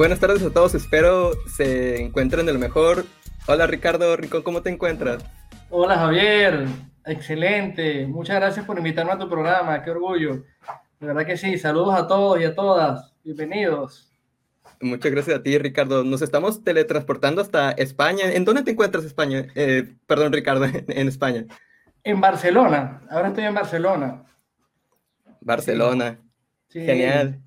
[0.00, 3.04] Buenas tardes a todos, espero se encuentren de lo mejor.
[3.46, 5.22] Hola Ricardo Rincón, ¿cómo te encuentras?
[5.68, 6.64] Hola Javier,
[7.04, 8.06] excelente.
[8.06, 10.42] Muchas gracias por invitarme a tu programa, qué orgullo.
[11.00, 14.10] De verdad que sí, saludos a todos y a todas, bienvenidos.
[14.80, 16.02] Muchas gracias a ti, Ricardo.
[16.02, 18.32] Nos estamos teletransportando hasta España.
[18.32, 19.48] ¿En dónde te encuentras, España?
[19.54, 21.44] Eh, perdón, Ricardo, en España.
[22.04, 24.24] En Barcelona, ahora estoy en Barcelona.
[25.42, 26.18] Barcelona.
[26.70, 27.42] Genial.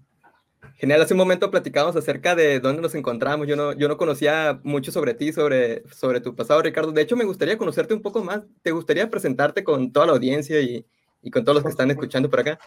[0.83, 3.47] Genial, hace un momento platicábamos acerca de dónde nos encontramos.
[3.47, 6.91] Yo no, yo no conocía mucho sobre ti, sobre, sobre tu pasado, Ricardo.
[6.91, 8.41] De hecho, me gustaría conocerte un poco más.
[8.63, 10.85] ¿Te gustaría presentarte con toda la audiencia y,
[11.21, 12.59] y con todos los que están escuchando por acá?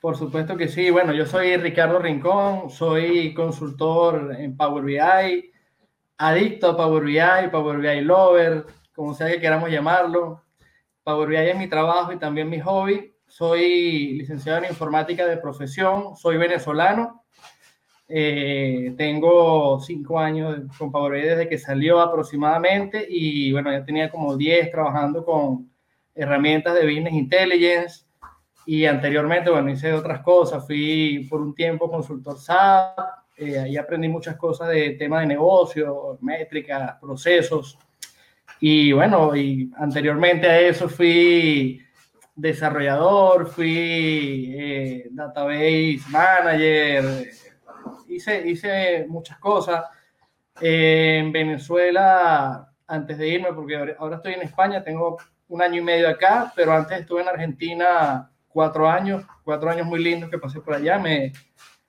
[0.00, 0.88] Por supuesto que sí.
[0.88, 5.52] Bueno, yo soy Ricardo Rincón, soy consultor en Power BI,
[6.16, 8.64] adicto a Power BI, Power BI Lover,
[8.94, 10.42] como sea que queramos llamarlo.
[11.04, 13.14] Power BI es mi trabajo y también mi hobby.
[13.26, 17.26] Soy licenciado en informática de profesión, soy venezolano.
[18.10, 24.10] Eh, tengo cinco años con Power BI desde que salió aproximadamente y bueno, ya tenía
[24.10, 25.70] como 10 trabajando con
[26.14, 28.04] herramientas de Business Intelligence
[28.64, 30.66] y anteriormente, bueno, hice otras cosas.
[30.66, 32.98] Fui por un tiempo consultor SAP,
[33.36, 37.78] eh, ahí aprendí muchas cosas de tema de negocio, métricas, procesos.
[38.60, 41.80] Y bueno, y anteriormente a eso fui
[42.34, 47.28] desarrollador, fui eh, database manager,
[48.18, 49.84] hice, muchas cosas.
[50.60, 55.84] Eh, en Venezuela, antes de irme, porque ahora estoy en España, tengo un año y
[55.84, 60.60] medio acá, pero antes estuve en Argentina cuatro años, cuatro años muy lindos que pasé
[60.60, 60.98] por allá.
[60.98, 61.32] Me,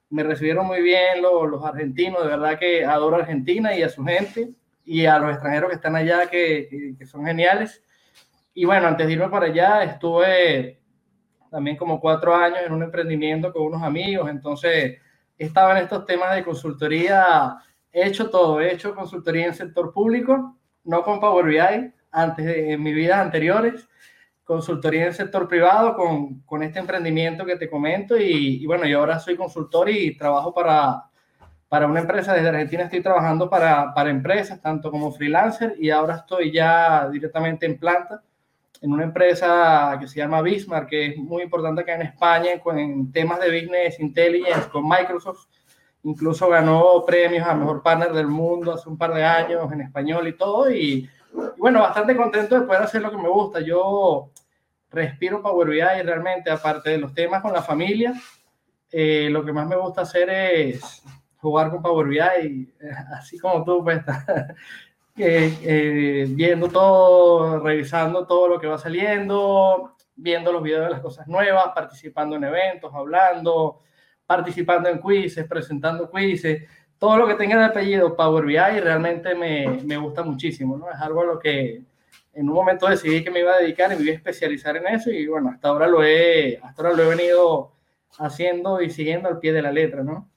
[0.10, 3.90] me recibieron muy bien los, los, argentinos, de verdad que adoro a Argentina y a
[3.90, 4.50] su gente
[4.86, 7.84] y a los extranjeros que están allá que, que, son geniales.
[8.54, 10.82] Y bueno, antes de irme para allá estuve
[11.52, 15.00] también como cuatro años en un emprendimiento con unos amigos, entonces
[15.40, 17.58] estaba en estos temas de consultoría,
[17.92, 22.74] he hecho todo, he hecho consultoría en sector público, no con Power BI, antes de,
[22.74, 23.88] en mis vidas anteriores,
[24.44, 29.00] consultoría en sector privado con, con este emprendimiento que te comento y, y, bueno, yo
[29.00, 31.04] ahora soy consultor y trabajo para,
[31.70, 36.18] para una empresa desde Argentina, estoy trabajando para, para empresas, tanto como freelancer y ahora
[36.18, 38.24] estoy ya directamente en planta
[38.82, 43.12] en una empresa que se llama Bismarck, que es muy importante acá en España en
[43.12, 45.48] temas de business intelligence con Microsoft.
[46.04, 50.28] Incluso ganó premios a mejor partner del mundo hace un par de años en español
[50.28, 50.72] y todo.
[50.72, 53.60] Y, y bueno, bastante contento de poder hacer lo que me gusta.
[53.60, 54.32] Yo
[54.92, 58.14] respiro Power BI y realmente, aparte de los temas con la familia,
[58.92, 61.04] eh, lo que más me gusta hacer es
[61.38, 62.74] jugar con Power BI,
[63.18, 64.02] así como tú, pues,
[65.20, 71.28] eh, viendo todo, revisando todo lo que va saliendo, viendo los videos de las cosas
[71.28, 73.82] nuevas, participando en eventos, hablando,
[74.26, 76.64] participando en quizzes, presentando quizzes,
[76.98, 80.90] todo lo que tenga de apellido Power BI realmente me, me gusta muchísimo, ¿no?
[80.92, 81.82] Es algo a lo que
[82.34, 84.88] en un momento decidí que me iba a dedicar y me iba a especializar en
[84.88, 87.74] eso y bueno, hasta ahora lo he, hasta ahora lo he venido
[88.18, 90.30] haciendo y siguiendo al pie de la letra, ¿no?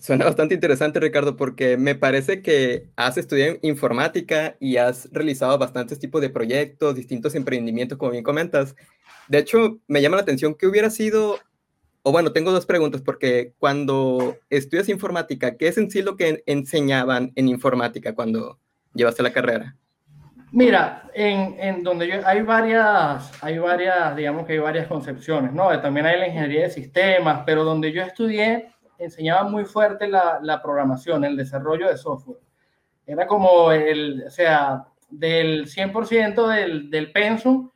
[0.00, 6.00] Suena bastante interesante, Ricardo, porque me parece que has estudiado informática y has realizado bastantes
[6.00, 8.74] tipos de proyectos, distintos emprendimientos, como bien comentas.
[9.28, 11.38] De hecho, me llama la atención que hubiera sido,
[12.02, 16.42] o bueno, tengo dos preguntas, porque cuando estudias informática, ¿qué es en sí lo que
[16.46, 18.58] enseñaban en informática cuando
[18.94, 19.76] llevaste la carrera?
[20.50, 25.68] Mira, en, en, donde yo, hay varias, hay varias, digamos que hay varias concepciones, ¿no?
[25.80, 30.60] También hay la ingeniería de sistemas, pero donde yo estudié enseñaba muy fuerte la, la
[30.60, 32.40] programación, el desarrollo de software.
[33.06, 37.70] Era como el, o sea, del 100% del, del pensum,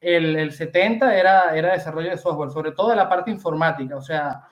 [0.00, 4.02] el, el 70% era, era desarrollo de software, sobre todo de la parte informática, o
[4.02, 4.42] sea,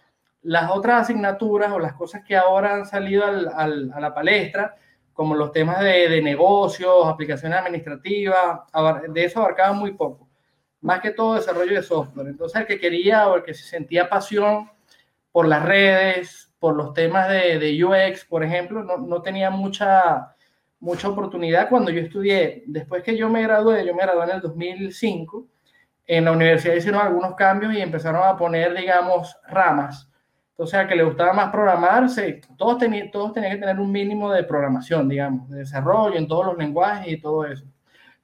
[0.42, 4.74] las otras asignaturas o las cosas que ahora han salido al, al, a la palestra,
[5.12, 8.60] como los temas de, de, negocios, aplicaciones administrativas,
[9.08, 10.28] de eso abarcaba muy poco.
[10.80, 12.26] Más que todo desarrollo de software.
[12.26, 14.68] Entonces, el que quería o el que se sentía pasión
[15.34, 20.32] por las redes, por los temas de, UX, por ejemplo, no, tenía mucha,
[20.78, 22.62] mucha oportunidad cuando yo estudié.
[22.68, 25.48] Después que yo me gradué, yo me gradué en el 2005,
[26.06, 30.08] en la universidad hicieron algunos cambios y empezaron a poner, digamos, ramas
[30.54, 32.06] entonces, a que le gustaba más programar,
[32.56, 36.46] todos, tenían, todos tenían que tener un mínimo de programación, digamos, de desarrollo en todos
[36.46, 37.64] los lenguajes y todo eso.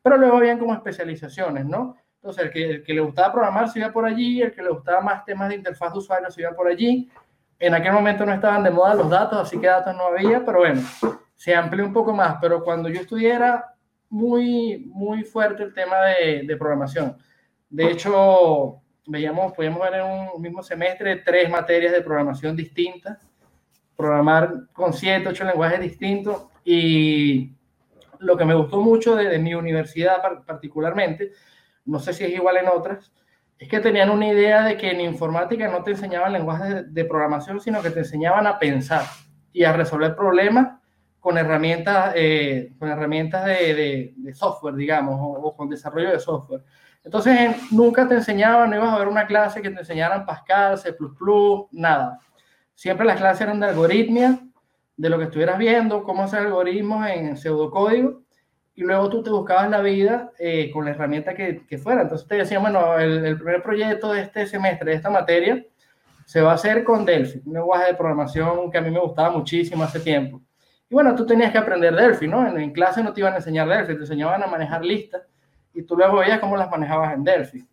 [0.01, 1.97] Pero luego habían como especializaciones, ¿no?
[2.23, 4.69] Entonces, el que, el que le gustaba programar se iba por allí, el que le
[4.69, 7.11] gustaba más temas de interfaz de usuario se iba por allí.
[7.59, 10.59] En aquel momento no estaban de moda los datos, así que datos no había, pero
[10.59, 10.83] bueno,
[11.35, 12.37] se amplió un poco más.
[12.41, 13.75] Pero cuando yo estudiara,
[14.11, 17.17] muy, muy fuerte el tema de, de programación.
[17.71, 23.27] De hecho, veíamos, podíamos ver en un mismo semestre tres materias de programación distintas,
[23.97, 26.49] programar con siete, ocho lenguajes distintos.
[26.65, 27.53] Y
[28.19, 31.33] lo que me gustó mucho de, mi universidad particularmente,
[31.85, 33.13] no sé si es igual en otras,
[33.61, 37.61] es que tenían una idea de que en informática no te enseñaban lenguajes de, programación,
[37.61, 39.05] sino que te enseñaban a pensar
[39.53, 40.79] y a resolver problemas
[41.21, 46.65] con herramientas, eh, con herramientas de, software, digamos, o, con desarrollo de software.
[47.05, 50.97] Entonces, nunca te enseñaban, no ibas a ver una clase que te enseñaran Pascal, C++,
[51.73, 52.19] nada.
[52.75, 54.41] Siempre las clases eran de algoritmia,
[54.97, 58.23] de lo que estuvieras viendo, cómo hacer algoritmos en pseudocódigo,
[58.81, 62.01] y luego tú te buscabas la vida eh, con la herramienta que, que, fuera.
[62.01, 65.63] Entonces te decían, bueno, el, el, primer proyecto de este semestre, de esta materia,
[66.25, 69.29] se va a hacer con Delphi, un lenguaje de programación que a mí me gustaba
[69.33, 70.41] muchísimo hace tiempo.
[70.89, 72.49] Y bueno, tú tenías que aprender Delphi, ¿no?
[72.49, 75.25] En, en clase no te iban a enseñar Delphi, te enseñaban a manejar listas
[75.75, 77.69] y tú luego veías cómo las manejabas en Delphi.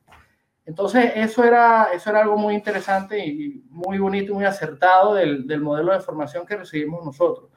[0.66, 5.62] Entonces, eso era, eso era algo muy interesante y muy bonito, muy acertado del, del
[5.62, 7.50] modelo de formación que recibimos nosotros.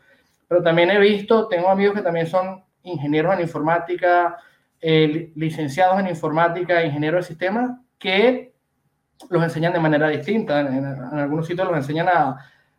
[0.47, 4.37] Pero también he visto, tengo amigos que también son ingenieros en informática,
[4.81, 8.55] eh, licenciados en informática, ingenieros de sistemas, que
[9.29, 10.61] los enseñan de manera distinta.
[10.61, 12.38] En, algunos sitios los enseñan a,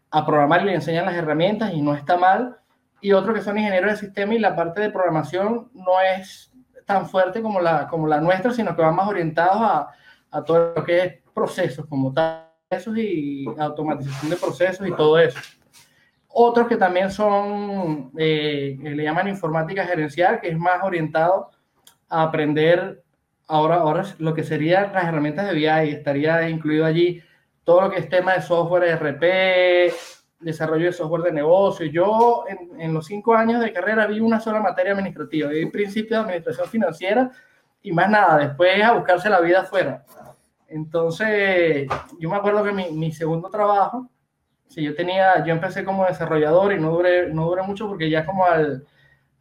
[0.09, 2.57] a, programar y les enseñan las herramientas y no está mal.
[2.99, 6.51] Y otros que son ingenieros de sistemas y la parte de programación no es
[6.85, 9.87] tan fuerte como la, como la nuestra, sino que van más orientados a,
[10.31, 12.47] a todo lo que es procesos como tal,
[12.95, 15.39] y automatización de procesos y todo eso.
[16.33, 21.49] Otros que también son, eh, le llaman informática gerencial, que es más orientado
[22.09, 23.03] a aprender
[23.47, 27.21] ahora, ahora lo que serían las herramientas de BI, estaría incluido allí
[27.63, 29.93] todo lo que es tema de software RP,
[30.39, 31.85] desarrollo de software de negocio.
[31.85, 36.17] Yo en, en, los cinco años de carrera vi una sola materia administrativa, vi principio
[36.17, 37.29] de administración financiera
[37.83, 40.03] y más nada, después a buscarse la vida afuera.
[40.67, 41.87] Entonces,
[42.19, 44.09] yo me acuerdo que mi, mi segundo trabajo,
[44.71, 48.25] si yo tenía, yo empecé como desarrollador y no duré, no duré mucho porque ya
[48.25, 48.87] como al,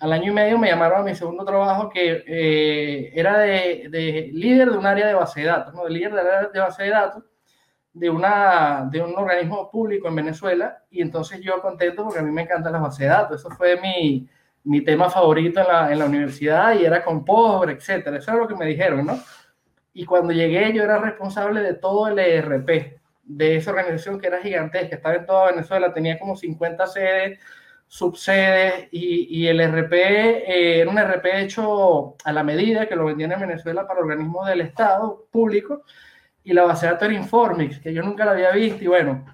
[0.00, 4.30] al año y medio me llamaron a mi segundo trabajo que eh, era de, de,
[4.32, 5.84] líder de un área de base de datos, ¿no?
[5.84, 6.22] de líder de,
[6.52, 7.22] de base de datos
[7.92, 12.32] de, una, de un organismo público en Venezuela y entonces yo contento porque a mí
[12.32, 14.28] me encantan las bases de datos, eso fue mi,
[14.64, 18.40] mi tema favorito en la, en la, universidad y era con Pobre, etcétera, eso era
[18.40, 19.16] lo que me dijeron, ¿no?
[19.92, 23.00] Y cuando llegué yo era responsable de todo el ERP,
[23.30, 27.38] de esa organización que era gigantesca, estaba en toda Venezuela, tenía como 50 sedes,
[27.86, 33.04] subsedes y, y el ERP eh, era un ERP hecho a la medida que lo
[33.04, 35.84] vendían en Venezuela para organismos del Estado público
[36.42, 39.24] y la base de datos era Informix, que yo nunca la había visto y bueno,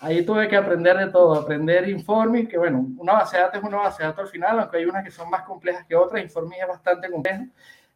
[0.00, 3.64] ahí tuve que aprender de todo, aprender Informix, que bueno, una base de datos es
[3.64, 6.22] una base de datos al final, aunque hay unas que son más complejas que otras,
[6.22, 7.44] Informix es bastante compleja,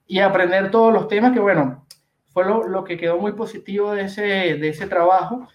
[0.06, 1.87] y aprender todos los temas que bueno,
[2.32, 5.49] fue lo, lo que quedó muy positivo de ese, de ese trabajo,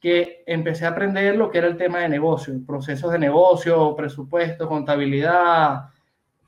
[0.00, 4.68] que empecé a aprender lo que era el tema de negocio, procesos de negocio, presupuesto,
[4.68, 5.86] contabilidad,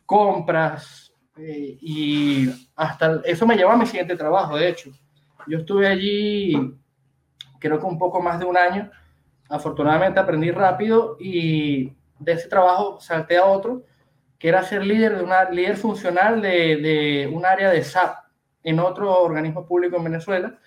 [0.06, 4.90] compras, eh, y hasta eso me llevó a mi siguiente trabajo, de hecho
[5.46, 6.54] yo estuve allí,
[7.58, 8.90] creo que un poco más de un año.
[9.48, 13.82] Afortunadamente aprendí rápido y de ese trabajo salté a otro,
[14.38, 18.16] que era ser líder de una líder funcional de, de un área de SAP
[18.62, 20.58] en otro organismo público en Venezuela.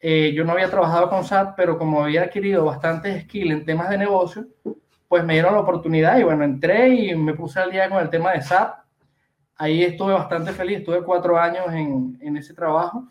[0.00, 3.90] Eh, yo no había trabajado con SAP, pero como había adquirido bastantes skills en temas
[3.90, 4.46] de negocio,
[5.08, 8.10] pues me dieron la oportunidad y bueno, entré y me puse al día con el
[8.10, 8.78] tema de SAP.
[9.56, 13.10] Ahí estuve bastante feliz, estuve cuatro años en, en ese trabajo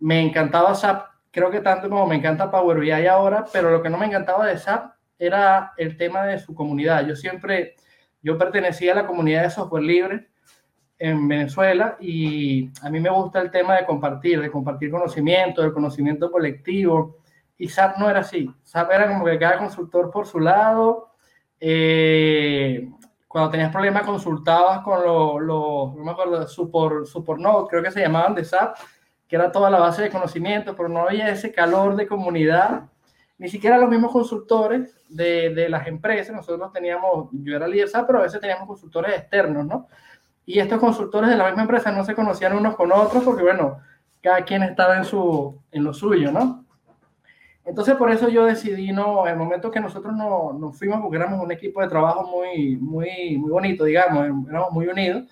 [0.00, 3.90] me encantaba SAP, creo que tanto como me encanta Power BI ahora, pero lo que
[3.90, 7.06] no me encantaba de SAP era el tema de su comunidad.
[7.06, 7.76] Yo siempre,
[8.22, 10.28] yo pertenecía a la comunidad de software libre
[11.00, 15.72] en Venezuela y a mí me gusta el tema de compartir, de compartir conocimiento, del
[15.72, 17.16] conocimiento colectivo.
[17.56, 18.48] Y SAP no era así.
[18.62, 21.14] SAP era como que cada consultor por su lado.
[21.58, 22.86] Eh,
[23.26, 27.90] cuando tenías problemas consultabas con los, lo, no me acuerdo, Support, Support Node, creo que
[27.90, 28.76] se llamaban de SAP,
[29.26, 32.90] que era toda la base de conocimiento, pero no había ese calor de comunidad,
[33.38, 38.18] ni siquiera los mismos consultores de, de las empresas, nosotros teníamos, yo era líder pero
[38.18, 39.86] a veces teníamos consultores externos, ¿no?
[40.46, 43.78] Y estos consultores de la misma empresa no se conocían unos con otros porque, bueno,
[44.22, 46.64] cada quien estaba en, su, en lo suyo, ¿no?
[47.64, 51.52] Entonces, por eso yo decidí, no, el momento que nosotros nos, fuimos, porque éramos un
[51.52, 55.24] equipo de trabajo muy, muy, muy bonito, digamos, éramos muy unidos,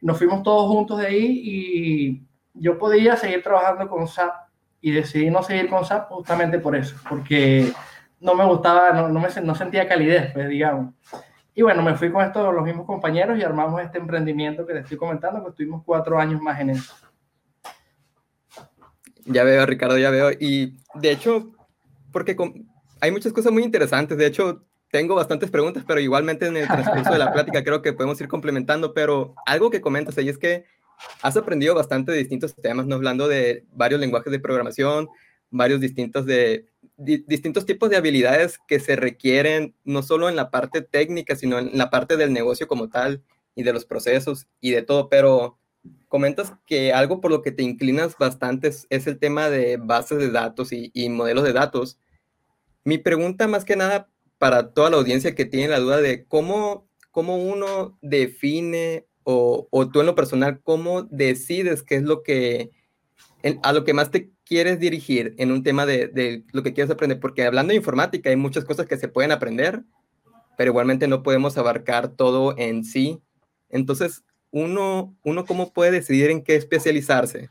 [0.00, 2.22] nos fuimos todos juntos de ahí y
[2.54, 4.32] yo podía seguir trabajando con SAP
[4.80, 7.72] y decidí no seguir con SAP justamente por eso, porque
[8.20, 10.94] no me gustaba, no, no, me, no sentía calidez, pues, digamos.
[11.58, 14.78] Y bueno, me fui con estos, los mismos compañeros y armamos este emprendimiento que te
[14.78, 16.94] estoy comentando, que estuvimos cuatro años más en eso.
[19.24, 20.30] Ya veo, Ricardo, ya veo.
[20.38, 21.50] Y de hecho,
[22.12, 22.36] porque
[23.00, 24.16] hay muchas cosas muy interesantes.
[24.16, 27.92] De hecho, tengo bastantes preguntas, pero igualmente en el transcurso de la plática creo que
[27.92, 30.64] podemos ir complementando, pero algo que comentas ahí es que
[31.22, 32.94] has aprendido bastante de distintos temas, ¿no?
[32.94, 35.08] Hablando de varios lenguajes de programación,
[35.50, 36.66] varios distintos, de,
[36.98, 41.78] distintos tipos de habilidades que se requieren no solo en la parte técnica, sino en
[41.78, 43.22] la parte del negocio como tal
[43.54, 45.58] y de los procesos y de todo, pero
[46.08, 50.30] comentas que algo por lo que te inclinas bastante es, el tema de bases de
[50.30, 51.98] datos y, y modelos de datos.
[52.84, 56.88] Mi pregunta más que nada para toda la audiencia que tiene la duda de cómo,
[57.12, 62.70] cómo uno define o, o, tú en lo personal, cómo decides qué es lo que,
[63.62, 66.90] a lo que más te quieres dirigir en un tema de, de, lo que quieres
[66.90, 69.82] aprender, porque hablando de informática hay muchas cosas que se pueden aprender,
[70.56, 73.20] pero igualmente no podemos abarcar todo en sí.
[73.68, 77.50] Entonces, uno, uno cómo puede decidir en qué especializarse.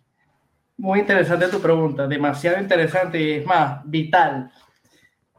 [0.78, 4.52] Muy interesante tu pregunta, demasiado interesante y es más, vital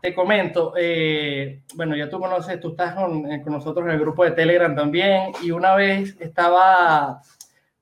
[0.00, 4.24] te comento, eh, bueno, ya tú conoces, tú estás eh, con, nosotros en el grupo
[4.24, 7.20] de Telegram también, y una vez estaba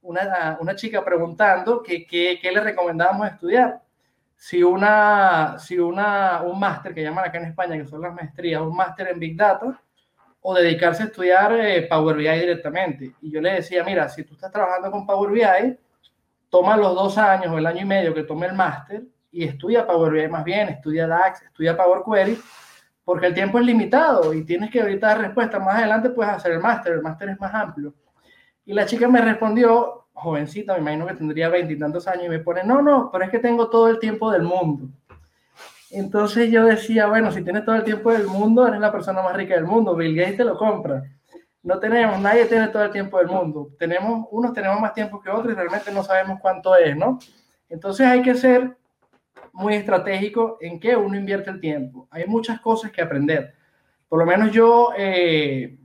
[0.07, 3.83] una, una chica preguntando que qué le recomendábamos estudiar.
[4.37, 8.61] Si, una, si una, un máster que llaman acá en España, que son las maestrías,
[8.61, 9.81] un máster en Big Data,
[10.41, 13.15] o dedicarse a estudiar eh, Power BI directamente.
[13.21, 15.79] Y yo le decía, mira, si tú estás trabajando con Power BI,
[16.49, 19.87] toma los dos años o el año y medio que tome el máster y estudia
[19.87, 22.39] Power BI más bien, estudia DAX, estudia Power Query,
[23.05, 25.59] porque el tiempo es limitado y tienes que ahorita dar respuesta.
[25.59, 27.93] Más adelante puedes hacer el máster, el máster es más amplio.
[28.67, 32.65] Y la chica me respondió, jovencita, me imagino que tendría veintitantos años, y me pone,
[32.65, 34.89] no, no, pero es que tengo todo el tiempo del mundo.
[35.91, 39.37] Entonces yo decía, bueno, si tienes todo el tiempo del mundo, eres la persona más
[39.37, 41.05] rica del mundo, Bill Gates te lo compra.
[41.63, 43.71] No tenemos, nadie tiene todo el tiempo del mundo.
[43.79, 47.19] Tenemos, unos tenemos más tiempo que otros y realmente no sabemos cuánto es, ¿no?
[47.69, 48.77] Entonces hay que ser
[49.53, 52.07] muy estratégico en qué uno invierte el tiempo.
[52.11, 53.55] Hay muchas cosas que aprender.
[54.09, 55.79] Por lo menos yo eh,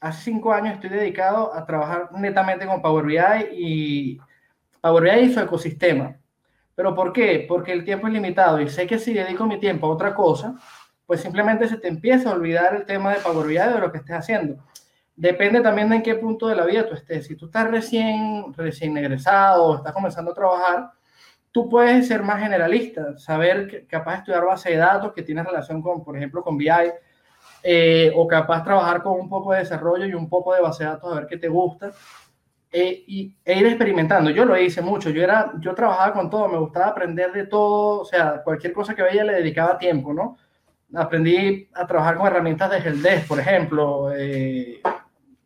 [0.00, 3.18] hace cinco años estoy dedicado a trabajar netamente con Power BI
[3.52, 4.20] y
[4.80, 6.16] Power BI y su ecosistema.
[6.74, 7.44] ¿Pero por qué?
[7.48, 10.54] Porque el tiempo es limitado y sé que si dedico mi tiempo a otra cosa,
[11.06, 13.98] pues simplemente se te empieza a olvidar el tema de Power BI de lo que
[13.98, 14.62] estés haciendo.
[15.14, 17.26] Depende también de en qué punto de la vida tú estés.
[17.26, 20.90] Si tú estás recién, recién egresado estás comenzando a trabajar,
[21.50, 25.42] tú puedes ser más generalista, saber que, capaz de estudiar base de datos que tiene
[25.42, 26.68] relación con, por ejemplo, con BI,
[27.68, 30.90] eh, o capaz trabajar con un poco de desarrollo y un poco de base de
[30.90, 31.90] datos a ver qué te gusta,
[32.70, 34.30] eh, y, e ir experimentando.
[34.30, 38.02] Yo lo hice mucho, yo, era, yo trabajaba con todo, me gustaba aprender de todo,
[38.02, 40.36] o sea, cualquier cosa que veía le dedicaba tiempo, ¿no?
[40.94, 44.80] Aprendí a trabajar con herramientas de Helpdesk, por ejemplo, eh,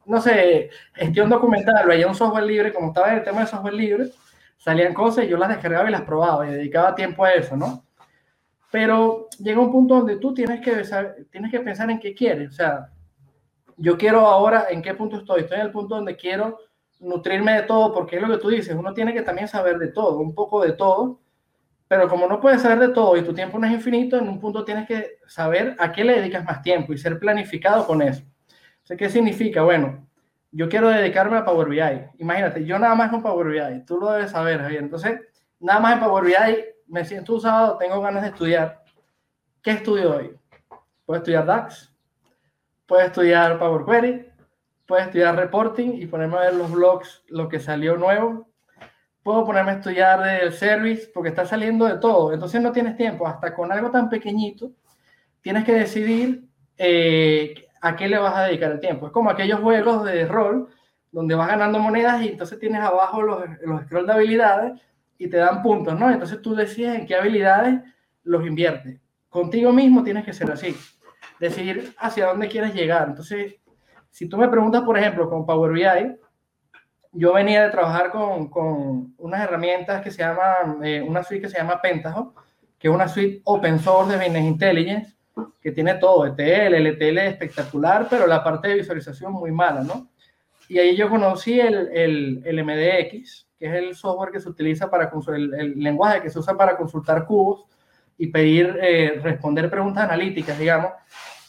[0.04, 3.72] no sé, gestión documental, veía un software libre, como estaba en el tema de software
[3.74, 4.10] libre,
[4.58, 7.82] salían cosas y yo las descargaba y las probaba y dedicaba tiempo a eso, ¿no?
[8.70, 10.82] Pero llega un punto donde tú tienes que,
[11.30, 12.50] tienes que pensar en qué quieres.
[12.50, 12.90] O sea,
[13.76, 15.40] yo quiero ahora, ¿en qué punto estoy?
[15.40, 16.58] Estoy en el punto donde quiero
[17.00, 19.88] nutrirme de todo, porque es lo que tú dices, uno tiene que también saber de
[19.88, 21.18] todo, un poco de todo,
[21.88, 24.38] pero como no puedes saber de todo y tu tiempo no es infinito, en un
[24.38, 28.22] punto tienes que saber a qué le dedicas más tiempo y ser planificado con eso.
[28.96, 29.62] ¿qué significa?
[29.62, 30.06] Bueno,
[30.50, 31.80] yo quiero dedicarme a Power BI.
[32.18, 34.82] Imagínate, yo nada más con Power BI, tú lo debes saber, Javier.
[34.82, 35.20] Entonces,
[35.60, 36.34] nada más en Power BI
[36.90, 38.82] me siento usado, tengo ganas de estudiar.
[39.62, 40.37] ¿Qué estudio hoy?
[41.06, 41.92] Puedo estudiar DAX,
[42.85, 44.26] puedo estudiar Power Query,
[44.87, 48.49] puedo estudiar reporting y ponerme a ver los blogs, lo que salió nuevo.
[49.23, 52.32] Puedo ponerme a estudiar del service porque está saliendo de todo.
[52.32, 54.73] Entonces no tienes tiempo, hasta con algo tan pequeñito,
[55.42, 59.06] tienes que decidir eh, a qué le vas a dedicar el tiempo.
[59.06, 60.68] Es como aquellos juegos de rol
[61.12, 64.80] donde vas ganando monedas y entonces tienes abajo los, los scrolls de habilidades
[65.20, 66.10] y te dan puntos, ¿no?
[66.10, 67.78] Entonces tú decides en qué habilidades
[68.24, 68.98] los inviertes.
[69.28, 70.74] Contigo mismo tienes que ser así,
[71.38, 73.08] decidir hacia dónde quieres llegar.
[73.08, 73.56] Entonces,
[74.08, 76.16] si tú me preguntas, por ejemplo, con Power BI,
[77.12, 81.50] yo venía de trabajar con, con unas herramientas que se llaman, eh, una suite que
[81.50, 82.34] se llama Pentaho,
[82.78, 85.16] que es una suite open source de Business Intelligence,
[85.60, 90.08] que tiene todo, ETL, LTL espectacular, pero la parte de visualización muy mala, ¿no?
[90.70, 94.88] Y ahí yo conocí el, el, el MDX, que es el software que se utiliza
[94.88, 97.66] para, el, el lenguaje que se usa para consultar cubos
[98.16, 100.92] y pedir, eh, responder preguntas analíticas, digamos,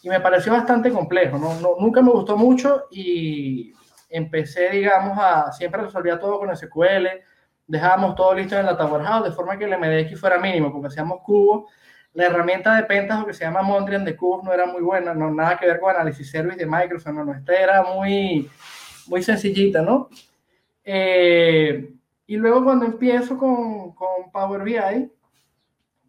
[0.02, 1.54] y me pareció bastante complejo, ¿no?
[1.60, 1.76] ¿no?
[1.80, 3.72] Nunca me gustó mucho y
[4.10, 7.06] empecé, digamos, a, siempre resolvía todo con SQL,
[7.68, 10.88] dejábamos todo listo en la Data Warehouse, de forma que el MDX fuera mínimo, porque
[10.88, 11.72] hacíamos cubos
[12.14, 15.32] la herramienta de Pentaho que se llama Mondrian de cubos no era muy buena, no
[15.32, 18.50] nada que ver con análisis service de Microsoft, no, no, esta era muy,
[19.12, 20.10] muy sencillita, ¿no?
[20.86, 21.94] Eh,
[22.28, 25.12] y luego cuando empiezo con, con, Power BI,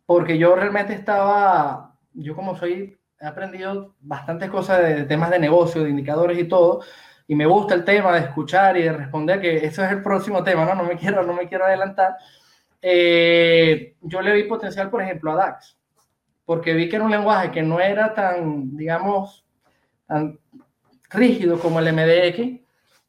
[0.07, 5.83] porque yo realmente estaba, yo como soy he aprendido bastantes cosas de temas de negocio,
[5.83, 6.83] de indicadores y todo,
[7.27, 10.45] y me gusta el tema de escuchar y de responder, que eso es el próximo
[10.45, 10.77] tema, ¿no?
[10.77, 12.17] No me quiero, no me quiero adelantar.
[12.81, 15.77] Eh, yo le vi potencial, por ejemplo, a DAX,
[16.45, 19.45] porque vi que era un lenguaje que no era tan, digamos,
[20.07, 20.39] tan
[21.11, 22.62] rígido como el MDX,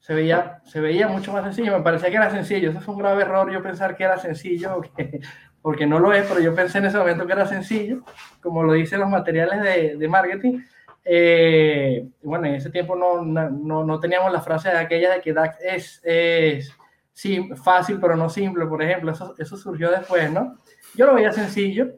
[0.04, 3.00] se veía, se veía mucho más sencillo, me parecía que era sencillo, eso fue un
[3.00, 4.82] grave error yo pensar que era sencillo,
[5.62, 8.04] porque no lo es, pero yo pensé en ese momento que era sencillo,
[8.42, 10.60] como lo dicen los materiales de, de marketing,
[11.06, 15.32] eh, bueno, en ese tiempo no, no, no, teníamos la frase de aquella de que
[15.32, 16.74] DAX es, es
[17.14, 20.58] sí, fácil pero no simple, por ejemplo, eso, eso surgió después, ¿no?
[20.96, 21.94] Yo lo veía sencillo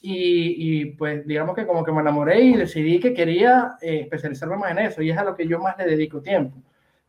[0.00, 4.56] y, y, pues digamos que como que me enamoré y decidí que quería eh, especializarme
[4.56, 6.62] más en eso y es a lo que yo más le dedico tiempo.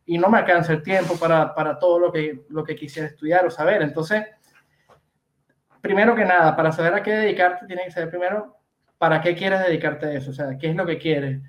[0.06, 3.46] Y no me alcanza el tiempo para, para todo lo que, lo que quisiera estudiar
[3.46, 3.82] o saber.
[3.82, 4.24] Entonces,
[5.80, 8.56] primero que nada, para saber a qué dedicarte, tienes que saber primero
[8.98, 11.42] para qué quieres dedicarte a eso, o sea, qué es lo que quieres.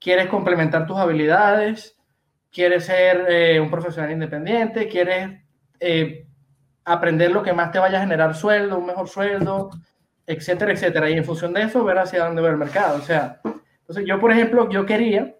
[0.00, 1.96] ¿Quieres complementar tus habilidades?
[2.50, 4.88] ¿Quieres ser eh, un profesional independiente?
[4.88, 5.40] ¿Quieres
[5.78, 6.26] eh,
[6.84, 9.70] aprender lo que más te vaya a generar sueldo, un mejor sueldo,
[10.26, 11.08] etcétera, etcétera?
[11.08, 12.98] Y en función de eso, ver hacia dónde va el mercado.
[12.98, 13.40] O sea,
[13.80, 15.36] entonces yo, por ejemplo, yo quería,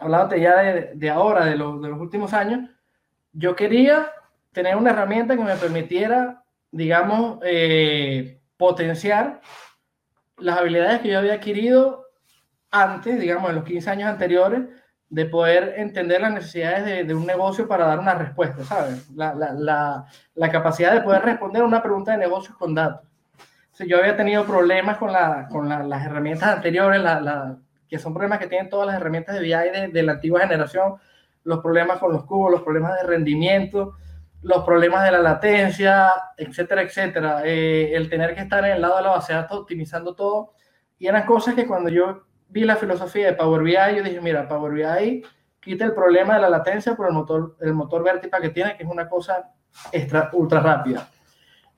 [0.00, 2.68] hablándote ya de, de ahora, de, de los últimos años,
[3.32, 4.10] yo quería
[4.52, 9.40] tener una herramienta que me permitiera, digamos, eh, potenciar
[10.38, 12.06] las habilidades que yo había adquirido
[12.70, 14.62] antes, digamos, en los 15 años anteriores,
[15.08, 19.10] de poder entender las necesidades de, un negocio para dar una respuesta, ¿sabes?
[19.10, 23.06] La, la, la, capacidad de poder responder una pregunta de negocios con datos.
[23.72, 25.12] Si yo había tenido problemas con,
[25.50, 27.02] con las herramientas anteriores,
[27.92, 30.94] que son problemas que tienen todas las herramientas de BI de, de la antigua generación,
[31.44, 33.96] los problemas con los cubos, los problemas de rendimiento,
[34.40, 38.96] los problemas de la latencia, etcétera, etcétera, eh, el tener que estar en el lado
[38.96, 40.54] de la base de datos optimizando todo,
[40.98, 44.48] y eran cosas que cuando yo vi la filosofía de Power BI, yo dije, mira,
[44.48, 45.22] Power BI
[45.60, 48.84] quita el problema de la latencia por el motor, el motor Vertipa que tiene, que
[48.84, 49.52] es una cosa
[49.92, 51.10] extra, ultra rápida.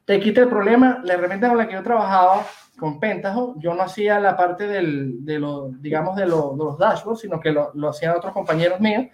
[0.04, 2.46] Te quita el problema, la herramienta con la que yo trabajaba,
[2.78, 7.40] con Pentaho, yo no hacía la parte del, de los, digamos, de, los dashboards, sino
[7.40, 9.06] que lo, lo hacían otros compañeros míos,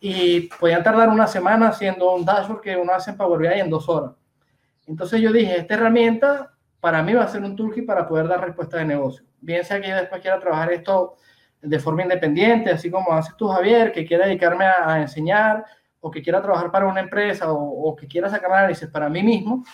[0.00, 3.70] y podían tardar una semana haciendo un dashboard que uno hace en Power BI en
[3.70, 4.12] dos horas.
[4.86, 8.44] Entonces yo dije, esta herramienta para mí va a ser un toolkit para poder dar
[8.44, 9.24] respuesta de negocio.
[9.40, 11.16] Bien sea que yo después quiera trabajar esto
[11.62, 15.64] de forma independiente, así como haces tú, Javier, que quiera dedicarme a, enseñar
[16.00, 19.64] o que quiera trabajar para una empresa o, que quiera sacar análisis para mí mismo,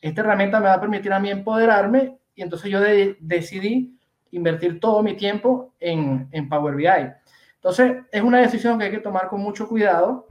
[0.00, 2.78] esta herramienta me va a permitir a mí empoderarme y entonces yo
[3.18, 3.98] decidí
[4.30, 6.86] invertir todo mi tiempo en, en Power BI.
[7.56, 10.28] Entonces, es una decisión que hay que tomar con mucho cuidado,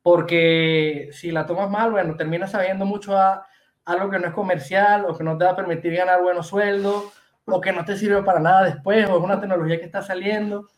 [0.00, 3.46] porque si la tomas mal, bueno, terminas sabiendo mucho a
[3.84, 7.12] algo que no es comercial o que no te va a permitir ganar buenos sueldos
[7.44, 10.68] o que no te sirve para nada después o es una tecnología que está saliendo.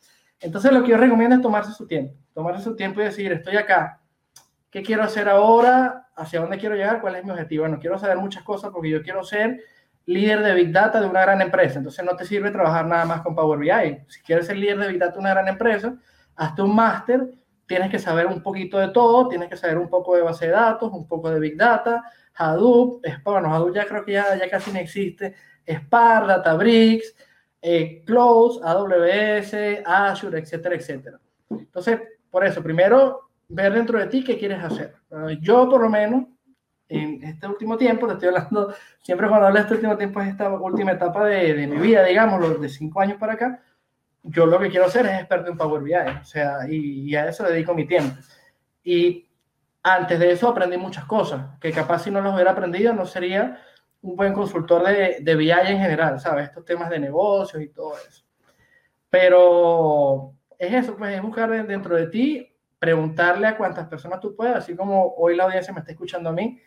[0.40, 3.58] Entonces, lo que yo recomiendo es tomarse su tiempo, tomarse su tiempo y decir, estoy
[3.58, 4.00] acá,
[4.72, 6.08] ¿qué quiero hacer ahora?
[6.16, 7.00] ¿Hacia dónde quiero llegar?
[7.00, 7.62] ¿Cuál es mi objetivo?
[7.62, 9.60] Bueno, quiero saber muchas cosas porque yo quiero ser
[10.06, 11.78] líder de Big Data de una gran empresa.
[11.78, 14.04] Entonces no te sirve trabajar nada más con Power BI.
[14.08, 15.94] Si quieres ser líder de Big Data de una gran empresa,
[16.36, 17.30] hazte un máster,
[17.66, 20.52] tienes que saber un poquito de todo, tienes que saber un poco de base de
[20.52, 22.02] datos, un poco de Big Data,
[22.34, 25.34] Hadoop, bueno, Hadoop ya creo que ya, casi no existe,
[25.68, 27.14] Spark, Databricks,
[27.60, 31.20] eh, Cloud, AWS, Azure, etcétera, etcétera.
[31.50, 34.94] Entonces, por eso, primero, ver dentro de ti qué quieres hacer.
[35.40, 36.24] Yo, por lo menos,
[36.92, 40.28] en este último tiempo, te estoy hablando, siempre cuando hablo de este último tiempo es
[40.28, 43.62] esta última etapa de, de mi vida, digamos, de cinco años para acá,
[44.22, 47.28] yo lo que quiero hacer es experto en Power BI, o sea, y, y, a
[47.28, 48.16] eso dedico mi tiempo.
[48.84, 49.28] Y
[49.82, 53.60] antes de eso aprendí muchas cosas, que capaz si no los hubiera aprendido no sería
[54.02, 56.48] un buen consultor de, de BI en general, ¿sabes?
[56.48, 58.24] Estos temas de negocios y todo eso.
[59.10, 64.58] Pero es eso, pues es buscar dentro de ti, preguntarle a cuántas personas tú puedas,
[64.58, 66.60] así como hoy la audiencia me está escuchando a mí,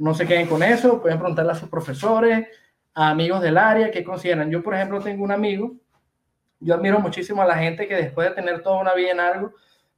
[0.00, 2.48] no se queden con eso, pueden preguntarle a sus profesores,
[2.94, 4.50] a amigos del área, que consideran.
[4.50, 5.74] Yo, por ejemplo, tengo un amigo,
[6.58, 9.52] yo admiro muchísimo a la gente que después de tener toda una vida en algo,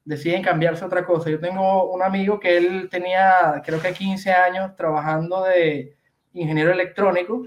[0.05, 1.31] deciden cambiarse a otra cosa.
[1.31, 5.97] Yo tengo un amigo que él tenía, creo que 15 años trabajando de
[6.33, 7.45] ingeniero electrónico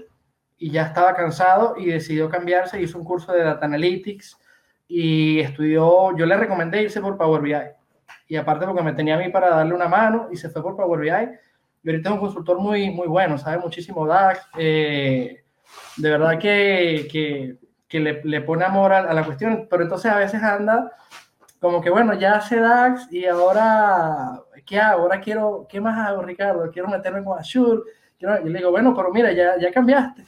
[0.56, 4.38] y ya estaba cansado y decidió cambiarse, hizo un curso de Data Analytics
[4.88, 7.54] y estudió, yo le recomendé irse por Power BI.
[8.28, 10.74] Y aparte porque me tenía a mí para darle una mano y se fue por
[10.74, 11.38] Power BI
[11.86, 14.40] y ahorita es un consultor muy, muy bueno, sabe muchísimo DAX.
[14.58, 15.44] Eh,
[15.96, 20.10] de verdad que, que, que le, le, pone amor a, a, la cuestión, pero entonces
[20.10, 20.90] a veces anda
[21.60, 25.02] como que, bueno, ya hace DAX y ahora, ¿qué hago?
[25.02, 26.68] Ahora quiero, ¿qué más hago, Ricardo?
[26.72, 27.82] Quiero meterme con Azure.
[28.18, 30.24] Quiero, y le digo, bueno, pero mira, ya, ya cambiaste.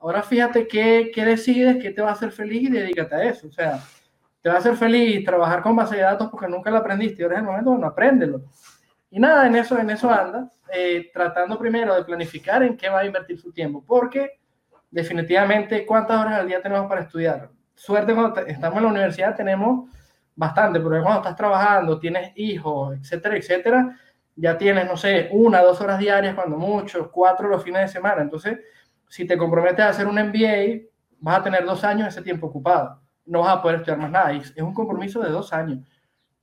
[0.00, 3.46] Ahora fíjate qué, qué decides, qué te va a hacer feliz y dedícate a eso.
[3.46, 3.78] O sea,
[4.42, 7.24] te va a hacer feliz trabajar con base de datos porque nunca lo aprendiste y
[7.24, 8.42] ahora es el momento, bueno, apréndelo.
[9.08, 13.00] Y nada, en eso, en eso anda, eh, tratando primero de planificar en qué va
[13.00, 14.40] a invertir su tiempo, porque
[14.90, 17.50] definitivamente, ¿cuántas horas al día tenemos para estudiar?
[17.74, 19.90] Suerte cuando estamos en la universidad tenemos
[20.34, 23.96] bastante, pero cuando estás trabajando, tienes hijos, etcétera, etcétera,
[24.36, 28.22] ya tienes, no sé, una, dos horas diarias, cuando mucho, cuatro los fines de semana.
[28.22, 28.58] Entonces,
[29.08, 30.88] si te comprometes a hacer un MBA,
[31.20, 33.00] vas a tener dos años ese tiempo ocupado.
[33.24, 34.32] No vas a poder estudiar más nada.
[34.32, 35.80] es un compromiso de dos años.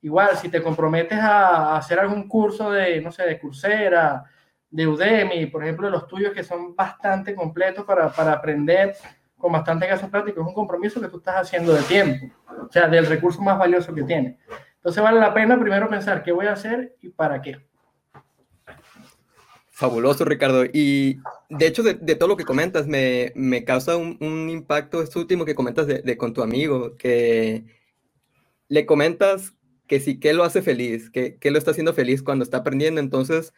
[0.04, 4.22] Igual, si te comprometes a hacer algún curso de, no sé, de Coursera,
[4.68, 8.94] de Udemy, por ejemplo, los tuyos que son bastante completos para, para aprender
[9.38, 12.86] con bastante casos prácticos, es un compromiso que tú estás haciendo de tiempo, o sea,
[12.86, 14.36] del recurso más valioso que tienes.
[14.76, 17.66] Entonces vale la pena primero pensar qué voy a hacer y para qué.
[19.70, 20.66] Fabuloso, Ricardo.
[20.70, 25.18] Y de hecho, de, todo lo que comentas, me, me causa un, un, impacto esto
[25.18, 27.64] último que comentas de, de, con tu amigo, que
[28.68, 29.54] le comentas
[29.86, 33.00] que sí, que lo hace feliz, que, que lo está haciendo feliz cuando está aprendiendo.
[33.00, 33.52] Entonces,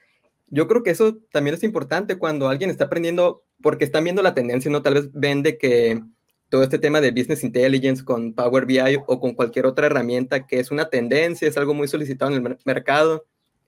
[0.49, 4.35] yo creo que eso también es importante cuando alguien está aprendiendo, porque están viendo la
[4.35, 4.83] tendencia, ¿no?
[4.83, 6.03] Tal vez ven de que
[6.49, 10.61] todo este tema de Business Intelligence con Power BI o con cualquier otra herramienta que
[10.61, 13.25] es una tendencia, es algo muy solicitado en el mercado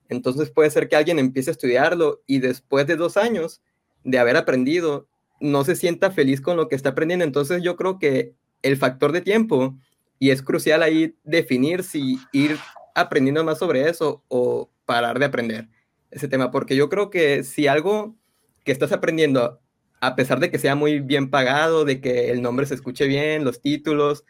[0.09, 3.61] entonces puede ser que alguien empiece a estudiarlo y después de dos años
[4.05, 5.07] de haber aprendido,
[5.41, 7.25] no se sienta feliz con lo que está aprendiendo.
[7.25, 9.77] Entonces yo creo que el factor de tiempo,
[10.19, 12.59] y es crucial ahí definir si ir
[12.95, 15.69] aprendiendo más sobre eso o parar de aprender
[16.11, 18.17] ese tema, porque yo creo que si algo
[18.65, 19.61] que estás aprendiendo,
[20.01, 23.45] a pesar de que sea muy bien pagado, de que el nombre se escuche bien,
[23.45, 24.25] los títulos,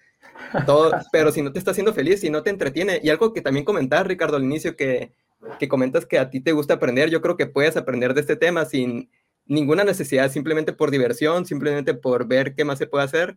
[0.67, 3.43] todo, pero si no te está haciendo feliz, si no te entretiene, y algo que
[3.43, 5.13] también comentar, Ricardo, al inicio, que
[5.59, 8.37] que comentas que a ti te gusta aprender, yo creo que puedes aprender de este
[8.37, 9.11] tema sin
[9.47, 13.37] ninguna necesidad, simplemente por diversión, simplemente por ver qué más se puede hacer.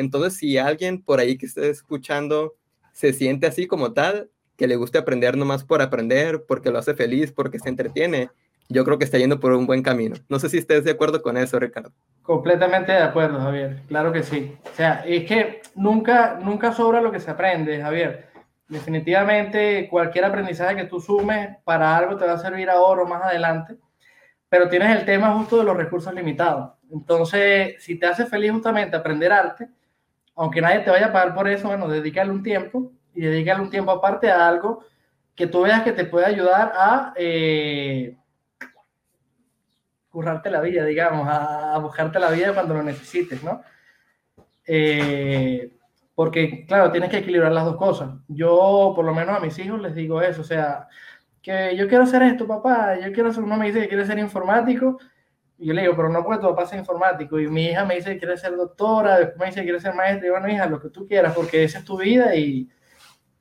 [0.00, 2.54] Entonces, si alguien por ahí que esté escuchando
[2.92, 6.94] se siente así como tal, que le guste aprender nomás por aprender, porque lo hace
[6.94, 8.30] feliz, porque se entretiene,
[8.68, 10.16] yo creo que está yendo por un buen camino.
[10.28, 11.92] No sé si estés de acuerdo con eso, Ricardo.
[12.22, 13.82] Completamente de acuerdo, Javier.
[13.88, 14.56] Claro que sí.
[14.72, 18.30] O sea, es que nunca, nunca sobra lo que se aprende, Javier
[18.70, 23.22] definitivamente cualquier aprendizaje que tú sumes para algo te va a servir ahora o más
[23.22, 23.76] adelante,
[24.48, 26.72] pero tienes el tema justo de los recursos limitados.
[26.90, 29.68] Entonces, si te hace feliz justamente aprender arte,
[30.40, 33.68] aunque nadie te vaya a pagar por eso, bueno, dedícale un tiempo y dedícale un
[33.68, 34.82] tiempo aparte a algo
[35.34, 38.16] que tú veas que te puede ayudar a eh,
[40.08, 43.60] currarte la vida, digamos, a, buscarte la vida cuando lo necesites, ¿no?
[44.66, 45.76] Eh,
[46.14, 48.08] porque, claro, tienes que equilibrar las dos cosas.
[48.26, 50.88] Yo, por lo menos a mis hijos, les digo eso, o sea,
[51.42, 54.18] que yo quiero hacer esto, papá, yo quiero ser, uno me dice que quiere ser
[54.18, 54.98] informático,
[55.66, 58.18] yo le digo, pero no puede tu papá informático, y mi hija me dice que
[58.18, 60.90] quiere ser doctora, después me dice que quiere ser maestra, y bueno, hija, lo que
[60.90, 62.68] tú quieras, porque esa es tu vida y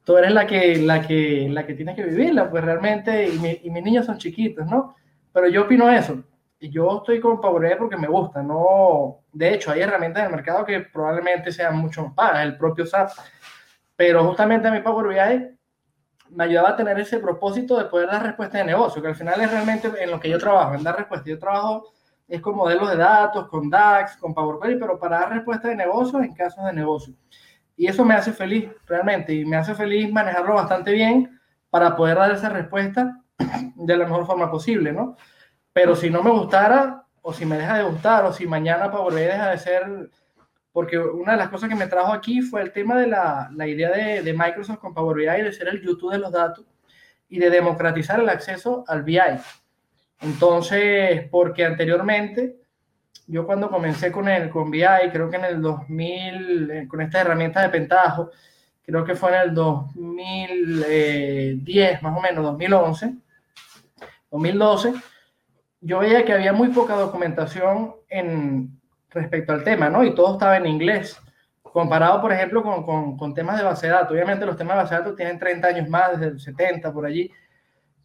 [0.03, 3.69] tú eres la que, la que, la que tienes que vivirla, pues realmente, y, y
[3.69, 4.95] mis niños son chiquitos, ¿no?
[5.31, 6.23] Pero yo opino eso,
[6.59, 10.35] yo estoy con Power BI porque me gusta, no, de hecho hay herramientas en el
[10.35, 13.11] mercado que probablemente sean mucho más pagas, el propio SAP,
[13.95, 15.59] pero justamente a mi Power BI
[16.31, 19.41] me ayudaba a tener ese propósito de poder dar respuesta de negocio, que al final
[19.41, 21.27] es realmente en lo que yo trabajo, en dar respuesta.
[21.27, 21.91] Yo trabajo
[22.29, 25.75] es con modelos de datos, con DAX, con Power BI, pero para dar respuesta de
[25.75, 27.15] negocio en casos de negocio.
[27.75, 31.39] Y eso me hace feliz, realmente, y me hace feliz manejarlo bastante bien
[31.69, 33.19] para poder dar esa respuesta
[33.75, 35.15] de la mejor forma posible, ¿no?
[35.73, 39.13] Pero si no me gustara, o si me deja de gustar, o si mañana Power
[39.13, 40.09] BI deja de ser,
[40.71, 43.67] porque una de las cosas que me trajo aquí fue el tema de la, la
[43.67, 46.65] idea de, de, Microsoft con Power BI, de ser el YouTube de los datos
[47.27, 49.19] y de democratizar el acceso al BI.
[50.21, 52.55] Entonces, porque anteriormente,
[53.27, 57.21] yo cuando comencé con el con BI, creo que en el 2000, eh, con esta
[57.21, 58.31] herramienta de Pentajo,
[58.83, 63.13] creo que fue en el 2010, más o menos, 2011,
[64.31, 64.93] 2012,
[65.81, 68.79] yo veía que había muy poca documentación en,
[69.09, 70.03] respecto al tema, ¿no?
[70.03, 71.17] Y todo estaba en inglés,
[71.61, 74.11] comparado, por ejemplo, con, con, con, temas de base de datos.
[74.11, 77.05] Obviamente los temas de base de datos tienen 30 años más, desde el 70, por
[77.05, 77.31] allí,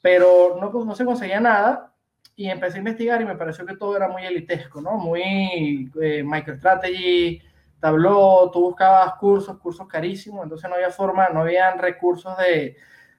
[0.01, 1.94] pero no, no se conseguía nada
[2.37, 4.99] y empecé a investigar y me pareció que todo era muy elitesco, ¿no?
[4.99, 7.41] Muy eh, MicroStrategy,
[7.79, 12.77] Tableau, tú buscabas cursos, cursos carísimos, entonces no había forma, no había recursos de,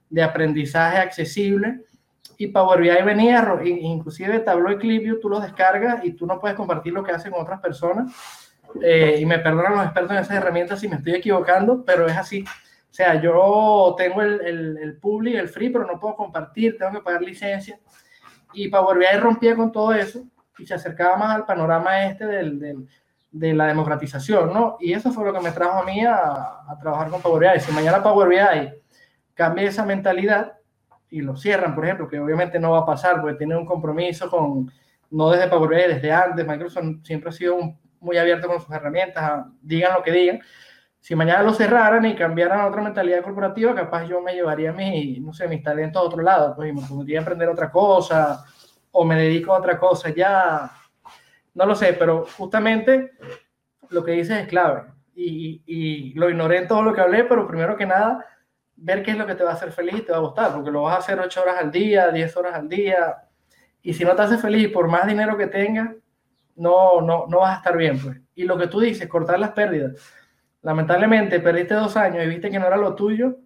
[0.10, 1.82] de aprendizaje accesible
[2.38, 6.58] y Power BI venía, inclusive Tableau y ClipView, tú los descargas y tú no puedes
[6.58, 8.14] compartir lo que hace con otras personas.
[8.82, 12.18] Eh, y me perdonan los expertos en esas herramientas si me estoy equivocando, pero es
[12.18, 12.44] así.
[12.44, 16.92] O sea, yo tengo el, el, el public, el free, pero no puedo compartir, tengo
[16.92, 17.80] que pagar licencia.
[18.56, 20.24] Y Power BI rompía con todo eso
[20.58, 22.88] y se acercaba más al panorama este del, del,
[23.32, 24.78] de la democratización, ¿no?
[24.80, 26.16] Y eso fue lo que me trajo a mí a,
[26.68, 27.60] a trabajar con Power BI.
[27.60, 28.74] Si mañana Power BI
[29.34, 30.54] cambia esa mentalidad
[31.10, 34.30] y lo cierran, por ejemplo, que obviamente no va a pasar porque tiene un compromiso
[34.30, 34.72] con,
[35.12, 37.58] no desde Power BI, desde antes, Microsoft siempre ha sido
[38.00, 40.40] muy abierto con sus herramientas, digan lo que digan.
[41.06, 45.20] Si mañana lo cerraran y cambiaran a otra mentalidad corporativa, capaz yo me llevaría mi,
[45.20, 48.44] no sé, mis talentos a otro lado, pues y me podría aprender otra cosa
[48.90, 50.72] o me dedico a otra cosa, ya
[51.54, 53.12] no lo sé, pero justamente
[53.90, 54.86] lo que dices es clave.
[55.14, 58.26] Y, y, lo ignoré en todo lo que hablé, pero primero que nada,
[58.76, 60.54] ver qué es lo que te va a hacer feliz y te va a gustar,
[60.56, 63.16] porque lo vas a hacer 8 horas al día, 10 horas al día,
[63.84, 65.92] y si no te hace feliz por más dinero que tengas,
[66.56, 68.02] no, no, no vas a estar bien.
[68.02, 68.20] Pues.
[68.34, 70.25] Y lo que tú dices, cortar las pérdidas.
[70.66, 73.38] Lamentablemente, perdiste dos años y viste que no era lo tuyo,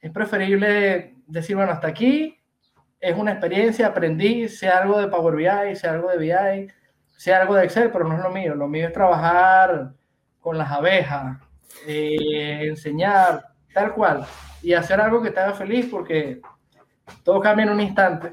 [0.00, 2.40] es preferible decir, bueno, hasta aquí,
[2.98, 6.72] es una experiencia, aprendí, sea algo de Power BI, sea algo de BI,
[7.18, 8.54] sea algo de Excel, pero no es lo mío.
[8.54, 9.92] Lo mío es trabajar
[10.40, 11.36] con las abejas,
[11.86, 14.24] eh, enseñar, tal cual,
[14.62, 16.40] y hacer algo que te haga feliz porque
[17.24, 18.30] todo cambia en un instante.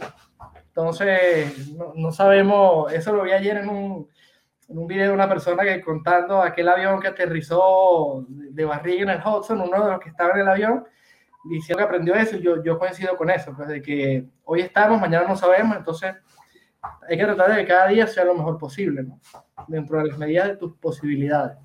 [0.68, 4.08] Entonces, no, sabemos, eso lo vi ayer en un,
[4.68, 9.22] un video de una persona que contando aquel avión que aterrizó de barriga en el
[9.26, 10.86] Hudson, uno de los que estaba en el avión,
[11.44, 15.28] diciendo que aprendió eso, yo, yo coincido con eso, pues de que hoy estamos, mañana
[15.28, 16.16] no sabemos, entonces
[17.08, 19.20] hay que tratar de que cada día sea lo mejor posible, ¿no?
[19.68, 21.58] dentro de las medidas de tus posibilidades.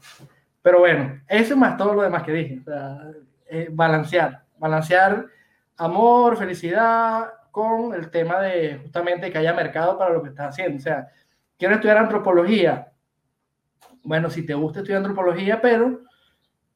[0.63, 2.63] Pero bueno, eso más todo lo demás que dije,
[3.49, 5.27] eh, balancear, balancear
[5.77, 10.77] amor, felicidad con el tema de justamente que haya mercado para lo que estás haciendo.
[10.77, 11.09] O sea,
[11.59, 12.89] quiero estudiar antropología.
[14.03, 16.01] Bueno, si te gusta estudiar antropología, pero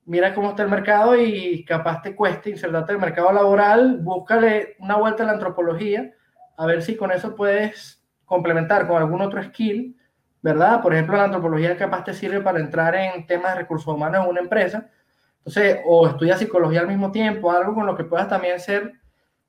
[0.06, 4.76] mira cómo está el mercado y capaz te cueste insertarte en el mercado laboral, búscale
[4.78, 6.12] una vuelta a la antropología,
[6.56, 9.96] a ver si con eso puedes complementar con algún otro skill,
[10.42, 10.82] ¿verdad?
[10.82, 14.30] Por ejemplo, la antropología capaz te sirve para entrar en temas de recursos humanos en
[14.30, 14.90] una empresa.
[15.38, 18.92] Entonces, o estudias psicología al mismo tiempo, algo con lo que puedas también ser,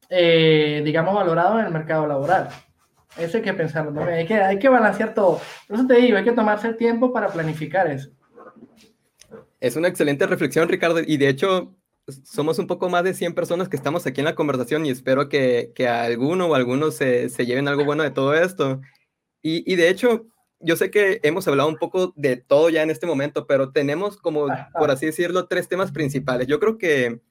[0.09, 2.49] eh, digamos, valorado en el mercado laboral.
[3.17, 4.19] Eso hay que pensarlo también.
[4.19, 5.39] Hay que, hay que balancear todo.
[5.67, 8.09] Por eso te digo, hay que tomarse el tiempo para planificar eso.
[9.59, 10.99] Es una excelente reflexión, Ricardo.
[10.99, 11.75] Y de hecho,
[12.23, 15.29] somos un poco más de 100 personas que estamos aquí en la conversación y espero
[15.29, 18.81] que, que alguno o algunos se, se, lleven algo bueno de todo esto.
[19.41, 20.27] Y, y, de hecho,
[20.59, 24.17] yo sé que hemos hablado un poco de todo ya en este momento, pero tenemos
[24.17, 24.47] como,
[24.77, 26.47] por así decirlo, tres temas principales.
[26.47, 27.21] Yo creo que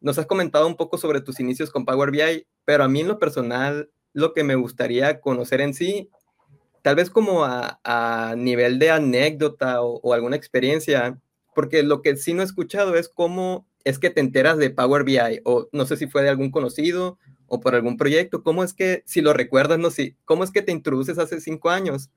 [0.00, 3.08] nos has comentado un poco sobre tus inicios con Power BI, pero a mí en
[3.08, 6.10] lo personal, lo que me gustaría conocer en sí,
[6.82, 11.18] tal vez como a, a nivel de anécdota o, o alguna experiencia,
[11.54, 15.04] porque lo que sí no he escuchado es cómo es que te enteras de Power
[15.04, 18.42] BI o no sé si fue de algún conocido o por algún proyecto.
[18.42, 21.70] ¿Cómo es que, si lo recuerdas, no sé, cómo es que te introduces hace cinco
[21.70, 22.10] años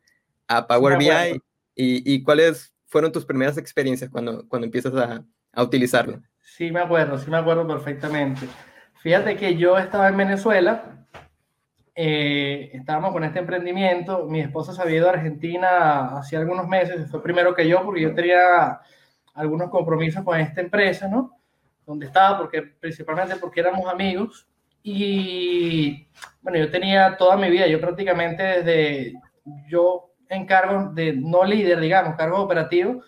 [0.48, 1.42] a Power BI
[1.76, 6.22] y, y, cuáles fueron tus primeras experiencias cuando, cuando empiezas a, a utilizarlo?
[6.40, 8.48] Sí, me acuerdo, sí me acuerdo perfectamente.
[9.02, 11.05] Fíjate que yo estaba en Venezuela,
[11.98, 17.10] eh, estábamos con este emprendimiento, mi esposa se había ido a Argentina hace algunos meses,
[17.10, 18.82] fue primero que yo porque yo tenía
[19.34, 21.40] algunos compromisos con esta empresa, ¿no?
[21.86, 24.48] Donde estaba, porque, principalmente porque éramos amigos.
[24.84, 26.08] Y
[26.42, 29.14] bueno, yo tenía toda mi vida, yo prácticamente desde
[29.68, 33.02] yo en cargo de, no líder, digamos, cargo operativo,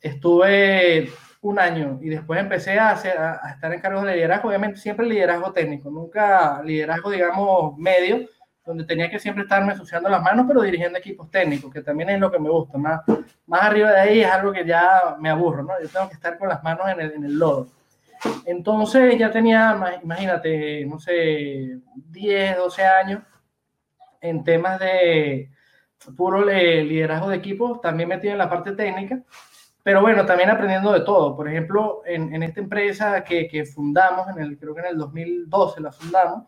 [0.00, 1.10] estuve
[1.48, 5.06] un año y después empecé a, hacer, a, estar en cargos de liderazgo, obviamente siempre
[5.06, 8.28] liderazgo técnico, nunca liderazgo, digamos, medio,
[8.64, 12.20] donde tenía que siempre estarme ensuciando las manos, pero dirigiendo equipos técnicos, que también es
[12.20, 12.76] lo que me gusta.
[12.76, 13.00] Más,
[13.46, 15.80] más arriba de ahí es algo que ya me aburro, ¿no?
[15.80, 17.68] Yo tengo que estar con las manos en el, en el lodo.
[18.44, 23.22] Entonces ya tenía, imagínate, no sé, 10, 12 años
[24.20, 25.50] en temas de
[26.16, 29.22] puro liderazgo de equipos, también metido en la parte técnica,
[29.86, 31.36] pero bueno, también aprendiendo de todo.
[31.36, 34.98] Por ejemplo, en, en esta empresa que, que, fundamos, en el, creo que en el
[34.98, 36.42] 2012 la fundamos,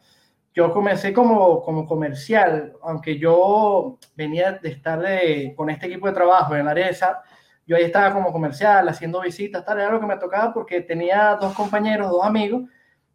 [0.53, 6.15] yo comencé como, como comercial, aunque yo venía de estar de, con este equipo de
[6.15, 7.25] trabajo en el área de SAP,
[7.65, 11.39] yo ahí estaba como comercial, haciendo visitas, tal, era lo que me tocaba porque tenía
[11.41, 12.63] dos compañeros, dos amigos,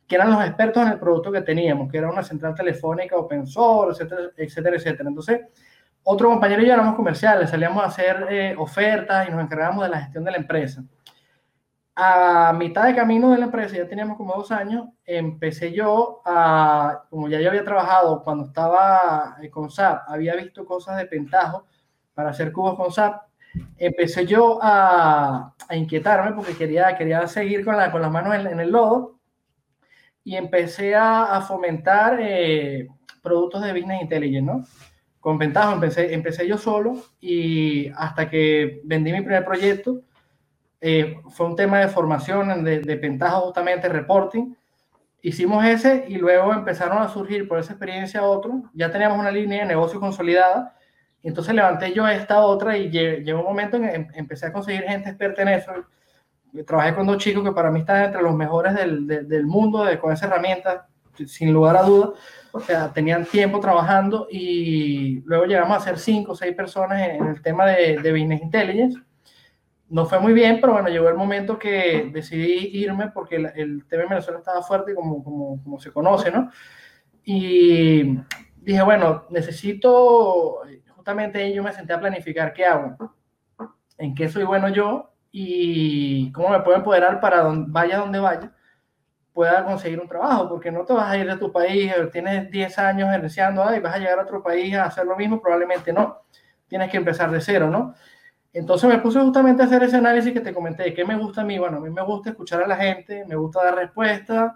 [0.07, 3.45] que eran los expertos en el producto que teníamos, que era una central telefónica open
[3.45, 5.09] source, etcétera, etcétera, etcétera.
[5.09, 5.41] Entonces,
[6.03, 9.89] otro compañero y yo éramos comerciales, salíamos a hacer eh, ofertas y nos encargábamos de
[9.89, 10.83] la gestión de la empresa
[11.95, 17.03] a mitad de camino de la empresa, ya teníamos como dos años, empecé yo a,
[17.09, 21.67] como ya yo había trabajado cuando estaba eh, con SAP, había visto cosas de pentajo
[22.15, 23.21] para hacer cubos con SAP,
[23.77, 28.47] empecé yo a, a inquietarme porque quería, quería seguir con, la, con las manos en,
[28.47, 29.19] en el lodo
[30.23, 32.87] y empecé a, a fomentar eh,
[33.21, 34.63] productos de Business Intelligence, ¿no?
[35.23, 35.71] Con ventaja.
[35.71, 40.01] Empecé, empecé yo solo y hasta que vendí mi primer proyecto,
[40.81, 44.53] eh, fue un tema de formación, de, de ventaja justamente, reporting.
[45.21, 48.55] Hicimos ese y luego empezaron a surgir por esa experiencia otros.
[48.73, 50.75] Ya teníamos una línea de negocio consolidada.
[51.23, 54.83] Entonces levanté yo esta otra y llegó un momento en que em, empecé a conseguir
[54.83, 55.71] gente experta en eso.
[56.67, 59.97] Trabajé con dos chicos que para mí están entre los mejores del, del mundo de,
[59.97, 60.86] con esa herramienta,
[61.25, 62.19] sin lugar a dudas
[62.55, 67.25] o sea, tenían tiempo trabajando y luego llegamos a ser cinco o seis personas en
[67.25, 69.01] el tema de, de Business Intelligence.
[69.89, 73.87] No fue muy bien, pero bueno, llegó el momento que decidí irme porque el, el
[73.87, 76.51] tema en Venezuela estaba fuerte como, como, como se conoce, ¿no?
[77.23, 78.19] Y
[78.57, 83.15] dije, bueno, necesito, justamente yo me senté a planificar qué hago,
[83.97, 88.53] en qué soy bueno yo y cómo me puedo empoderar para donde, vaya donde vaya
[89.33, 92.49] pueda conseguir un trabajo, porque no te vas a ir de tu país, eh, tienes
[92.51, 95.91] 10 años iniciando y vas a llegar a otro país a hacer lo mismo, probablemente
[95.91, 96.21] no,
[96.67, 97.95] tienes que empezar de cero, ¿no?
[98.53, 101.43] Entonces me puse justamente a hacer ese análisis que te comenté, ¿qué me gusta a
[101.43, 101.57] mí?
[101.57, 104.53] Bueno, a mí me gusta escuchar a la gente, me gusta dar respuestas,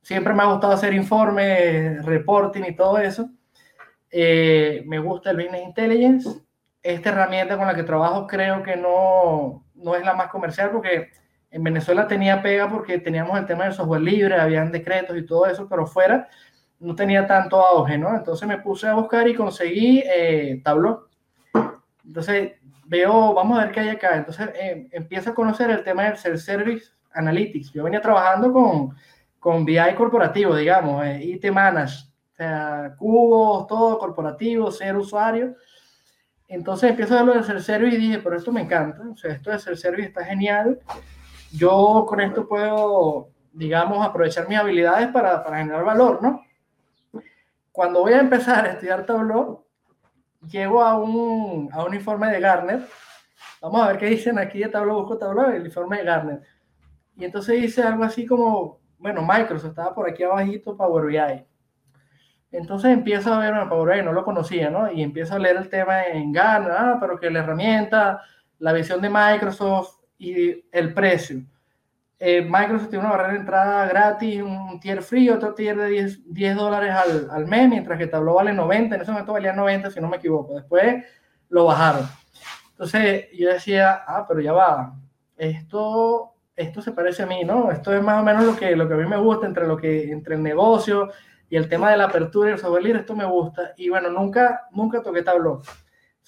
[0.00, 3.28] siempre me ha gustado hacer informes, reporting y todo eso.
[4.10, 6.28] Eh, me gusta el Business Intelligence.
[6.80, 11.10] Esta herramienta con la que trabajo creo que no, no es la más comercial porque
[11.54, 15.46] en Venezuela tenía pega porque teníamos el tema del software libre, habían decretos y todo
[15.46, 16.28] eso, pero fuera
[16.80, 18.12] no tenía tanto auge, ¿no?
[18.12, 21.06] Entonces me puse a buscar y conseguí eh, Tableau.
[22.04, 22.54] Entonces
[22.86, 24.16] veo, vamos a ver qué hay acá.
[24.16, 27.72] Entonces eh, empiezo a conocer el tema del Self-Service Analytics.
[27.72, 28.96] Yo venía trabajando con,
[29.38, 35.54] con BI corporativo, digamos, eh, IT Manage, o sea, cubos, todo corporativo, ser usuario.
[36.48, 39.30] Entonces empiezo a ver lo del Self-Service y dije, pero esto me encanta, o sea,
[39.30, 40.80] esto del Self-Service está genial
[41.54, 46.42] yo con esto puedo, digamos, aprovechar mis habilidades para, para generar valor, ¿no?
[47.70, 49.64] Cuando voy a empezar a estudiar Tableau,
[50.48, 52.82] llego a un, a un informe de Garner.
[53.60, 56.42] Vamos a ver qué dicen aquí de Tableau, busco Tableau, el informe de Garner.
[57.16, 61.46] Y entonces dice algo así como, bueno, Microsoft estaba por aquí abajito, Power BI.
[62.50, 64.90] Entonces empiezo a ver, bueno, Power BI no lo conocía, ¿no?
[64.90, 68.22] Y empiezo a leer el tema en Garner, ah, pero que la herramienta,
[68.58, 71.42] la visión de Microsoft, y el precio.
[72.18, 76.32] Eh, Microsoft tiene una barrera de entrada gratis, un tier free, otro tier de 10,
[76.32, 79.90] 10 dólares al, al, mes, mientras que Tableau vale 90, en ese momento valía 90
[79.90, 81.04] si no me equivoco, después
[81.50, 82.08] lo bajaron.
[82.70, 84.96] Entonces yo decía, ah, pero ya va,
[85.36, 87.70] esto, esto se parece a mí, ¿no?
[87.70, 89.76] Esto es más o menos lo que, lo que a mí me gusta entre, lo
[89.76, 91.10] que, entre el negocio
[91.50, 93.74] y el tema de la apertura y el software libre, esto me gusta.
[93.76, 95.60] Y bueno, nunca, nunca toqué Tableau.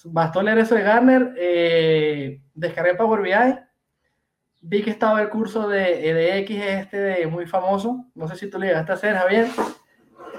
[0.05, 3.66] Bastó leer eso de Garner, eh, descargué Power BI
[4.61, 8.59] vi que estaba el curso de EDX este de muy famoso, no sé si tú
[8.59, 9.47] le llegaste a hacer, Javier,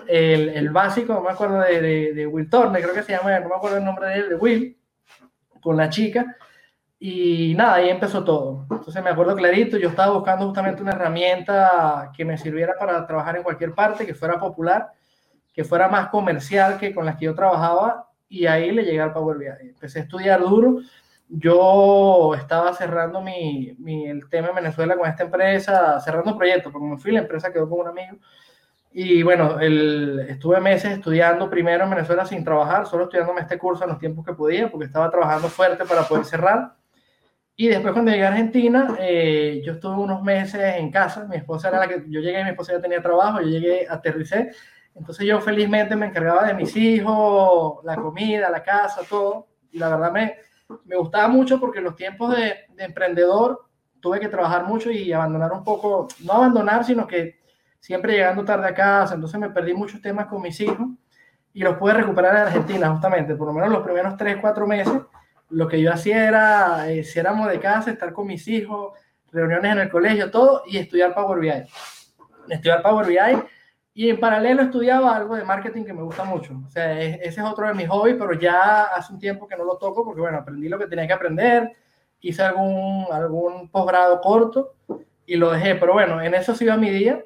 [0.06, 3.38] el, el básico, no me acuerdo de, de, de, Will Turner, creo que se llama,
[3.40, 4.78] no me acuerdo el nombre de él, de Will,
[5.60, 6.36] con la chica,
[7.00, 8.66] y nada, ahí empezó todo.
[8.70, 13.36] Entonces me acuerdo clarito, yo estaba buscando justamente una herramienta que me sirviera para trabajar
[13.36, 14.90] en cualquier parte, que fuera popular,
[15.52, 19.12] que fuera más comercial que con las que yo trabajaba, y ahí le llegué al
[19.12, 19.46] Power BI.
[19.68, 20.80] Empecé a estudiar duro,
[21.28, 26.86] yo estaba cerrando mi, mi, el tema en Venezuela con esta empresa, cerrando proyectos, porque
[26.86, 28.18] me fui, la empresa quedó con un amigo.
[28.90, 33.84] Y bueno, el, estuve meses estudiando primero en Venezuela sin trabajar, solo estudiándome este curso
[33.84, 36.74] en los tiempos que podía, porque estaba trabajando fuerte para poder cerrar.
[37.54, 41.68] Y después cuando llegué a Argentina, eh, yo estuve unos meses en casa, mi esposa
[41.68, 44.52] era la que, yo llegué, mi esposa ya tenía trabajo, yo llegué, aterricé,
[44.94, 49.88] entonces yo felizmente me encargaba de mis hijos, la comida, la casa, todo, y la
[49.88, 50.36] verdad me,
[50.84, 53.66] me gustaba mucho porque en los tiempos de, de, emprendedor
[54.00, 57.38] tuve que trabajar mucho y abandonar un poco, no abandonar, sino que
[57.80, 60.88] siempre llegando tarde a casa, entonces me perdí muchos temas con mis hijos
[61.52, 65.00] y los pude recuperar en Argentina justamente, por lo menos los primeros 3, 4 meses,
[65.50, 68.92] lo que yo hacía era, eh, si éramos de casa, estar con mis hijos,
[69.32, 71.64] reuniones en el colegio, todo, y estudiar Power BI.
[72.48, 73.18] Estudiar Power BI
[73.98, 76.62] y en paralelo estudiaba algo de marketing que me gusta mucho.
[76.64, 79.64] O sea, ese es otro de mis hobbies, pero ya hace un tiempo que no
[79.64, 81.72] lo toco porque, bueno, aprendí lo que tenía que aprender,
[82.20, 84.76] hice algún, algún posgrado corto
[85.26, 85.74] y lo dejé.
[85.74, 87.24] Pero bueno, en eso sido mi día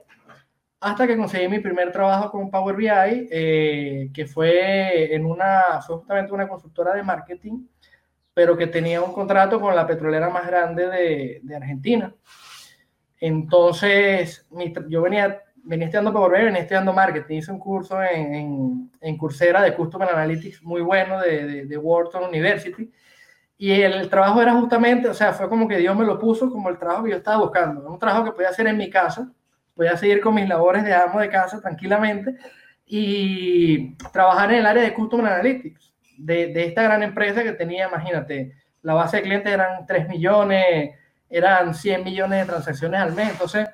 [0.81, 2.89] hasta que conseguí mi primer trabajo con Power BI,
[3.31, 7.67] eh, que fue en una, fue justamente una consultora de marketing,
[8.33, 12.15] pero que tenía un contrato con la petrolera más grande de, de Argentina.
[13.21, 18.35] Entonces, mi, yo venía venía estudiando Power BI, venía estudiando marketing, hice un curso en,
[18.35, 22.91] en, en Coursera de Customer Analytics muy bueno de, de, de, Wharton University.
[23.57, 26.69] Y el trabajo era justamente, o sea, fue como que Dios me lo puso como
[26.69, 27.89] el trabajo que yo estaba buscando.
[27.89, 29.31] Un trabajo que podía hacer en mi casa,
[29.75, 32.35] podía seguir con mis labores de amo de casa tranquilamente
[32.85, 35.95] y trabajar en el área de Customer Analytics.
[36.19, 38.53] de, de, esta gran empresa que tenía, imagínate,
[38.83, 40.91] la base de clientes eran 3 millones,
[41.31, 43.31] eran 100 millones de transacciones al mes.
[43.31, 43.69] Entonces,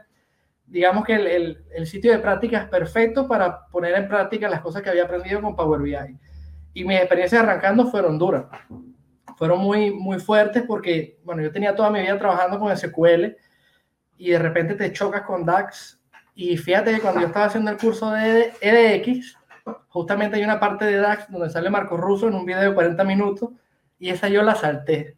[0.68, 4.60] digamos que el, el, el, sitio de práctica es perfecto para poner en práctica las
[4.60, 5.96] cosas que había aprendido con Power BI.
[6.74, 8.44] Y mis experiencias arrancando fueron duras.
[9.36, 13.36] Fueron muy, muy fuertes porque, bueno, yo tenía toda mi vida trabajando con SQL
[14.16, 16.00] y de repente te chocas con DAX.
[16.34, 19.36] Y fíjate que cuando yo estaba haciendo el curso de EDX,
[19.88, 23.02] justamente hay una parte de DAX donde sale Marco Russo en un video de 40
[23.04, 23.50] minutos
[23.98, 25.16] y esa yo la salté.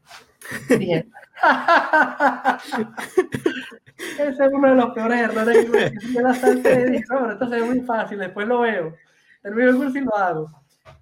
[4.19, 7.81] Ese es uno de los peores errores que la salté y dije, esto ve muy
[7.81, 8.95] fácil, después lo veo.
[9.43, 10.51] Termino el curso y lo hago.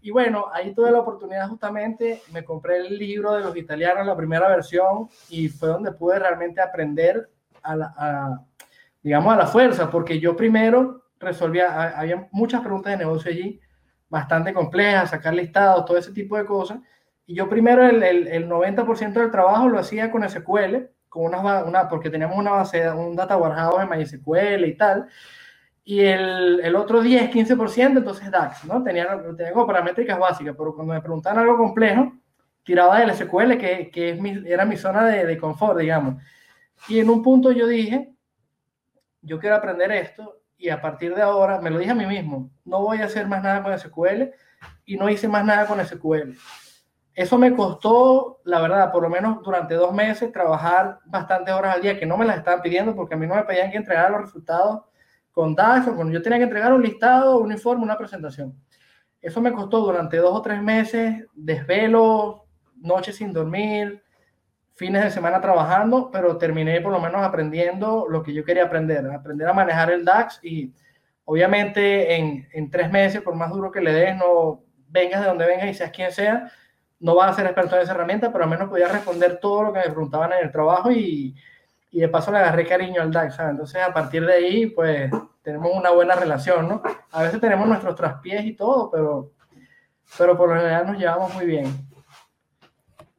[0.01, 4.17] Y bueno, ahí tuve la oportunidad justamente, me compré el libro de los italianos, la
[4.17, 7.29] primera versión, y fue donde pude realmente aprender
[7.63, 8.45] a, la,
[9.03, 13.61] digamos, a la fuerza, porque yo primero resolvía, había muchas preguntas de negocio allí,
[14.09, 16.79] bastante complejas, sacar listados, todo ese tipo de cosas,
[17.27, 21.89] y yo primero el, el, 90% del trabajo lo hacía con SQL, con una, una,
[21.89, 25.09] porque teníamos una base, un data warehouse en MySQL y tal.
[25.85, 28.83] Y el, el otro 10, 15%, entonces DAX, ¿no?
[28.83, 29.07] Tenía,
[29.37, 32.13] tenía como paramétricas básicas, pero cuando me preguntaban algo complejo,
[32.63, 36.23] tiraba del SQL, que, que es mi, era mi zona de, de confort, digamos.
[36.89, 38.13] Y en un punto yo dije,
[39.23, 42.51] yo quiero aprender esto y a partir de ahora, me lo dije a mí mismo,
[42.65, 44.31] no voy a hacer más nada con SQL
[44.85, 46.37] y no hice más nada con SQL.
[47.19, 51.83] Eso me costó, la verdad, por lo menos durante dos meses, trabajar bastantes horas al
[51.83, 54.11] día, que no me las estaban pidiendo porque a mí no me pedían que entregara
[54.11, 54.83] los resultados
[55.33, 58.55] con DAX o cuando yo tenía que entregar un listado, un informe, una presentación.
[59.21, 62.47] Eso me costó durante dos o tres meses, desvelo,
[62.77, 64.01] noches sin dormir,
[64.77, 69.05] fines de semana trabajando, pero terminé por lo menos aprendiendo lo que yo quería aprender,
[69.11, 70.73] aprender a manejar el DAX y
[71.25, 75.47] obviamente en, en tres meses, por más duro que le des, no vengas de donde
[75.47, 76.49] vengas y seas quien sea,
[77.01, 79.73] no vas a ser experto en esa herramienta, pero al menos podía responder todo lo
[79.73, 81.35] que me preguntaban en el trabajo y,
[81.91, 83.39] y de paso le agarré cariño al DAX.
[83.39, 85.11] Entonces, a partir de ahí, pues,
[85.43, 86.83] tenemos una buena relación, ¿no?
[87.11, 89.33] A veces tenemos nuestros traspiés y todo, pero,
[90.17, 91.67] pero por lo general nos llevamos muy bien.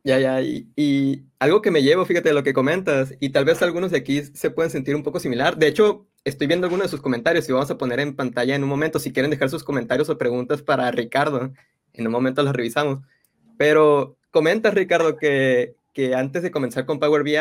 [0.03, 3.45] Ya, ya, y, y, algo que me llevo, fíjate, de lo que comentas, y tal
[3.45, 5.57] vez algunos de aquí se pueden sentir un poco similar.
[5.57, 8.63] De hecho, estoy viendo algunos de sus comentarios y vamos a poner en pantalla en
[8.63, 8.99] un momento.
[8.99, 11.51] Si quieren dejar sus comentarios o preguntas para Ricardo,
[11.93, 12.99] en un momento los revisamos.
[13.59, 17.35] Pero comenta, Ricardo, que, que antes de comenzar con Power BI,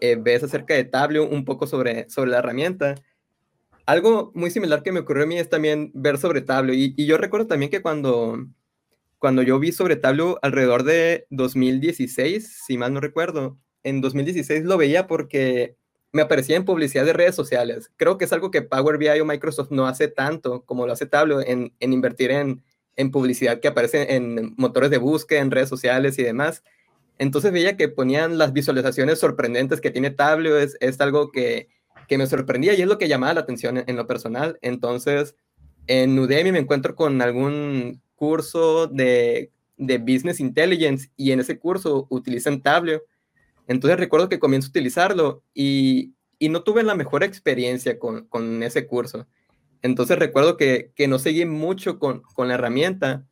[0.00, 2.94] eh, ves acerca de Tableau un poco sobre, sobre la herramienta.
[3.84, 6.74] Algo muy similar que me ocurrió a mí es también ver sobre Tableau.
[6.74, 8.38] Y, y yo recuerdo también que cuando,
[9.18, 14.78] cuando yo vi sobre Tableau alrededor de 2016, si mal no recuerdo, en 2016 lo
[14.78, 15.76] veía porque
[16.10, 17.90] me aparecía en publicidad de redes sociales.
[17.98, 21.04] Creo que es algo que Power BI o Microsoft no hace tanto como lo hace
[21.04, 22.62] Tableau en, en invertir en,
[22.96, 26.62] en publicidad que aparece en motores de búsqueda, en redes sociales y demás.
[27.18, 31.68] Entonces veía que ponían las visualizaciones sorprendentes que tiene Tableau, es, es algo que,
[32.08, 34.58] que, me sorprendía y es lo que llamaba la atención en, lo personal.
[34.62, 35.36] Entonces,
[35.86, 42.06] en Udemy me encuentro con algún curso de, de Business Intelligence y en ese curso
[42.10, 43.02] utilizan Tableau.
[43.68, 48.62] Entonces recuerdo que comienzo a utilizarlo y, y no tuve la mejor experiencia con, con
[48.62, 49.26] ese curso.
[49.84, 53.26] Entonces recuerdo que, que no seguí mucho con, con, la herramienta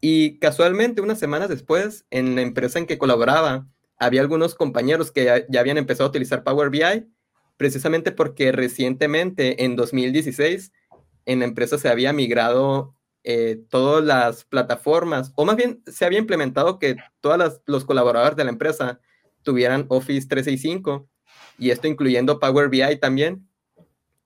[0.00, 5.24] y casualmente unas semanas después, en la empresa en que colaboraba, había algunos compañeros que
[5.24, 7.06] ya, habían empezado a utilizar Power BI,
[7.58, 10.72] precisamente porque recientemente, en 2016,
[11.26, 16.18] en la empresa se había migrado eh, todas las plataformas, o más bien se había
[16.18, 19.00] implementado que todos los colaboradores de la empresa
[19.42, 21.10] tuvieran Office 365,
[21.58, 23.46] y esto incluyendo Power BI también.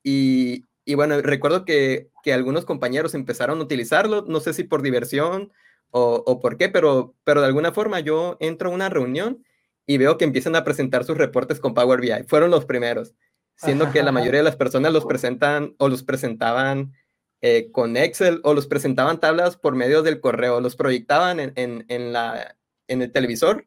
[0.05, 4.83] Y, y bueno, recuerdo que, que, algunos compañeros empezaron a utilizarlo, no sé si por
[4.83, 5.53] diversión
[5.91, 9.45] o, o, por qué, pero, pero de alguna forma yo entro a una reunión
[9.87, 12.25] y veo que empiezan a presentar sus reportes con Power BI.
[12.27, 13.15] Fueron los primeros,
[13.57, 16.93] siendo que la mayoría de las personas los presentan o los presentaban
[17.41, 21.85] eh, con Excel o los presentaban tablas por medio del correo, los proyectaban en, en,
[21.89, 22.57] en, la,
[22.89, 23.67] en el televisor,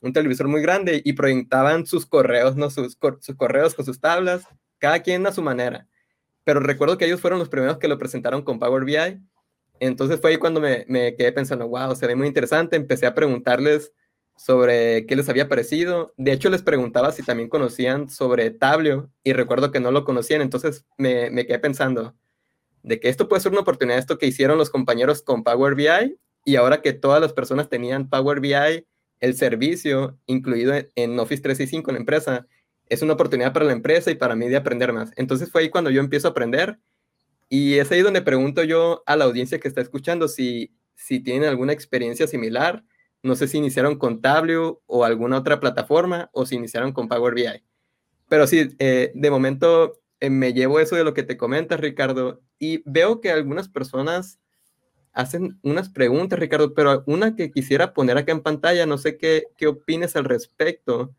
[0.00, 2.70] un televisor muy grande, y proyectaban sus correos, ¿no?
[2.70, 4.46] sus, sus correos con sus tablas,
[4.78, 5.88] cada quien a su manera
[6.44, 9.20] pero recuerdo que ellos fueron los primeros que lo presentaron con Power BI.
[9.80, 12.76] Entonces fue ahí cuando me, me quedé pensando, wow, se ve muy interesante.
[12.76, 13.92] Empecé a preguntarles
[14.36, 16.14] sobre qué les había parecido.
[16.16, 20.42] De hecho, les preguntaba si también conocían sobre Tableau y recuerdo que no lo conocían.
[20.42, 22.14] Entonces me, me quedé pensando
[22.82, 26.18] de que esto puede ser una oportunidad, esto que hicieron los compañeros con Power BI
[26.44, 28.86] y ahora que todas las personas tenían Power BI,
[29.20, 32.46] el servicio incluido en Office 365 en la empresa,
[32.92, 35.12] es una oportunidad para la empresa y para mí de aprender más.
[35.16, 36.78] Entonces fue ahí cuando yo empiezo a aprender
[37.48, 41.48] y es ahí donde pregunto yo a la audiencia que está escuchando si, si tienen
[41.48, 42.84] alguna experiencia similar.
[43.22, 47.34] No sé si iniciaron con Tableau o alguna otra plataforma o si iniciaron con Power
[47.34, 47.64] BI.
[48.28, 52.42] Pero sí, eh, de momento eh, me llevo eso de lo que te comentas, Ricardo,
[52.58, 54.38] y veo que algunas personas
[55.14, 59.44] hacen unas preguntas, Ricardo, pero una que quisiera poner acá en pantalla, no sé qué,
[59.56, 61.14] qué opines al respecto,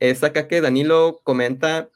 [0.00, 1.88] es acá que Danilo comenta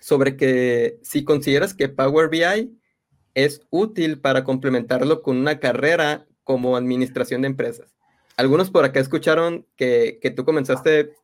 [0.00, 2.78] sobre que si consideras que Power BI
[3.34, 7.94] es útil para complementarlo con una carrera como administración de empresas.
[8.36, 11.14] Algunos por acá escucharon que, que tú comenzaste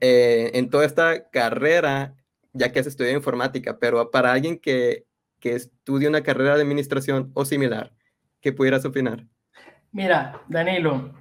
[0.00, 2.14] eh, en toda esta carrera,
[2.52, 5.06] ya que has estudiado informática, pero para alguien que,
[5.38, 7.92] que estudie una carrera de administración o similar,
[8.40, 9.26] ¿qué pudieras opinar?
[9.90, 11.12] Mira, Danilo,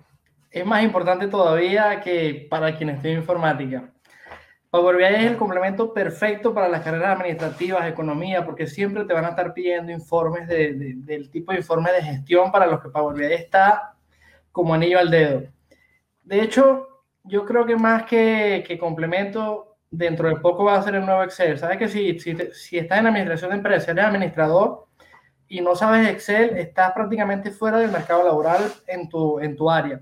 [0.50, 3.94] es más importante todavía que para quien estudie informática.
[4.72, 9.26] Power BI es el complemento perfecto para las carreras administrativas, economía, porque siempre te van
[9.26, 13.18] a estar pidiendo informes de, del tipo de informe de gestión para los que Power
[13.18, 13.96] BI está
[14.50, 15.44] como anillo al dedo.
[16.24, 16.88] De hecho,
[17.26, 21.22] yo creo que más que, que complemento, dentro de poco va a ser el nuevo
[21.24, 21.60] Excel.
[21.60, 24.88] Sabes que si, si, si estás en administración de empresas, eres administrador
[25.50, 30.00] y no sabes Excel, estás prácticamente fuera del mercado laboral en tu, en tu área.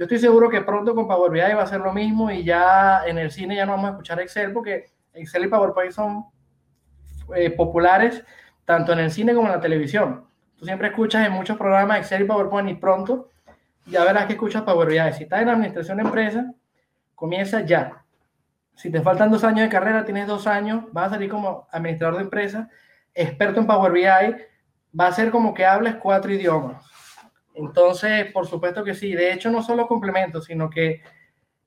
[0.00, 3.02] Yo estoy seguro que pronto con Power BI va a ser lo mismo y ya
[3.04, 6.24] en el cine ya no vamos a escuchar Excel porque Excel y PowerPoint son
[7.36, 8.24] eh, populares
[8.64, 10.24] tanto en el cine como en la televisión.
[10.56, 13.28] Tú siempre escuchas en muchos programas Excel y PowerPoint y pronto
[13.84, 15.12] ya verás que escuchas Power BI.
[15.12, 16.50] Si estás en administración de empresa,
[17.14, 18.02] comienza ya.
[18.76, 22.16] Si te faltan dos años de carrera, tienes dos años, vas a salir como administrador
[22.16, 22.70] de empresa,
[23.12, 24.06] experto en Power BI,
[24.98, 26.99] va a ser como que hables cuatro idiomas
[27.66, 29.12] entonces, por supuesto que sí.
[29.14, 31.02] De hecho, no solo complemento, sino que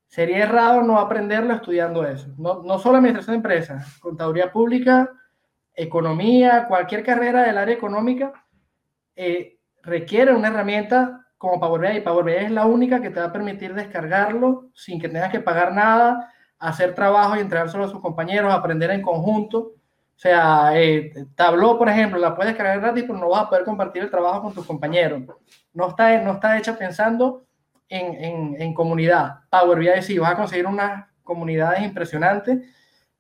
[0.08, 2.34] sería errado no aprenderlo estudiando eso.
[2.38, 5.10] No, no solo administración de empresas, contaduría pública,
[5.76, 8.32] economía, cualquier carrera del área económica
[9.16, 12.02] eh, requiere una herramienta como Power BI.
[12.02, 15.40] Power BI es la única que te va a permitir descargarlo sin que tengas que
[15.40, 19.74] pagar nada, hacer trabajo y entregárselo a sus compañeros, aprender en conjunto.
[20.16, 23.66] O sea, eh, Tableau, por ejemplo, la puedes cargar gratis, pero no vas a poder
[23.66, 25.24] compartir el trabajo con tus compañeros.
[25.74, 27.46] No está, no está hecha pensando
[27.90, 29.40] en, en, en comunidad.
[29.50, 32.60] Power BI sí, vas a conseguir unas comunidades impresionantes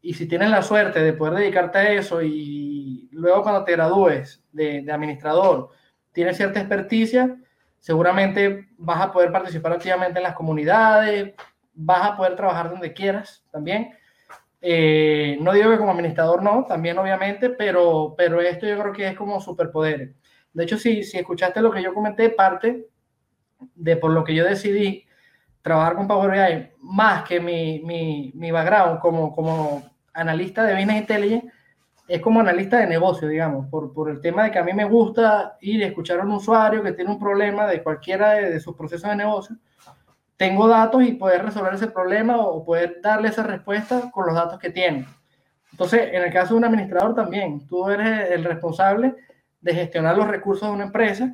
[0.02, 4.44] y si tienes la suerte de poder dedicarte a eso y luego cuando te gradúes
[4.52, 5.70] de, de administrador
[6.12, 7.38] tienes cierta experticia,
[7.80, 11.34] seguramente vas a poder participar activamente en las comunidades,
[11.74, 13.94] vas a poder trabajar donde quieras también
[14.66, 19.07] eh, no digo que como administrador no, también obviamente, pero, pero esto yo creo que
[19.09, 20.16] es como superpoderes.
[20.53, 22.88] De hecho, si, si escuchaste lo que yo comenté, parte
[23.76, 25.05] de por lo que yo decidí
[25.61, 29.84] trabajar con Power BI, más que mi, mi, mi background como, como
[30.14, 31.51] analista de Business Intelligence,
[32.07, 34.86] es como analista de negocio, digamos, por, por, el tema de que a mí me
[34.86, 38.59] gusta ir y escuchar a un usuario que tiene un problema de cualquiera de, de
[38.61, 39.57] sus procesos de negocio
[40.44, 44.60] tengo datos y poder resolver ese problema o poder darle esa respuesta con los datos
[44.60, 45.08] que tiene.
[45.72, 49.16] Entonces, en el caso de un administrador también, tú eres el responsable
[49.62, 51.34] de gestionar los recursos de una empresa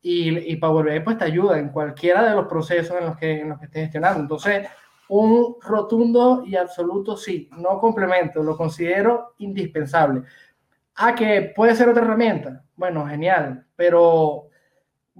[0.00, 3.42] y, y Power BI pues te ayuda en cualquiera de los procesos en los que,
[3.42, 4.20] en los que estés gestionando.
[4.20, 4.66] Entonces,
[5.10, 10.22] un rotundo y absoluto sí, no complemento, lo considero indispensable.
[10.96, 12.64] Ah, que puede ser otra herramienta.
[12.76, 14.47] Bueno, genial, pero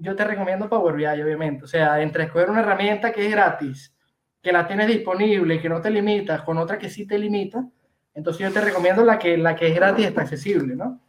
[0.01, 1.65] yo te recomiendo Power BI, obviamente.
[1.65, 3.95] O sea, entre escoger una herramienta que es gratis,
[4.43, 7.69] que la tienes disponible y que no te limita, con otra que sí te limita,
[8.15, 11.01] entonces yo te recomiendo la que, la que es gratis está accesible, ¿no?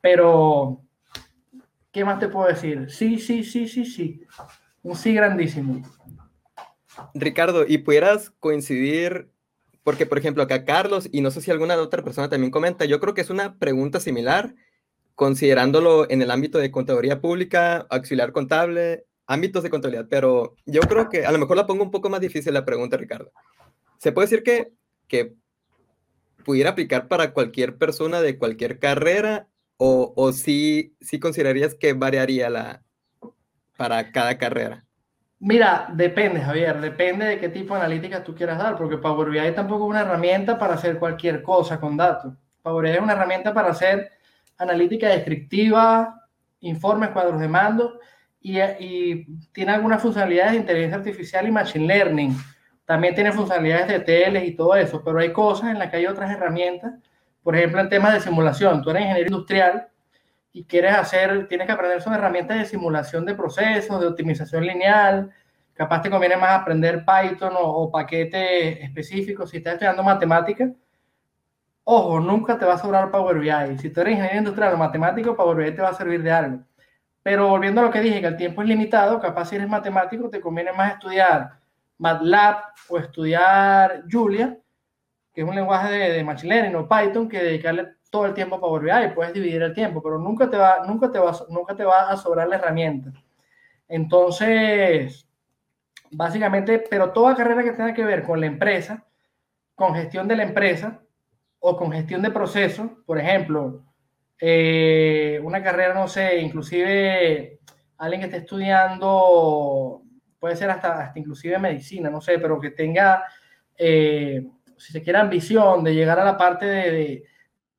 [0.00, 0.82] Pero,
[1.90, 2.90] ¿qué más te puedo decir?
[2.90, 4.20] Sí, sí, sí, sí, sí.
[4.82, 5.82] Un sí grandísimo.
[7.14, 9.30] Ricardo, ¿y pudieras coincidir?
[9.82, 13.00] Porque, por ejemplo, acá Carlos, y no sé si alguna otra persona también comenta, yo
[13.00, 14.54] creo que es una pregunta similar,
[15.14, 21.08] considerándolo en el ámbito de contaduría pública, auxiliar contable, ámbitos de contabilidad, pero yo creo
[21.08, 23.32] que a lo mejor la pongo un poco más difícil la pregunta, Ricardo.
[23.98, 24.72] ¿Se puede decir que,
[25.08, 25.34] que
[26.44, 32.50] pudiera aplicar para cualquier persona de cualquier carrera o, o sí, sí considerarías que variaría
[32.50, 32.82] la,
[33.76, 34.84] para cada carrera?
[35.38, 39.54] Mira, depende, Javier, depende de qué tipo de analítica tú quieras dar, porque Power BI
[39.54, 42.34] tampoco es una herramienta para hacer cualquier cosa con datos.
[42.62, 44.10] Power BI es una herramienta para hacer
[44.58, 46.22] analítica descriptiva,
[46.60, 48.00] informes, cuadros de mando
[48.40, 52.36] y, y, tiene algunas funcionalidades de inteligencia artificial y machine learning.
[52.84, 56.06] También tiene funcionalidades de teles y todo eso, pero hay cosas en las que hay
[56.06, 56.92] otras herramientas.
[57.42, 58.82] Por ejemplo, en temas de simulación.
[58.82, 59.88] Tú eres ingeniero industrial
[60.52, 65.30] y quieres hacer, tienes que aprender son herramientas de simulación de procesos, de optimización lineal.
[65.72, 69.50] Capaz te conviene más aprender Python o, o paquetes específicos.
[69.50, 70.70] Si estás estudiando matemáticas,
[71.86, 73.78] Ojo, nunca te va a sobrar Power BI.
[73.78, 76.60] Si tú eres ingeniero industrial o matemático, Power BI te va a servir de algo.
[77.22, 80.30] Pero volviendo a lo que dije, que el tiempo es limitado, capaz si eres matemático,
[80.30, 81.58] te conviene más estudiar
[81.98, 82.56] MATLAB
[82.88, 84.58] o estudiar Julia,
[85.34, 88.56] que es un lenguaje de, de Machine Learning o Python, que dedicarle todo el tiempo
[88.56, 91.74] a Power BI, puedes dividir el tiempo, pero nunca te va, nunca te va, nunca
[91.76, 93.12] te va a sobrar la herramienta.
[93.88, 95.26] Entonces,
[96.10, 99.04] básicamente, pero toda carrera que tenga que ver con la empresa,
[99.74, 101.03] con gestión de la empresa
[101.66, 103.84] o con gestión de procesos, por ejemplo,
[104.38, 107.60] eh, una carrera, no sé, inclusive
[107.96, 110.02] alguien que esté estudiando,
[110.38, 113.24] puede ser hasta, hasta inclusive medicina, no sé, pero que tenga,
[113.78, 114.46] eh,
[114.76, 117.24] si se quiere, ambición de llegar a la parte de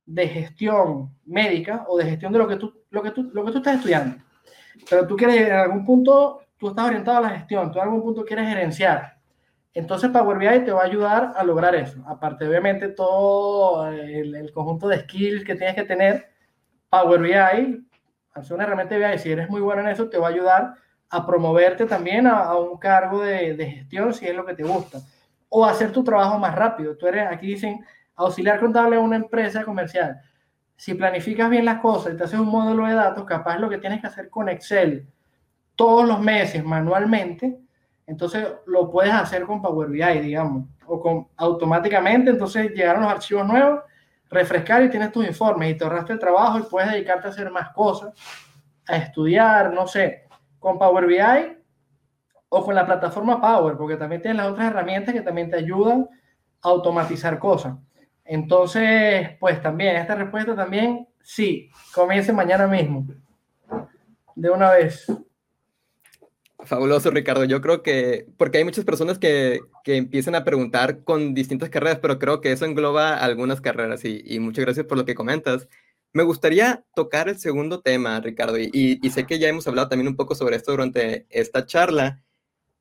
[0.06, 3.52] de gestión médica o de gestión de lo que tú, lo que tú, lo que
[3.52, 4.24] tú estás estudiando.
[4.90, 8.02] Pero tú quieres, en algún punto, tú estás orientado a la gestión, tú en algún
[8.02, 9.15] punto quieres gerenciar.
[9.76, 12.02] Entonces Power BI te va a ayudar a lograr eso.
[12.08, 16.30] Aparte, obviamente, todo el, conjunto de skills que tienes que tener,
[16.90, 17.86] Power BI,
[18.42, 20.76] ser una herramienta de BI, si eres muy bueno en eso, te va a ayudar
[21.10, 25.00] a promoverte también a, un cargo de, de, gestión si es lo que te gusta.
[25.50, 26.96] O hacer tu trabajo más rápido.
[26.96, 30.22] Tú eres, aquí dicen, auxiliar contable a una empresa comercial.
[30.78, 33.78] Si planificas bien las cosas y te haces un módulo de datos, capaz lo que
[33.78, 35.06] tienes que hacer con Excel
[35.76, 37.60] todos los meses manualmente,
[38.08, 43.48] entonces lo puedes hacer con Power BI, digamos, o con automáticamente, entonces llegaron los archivos
[43.48, 43.82] nuevos,
[44.30, 47.50] refrescar y tienes tus informes y te ahorraste el trabajo y puedes dedicarte a hacer
[47.52, 48.14] más cosas,
[48.88, 50.28] a estudiar, no sé,
[50.60, 51.58] con Power BI
[52.50, 56.08] o con la plataforma Power, porque también tienes las otras herramientas que también te ayudan
[56.62, 57.76] a automatizar cosas.
[58.24, 63.06] Entonces, pues también, esta respuesta también, sí, comience mañana mismo.
[64.36, 65.06] De una vez.
[66.66, 67.46] Fabuloso, Ricardo.
[67.46, 72.00] Yo creo que, porque hay muchas personas que, que empiezan a preguntar con distintas carreras,
[72.02, 75.68] pero creo que eso engloba algunas carreras y, y muchas gracias por lo que comentas.
[76.14, 80.08] Me gustaría tocar el segundo tema, Ricardo, y, y, sé que ya hemos hablado también
[80.08, 82.24] un poco sobre esto durante esta charla,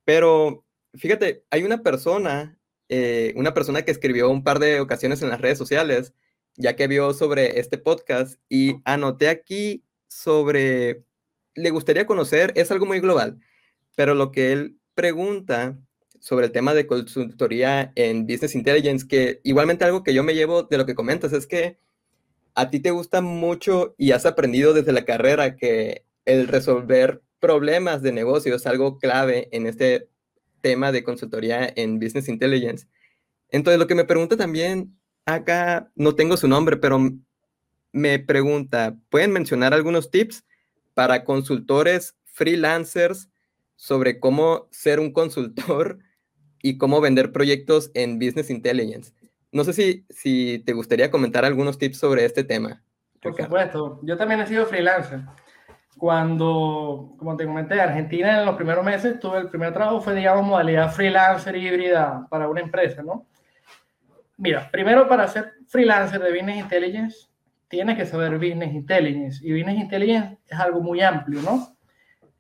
[0.05, 0.65] pero
[0.95, 2.59] fíjate, hay una persona
[2.89, 6.15] eh, una persona que escribió un par de ocasiones en las redes sociales,
[6.57, 11.05] ya que vio sobre este podcast y anoté aquí sobre,
[11.55, 13.41] le gustaría conocer, es algo muy global,
[13.95, 15.79] pero lo que él pregunta
[16.21, 20.63] sobre el tema de consultoría en Business Intelligence, que igualmente algo que yo me llevo
[20.63, 21.79] de lo que comentas es que
[22.55, 28.01] a ti te gusta mucho y has aprendido desde la carrera que el resolver problemas
[28.01, 30.09] de negocio es algo clave en este
[30.61, 32.87] tema de consultoría en Business Intelligence.
[33.51, 36.99] Entonces, lo que me pregunta también acá, no tengo su nombre, pero
[37.93, 40.45] me pregunta, ¿pueden mencionar algunos tips
[40.95, 43.29] para consultores freelancers
[43.77, 45.99] sobre cómo ser un consultor
[46.63, 49.13] y cómo vender proyectos en Business Intelligence?
[49.53, 52.83] No sé si, si te gustaría comentar algunos tips sobre este tema.
[53.21, 55.21] Por supuesto, yo también he sido freelancer
[55.97, 60.45] cuando, como te comenté, Argentina en los primeros meses, tuve el primer trabajo fue, digamos,
[60.45, 63.27] modalidad freelancer híbrida para una empresa, ¿no?
[64.37, 67.29] Mira, primero para ser freelancer de Business Intelligence,
[67.69, 69.47] tienes que saber Business Intelligence.
[69.47, 71.74] Y Business Intelligence es algo muy amplio, ¿no?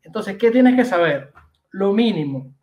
[0.04, 1.32] Entonces, ¿qué tienes que saber?
[1.70, 2.54] Lo mínimo.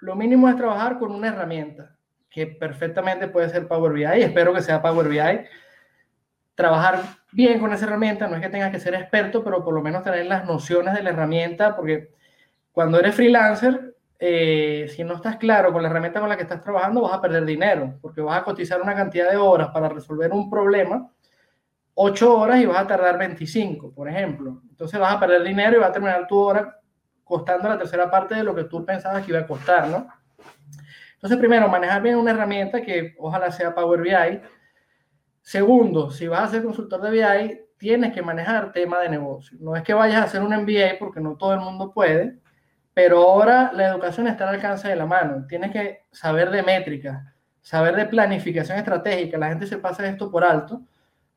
[0.00, 1.96] Lo mínimo es trabajar con una herramienta
[2.30, 4.04] que perfectamente puede ser Power BI.
[4.04, 5.48] Espero que sea Power BI
[6.54, 7.00] trabajar
[7.32, 10.02] bien con esa herramienta, no es que tengas que ser experto, pero por lo menos
[10.02, 12.10] tener las nociones de la herramienta, porque
[12.72, 16.62] cuando eres freelancer, eh, si no estás claro con la herramienta con la que estás
[16.62, 20.30] trabajando, vas a perder dinero, porque vas a cotizar una cantidad de horas para resolver
[20.32, 21.10] un problema,
[21.94, 24.62] 8 horas y vas a tardar 25, por ejemplo.
[24.68, 26.80] Entonces vas a perder dinero y va a terminar tu hora
[27.22, 30.06] costando la tercera parte de lo que tú pensabas que iba a costar, ¿no?
[31.14, 34.42] Entonces, primero, manejar bien una herramienta que ojalá sea Power BI,
[35.44, 39.58] Segundo, si vas a ser consultor de BI, tienes que manejar tema de negocio.
[39.60, 42.38] No es que vayas a hacer un MBA porque no todo el mundo puede,
[42.94, 45.46] pero ahora la educación está al alcance de la mano.
[45.46, 47.22] Tienes que saber de métricas,
[47.60, 49.36] saber de planificación estratégica.
[49.36, 50.80] La gente se pasa esto por alto,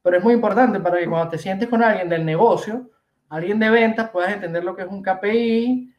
[0.08, 2.90] pero es muy importante para que cuando te sientes con alguien del negocio,
[3.28, 5.94] alguien de ventas, puedas entender lo que es un KPI,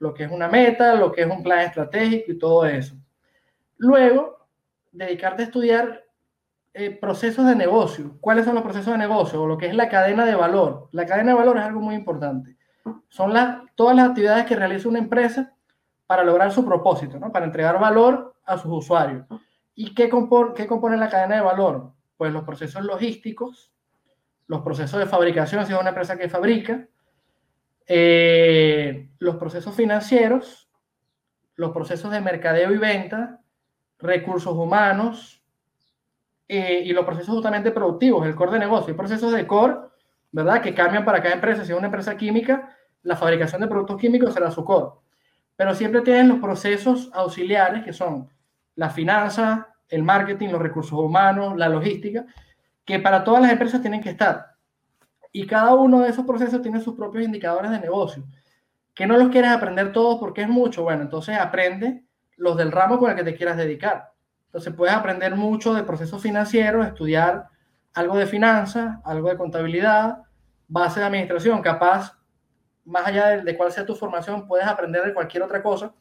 [0.00, 2.96] lo que es una meta, lo que es un plan estratégico y todo eso.
[3.76, 4.48] Luego,
[4.90, 6.02] dedicarte a estudiar
[6.74, 8.16] eh, procesos de negocio.
[8.20, 9.40] ¿Cuáles son los procesos de negocio?
[9.40, 10.88] O lo que es la cadena de valor.
[10.90, 12.56] La cadena de valor es algo muy importante.
[13.10, 13.32] Son
[13.76, 15.54] todas las actividades que realiza una empresa
[16.08, 17.30] para lograr su propósito, ¿no?
[17.30, 19.24] para entregar valor a sus usuarios.
[19.76, 20.10] ¿Y qué,
[20.56, 21.91] qué compone la cadena de valor?
[22.22, 23.72] Pues los procesos logísticos,
[24.46, 26.86] los procesos de fabricación, si es una empresa que fabrica,
[27.84, 30.70] eh, los procesos financieros,
[31.56, 33.40] los procesos de mercadeo y venta,
[33.98, 35.42] recursos humanos,
[36.46, 38.92] eh, y los procesos justamente productivos, el core de negocio.
[38.92, 39.78] Hay procesos de core,
[40.30, 40.62] ¿verdad?
[40.62, 41.64] Que cambian para cada empresa.
[41.64, 44.92] Si es una empresa química, la fabricación de productos químicos será su core.
[45.56, 48.30] Pero siempre tienen los procesos auxiliares que son
[48.76, 52.24] la finanza, el marketing, los recursos humanos, la logística,
[52.82, 54.54] que para todas las empresas tienen que estar.
[55.30, 58.24] Y cada uno de esos procesos tiene sus propios indicadores de negocio.
[58.94, 62.04] Que no los quieres aprender todos porque es mucho, bueno, entonces aprende
[62.38, 64.12] los del ramo con el que te quieras dedicar.
[64.46, 67.48] Entonces puedes aprender mucho de procesos financieros, estudiar
[67.92, 70.22] algo de finanzas, algo de contabilidad,
[70.68, 72.18] base de administración, capaz,
[72.86, 75.92] más allá de, de, cuál sea tu formación, puedes aprender de cualquier otra cosa,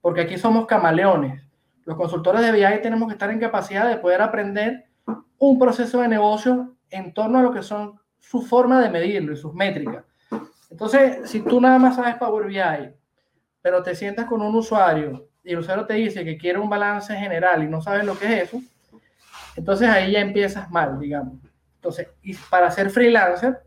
[0.00, 1.49] porque aquí somos camaleones.
[1.84, 4.86] Los consultores de BI tenemos que estar en capacidad de poder aprender
[5.38, 9.36] un proceso de negocio en torno a lo que son su forma de medirlo y
[9.36, 10.04] sus métricas.
[10.70, 12.94] Entonces, si tú nada más sabes Power BI,
[13.62, 17.14] pero te sientas con un usuario y el usuario te dice que quiere un balance
[17.16, 18.60] general y no sabes lo que es eso,
[19.56, 21.38] entonces ahí ya empiezas mal, digamos.
[21.76, 22.08] Entonces,
[22.50, 23.62] para ser freelancer,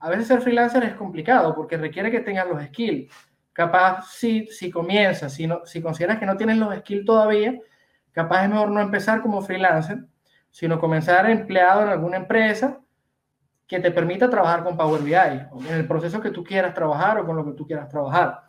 [0.00, 3.12] a veces ser freelancer es complicado porque requiere que tengas los skills.
[3.52, 7.58] Capaz si, si comienzas, si, no, si consideras que no tienes los skills todavía,
[8.12, 10.04] capaz es mejor no empezar como freelancer,
[10.50, 12.80] sino comenzar empleado en alguna empresa
[13.66, 17.26] que te permita trabajar con Power BI, en el proceso que tú quieras trabajar o
[17.26, 18.42] con lo que tú quieras trabajar.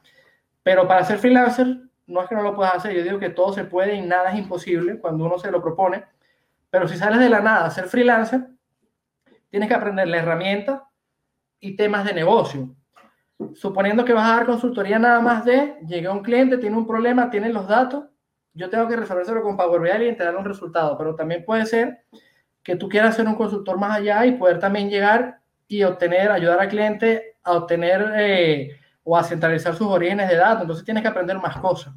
[0.64, 1.78] Pero para ser freelancer,
[2.08, 4.32] no es que no lo puedas hacer, yo digo que todo se puede y nada
[4.32, 6.04] es imposible cuando uno se lo propone,
[6.70, 8.47] pero si sales de la nada a ser freelancer,
[9.49, 10.89] tienes que aprender la herramienta
[11.60, 12.76] y temas de negocio.
[13.56, 17.30] Suponiendo que vas a dar consultoría nada más de, llega un cliente, tiene un problema,
[17.30, 18.06] tiene los datos,
[18.54, 21.66] yo tengo que resolvérselo con Power BI y te dar un resultado, pero también puede
[21.66, 22.04] ser
[22.62, 26.60] que tú quieras ser un consultor más allá y poder también llegar y obtener, ayudar
[26.60, 30.62] al cliente a obtener eh, o a centralizar sus orígenes de datos.
[30.62, 31.94] Entonces tienes que aprender más cosas.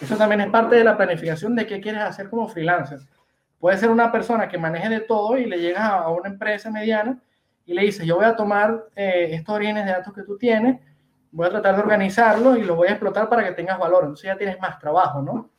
[0.00, 3.00] Eso también es parte de la planificación de qué quieres hacer como freelancer.
[3.58, 7.20] Puede ser una persona que maneje de todo y le llegas a una empresa mediana
[7.70, 10.80] y le dices, yo voy a tomar eh, estos orígenes de datos que tú tienes,
[11.30, 14.02] voy a tratar de organizarlos y los voy a explotar para que tengas valor.
[14.02, 15.50] Entonces ya tienes más trabajo, ¿no?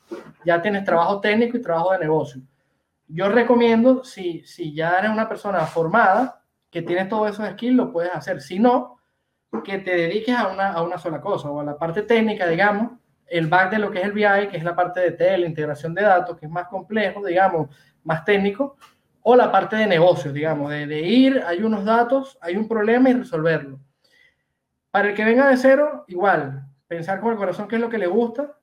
[0.43, 2.41] Ya tienes trabajo técnico y trabajo de negocio.
[3.07, 7.93] Yo recomiendo, si, si ya eres una persona formada, que tienes todos esos skills, lo
[7.93, 8.41] puedes hacer.
[8.41, 8.97] Si no,
[9.63, 12.91] que te dediques a una, a una sola cosa o a la parte técnica, digamos,
[13.25, 15.93] el back de lo que es el BI, que es la parte de tele, integración
[15.93, 17.69] de datos, que es más complejo, digamos,
[18.03, 18.75] más técnico,
[19.23, 23.13] o la parte de negocios, digamos, de, ir, hay unos datos, hay un problema y
[23.13, 23.79] resolverlo.
[24.89, 27.97] Para el que venga de cero, igual, pensar con el corazón qué es lo que
[27.97, 28.57] le gusta,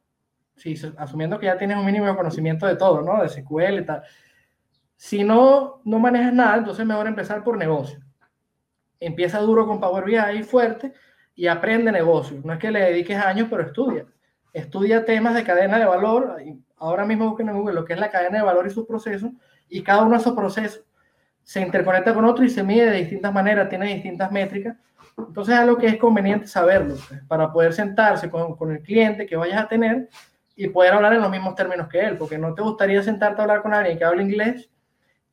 [0.57, 3.23] si, asumiendo que ya tienes un mínimo de conocimiento de todo, ¿no?
[3.23, 4.03] De SQL y tal.
[4.97, 8.01] Si no, no manejas nada, entonces mejor empezar por negocio
[9.01, 10.93] empieza duro con Power BI fuerte
[11.35, 12.45] y aprende negocios.
[12.45, 14.07] No es que le dediques años, pero estudia.
[14.53, 16.37] Estudia temas de cadena de valor.
[16.77, 19.31] Ahora mismo busquen en Google lo que es la cadena de valor y sus procesos.
[19.69, 20.85] Y cada uno de esos procesos
[21.43, 24.77] se interconecta con otro y se mide de distintas maneras, tiene distintas métricas.
[25.17, 29.27] Entonces es algo que es conveniente saberlo pues, para poder sentarse con, con el cliente
[29.27, 30.09] que vayas a tener
[30.55, 33.45] y poder hablar en los mismos términos que él, porque no te gustaría sentarte a
[33.45, 34.71] hablar con alguien que hable inglés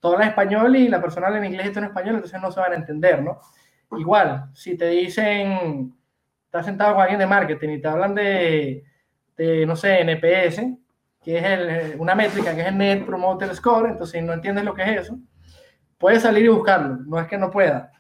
[0.06, 2.52] todo habla español y la persona habla en inglés y tú en español, entonces no
[2.52, 3.40] se van a entender, ¿no?
[3.98, 5.96] Igual, si te dicen,
[6.46, 8.84] estás sentado con alguien de marketing y te hablan de,
[9.36, 10.62] de no sé, NPS,
[11.26, 14.64] que es el, una métrica que es el Net Promoter Score, entonces si no entiendes
[14.64, 15.18] lo que es eso,
[15.98, 17.92] puedes salir y buscarlo, no es que no pueda.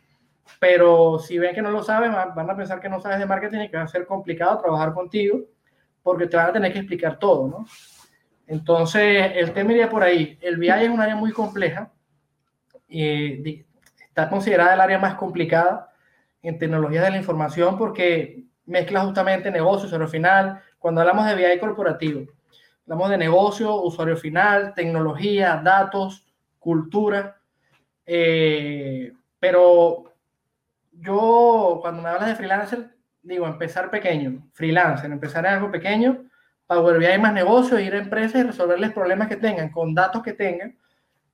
[0.59, 3.61] Pero si ven que no lo sabes, van a pensar que no sabes de marketing
[3.61, 5.41] y que va a ser complicado trabajar contigo
[6.03, 7.65] porque te van a tener que explicar todo, ¿no?
[8.45, 10.37] Entonces, el tema iría por ahí.
[10.39, 11.91] El BI es un área muy compleja
[12.89, 13.65] eh,
[14.07, 15.91] está considerada el área más complicada
[16.41, 20.61] en tecnologías de la información porque mezcla justamente negocio, usuario final.
[20.79, 22.25] Cuando hablamos de BI corporativo,
[22.85, 26.25] hablamos de negocio, usuario final, tecnología, datos,
[26.59, 27.37] cultura.
[28.05, 30.13] Eh, pero
[30.91, 32.89] yo, cuando me hablas de freelancer,
[33.23, 36.25] digo, empezar pequeño, freelancer, empezar en algo pequeño,
[36.67, 40.33] Power BI más negocio, ir a empresas y resolverles problemas que tengan con datos que
[40.33, 40.77] tengan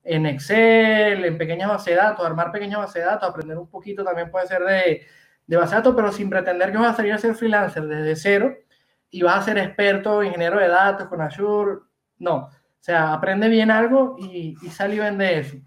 [0.03, 4.03] en Excel, en pequeñas bases de datos, armar pequeñas bases de datos, aprender un poquito
[4.03, 5.05] también puede ser de,
[5.47, 8.15] de base de datos, pero sin pretender que vas a salir a ser freelancer desde
[8.15, 8.55] cero
[9.11, 11.81] y vas a ser experto, ingeniero de datos con Azure.
[12.17, 12.49] No, o
[12.79, 15.57] sea, aprende bien algo y, y sale y vende eso.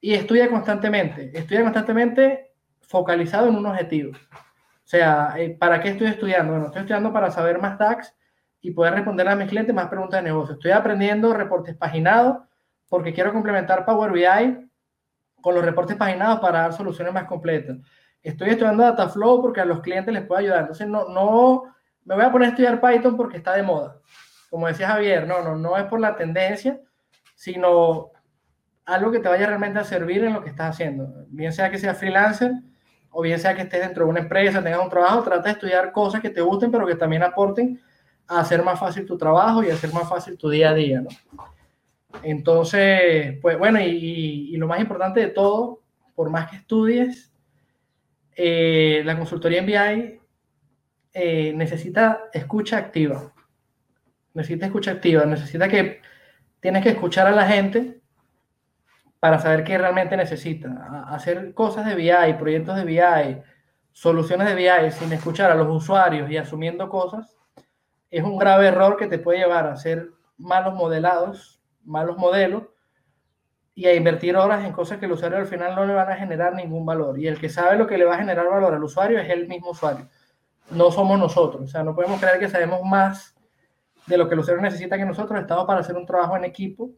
[0.00, 4.12] Y estudia constantemente, estudia constantemente focalizado en un objetivo.
[4.12, 6.52] O sea, eh, ¿para qué estoy estudiando?
[6.52, 8.14] Bueno, estoy estudiando para saber más DAX
[8.60, 10.54] y poder responder a mis clientes más preguntas de negocio.
[10.54, 12.38] Estoy aprendiendo reportes paginados
[12.88, 14.70] porque quiero complementar Power BI
[15.40, 17.78] con los reportes paginados para dar soluciones más completas.
[18.22, 20.60] Estoy estudiando Dataflow porque a los clientes les puedo ayudar.
[20.60, 21.74] Entonces, no, no
[22.04, 24.00] me voy a poner a estudiar Python porque está de moda.
[24.50, 26.80] Como decía Javier, no, no, no es por la tendencia,
[27.34, 28.10] sino
[28.84, 31.26] algo que te vaya realmente a servir en lo que estás haciendo.
[31.28, 32.52] Bien sea que sea freelancer
[33.10, 35.92] o bien sea que estés dentro de una empresa, tengas un trabajo, trata de estudiar
[35.92, 37.80] cosas que te gusten, pero que también aporten
[38.26, 41.08] a hacer más fácil tu trabajo y hacer más fácil tu día a día, ¿no?
[42.22, 45.82] Entonces, pues bueno, y, lo más importante de todo,
[46.14, 47.32] por más que estudies,
[48.36, 49.66] eh, la consultoría en
[51.14, 53.32] eh, necesita escucha activa.
[54.34, 56.02] Necesita escucha activa, necesita que
[56.58, 58.00] tienes que escuchar a la gente
[59.20, 61.04] para saber qué realmente necesita.
[61.08, 63.42] Hacer cosas de BI, proyectos de BI,
[63.92, 67.36] soluciones de BI sin escuchar a los usuarios y asumiendo cosas,
[68.10, 72.64] es un grave error que te puede llevar a hacer malos modelados, malos modelos
[73.74, 76.16] y a invertir horas en cosas que el usuario al final no le van a
[76.16, 77.18] generar ningún valor.
[77.18, 79.48] Y el que sabe lo que le va a generar valor al usuario es el
[79.48, 80.08] mismo usuario.
[80.70, 81.62] No somos nosotros.
[81.62, 83.34] O sea, no podemos creer que sabemos más
[84.06, 85.40] de lo que el usuario necesita que nosotros.
[85.40, 86.90] Estamos para hacer un trabajo en equipo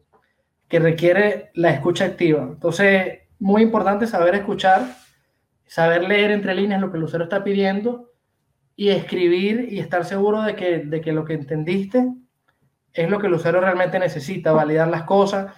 [0.67, 2.41] que requiere la escucha activa.
[2.43, 4.83] Entonces, muy importante saber escuchar,
[5.65, 8.11] saber leer entre líneas lo que el usuario está pidiendo
[8.75, 12.13] y escribir y estar seguro de que, de que lo que entendiste
[12.93, 15.53] es lo que el usuario realmente necesita, validar las cosas.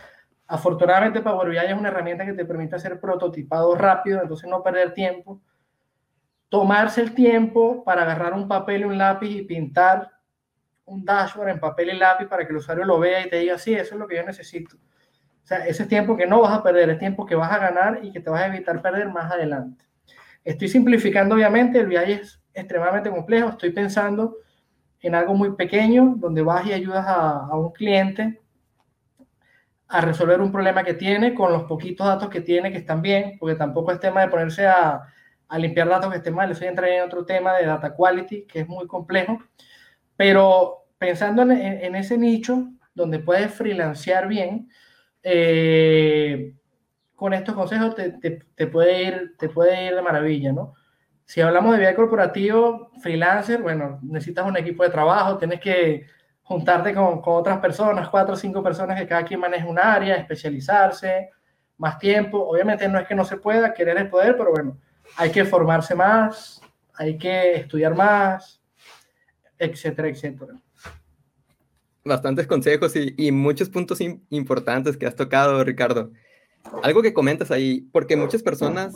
[0.48, 4.94] Afortunadamente Power BI es una herramienta que te permite hacer prototipado rápido, entonces no perder
[4.94, 5.42] tiempo.
[6.50, 10.12] Tomarse el tiempo para agarrar un papel y un lápiz y pintar
[10.90, 13.58] un dashboard en papel y lápiz para que el usuario lo vea y te diga,
[13.58, 14.76] sí, eso es lo que yo necesito.
[14.76, 17.60] O sea, ese es tiempo que no vas a perder, es tiempo que vas a
[17.60, 19.86] ganar y que te vas a evitar perder más adelante.
[20.44, 23.50] Estoy simplificando, obviamente, el viaje es extremadamente complejo.
[23.50, 24.38] Estoy pensando
[25.02, 28.42] en algo muy pequeño, donde vas y ayudas a, a un cliente
[29.88, 33.38] a resolver un problema que tiene con los poquitos datos que tiene que están bien,
[33.40, 35.02] porque tampoco es tema de ponerse a,
[35.50, 36.50] a limpiar datos que estén mal.
[36.52, 39.40] Eso ya entraría en otro tema de data quality, que es muy complejo.
[40.16, 44.70] Pero pensando en, en ese nicho donde puedes freelancear bien,
[45.24, 46.54] eh,
[47.16, 50.74] con estos consejos te, te, puede ir, te puede ir de maravilla, ¿no?
[51.26, 56.06] Si hablamos de vida corporativo, freelancer, bueno, necesitas un equipo de trabajo, tienes que
[56.42, 60.16] juntarte con, con otras personas, cuatro o cinco personas que cada quien maneje un área,
[60.16, 61.30] especializarse,
[61.78, 62.40] más tiempo.
[62.40, 64.78] Obviamente no es que no se pueda, querer es poder, pero bueno,
[65.20, 66.62] hay que formarse más,
[66.96, 68.60] hay que estudiar más,
[69.60, 70.56] etcétera, etcétera
[72.10, 76.12] bastantes consejos y, muchos puntos importantes que has tocado, Ricardo.
[76.84, 78.94] Algo que comentas ahí, porque muchas personas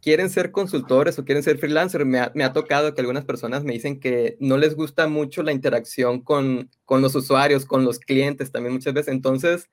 [0.00, 2.06] quieren ser consultores o quieren ser freelancers.
[2.06, 6.22] Me ha, tocado que algunas personas me dicen que no les gusta mucho la interacción
[6.22, 9.12] con, con los usuarios, con los clientes también muchas veces.
[9.12, 9.68] Entonces,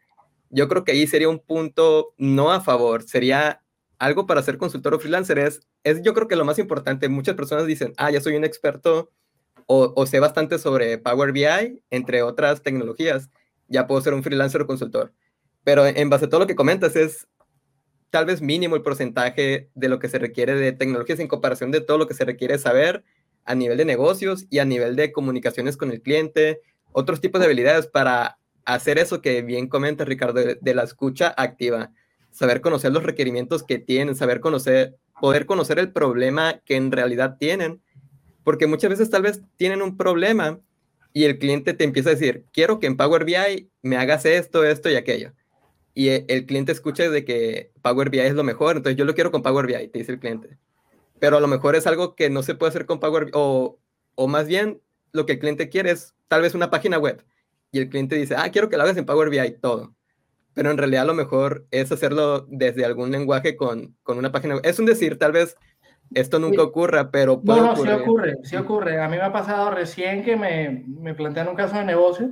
[0.49, 3.03] yo creo que ahí sería un punto no a favor.
[3.03, 3.61] Sería
[3.99, 5.37] algo para ser consultor o freelancer.
[5.37, 7.09] Es, es yo creo que lo más importante.
[7.09, 9.11] Muchas personas dicen, ah, ya soy un experto
[9.71, 13.29] o, sé bastante sobre Power BI, entre otras tecnologías,
[13.67, 15.13] ya puedo ser un freelancer o consultor.
[15.63, 17.27] Pero en base a todo lo que comentas, es
[18.09, 21.81] tal vez mínimo el porcentaje de lo que se requiere de tecnologías en comparación de
[21.81, 23.03] todo lo que se requiere saber
[23.45, 27.45] a nivel de negocios y a nivel de comunicaciones con el cliente, otros tipos de
[27.45, 31.91] habilidades para hacer eso que bien comenta Ricardo, de, de la escucha activa,
[32.31, 37.37] saber conocer los requerimientos que tienen, saber conocer, poder conocer el problema que en realidad
[37.39, 37.81] tienen
[38.49, 40.59] porque muchas veces tal vez tienen un problema
[41.13, 44.63] y el cliente te empieza a decir, quiero que en Power BI me hagas esto,
[44.63, 45.33] esto y aquello.
[45.93, 49.13] Y e, el cliente escucha de que Power BI es lo mejor, entonces yo lo
[49.13, 50.57] quiero con Power BI, te dice el cliente.
[51.19, 53.77] Pero a lo mejor es algo que no se puede hacer con Power BI, o,
[54.15, 57.23] o más bien lo que el cliente quiere es tal vez una página web.
[57.71, 59.93] Y el cliente dice, ah, quiero que lo hagas en Power BI, todo.
[60.53, 64.59] Pero en realidad lo mejor es hacerlo desde algún lenguaje con, con una página.
[64.63, 65.55] Es un decir, tal vez
[66.13, 69.01] esto nunca ocurra, pero puede No, no, sí ocurre, sí ocurre.
[69.01, 72.31] A mí me ha pasado recién que me, me plantean un caso de negocio,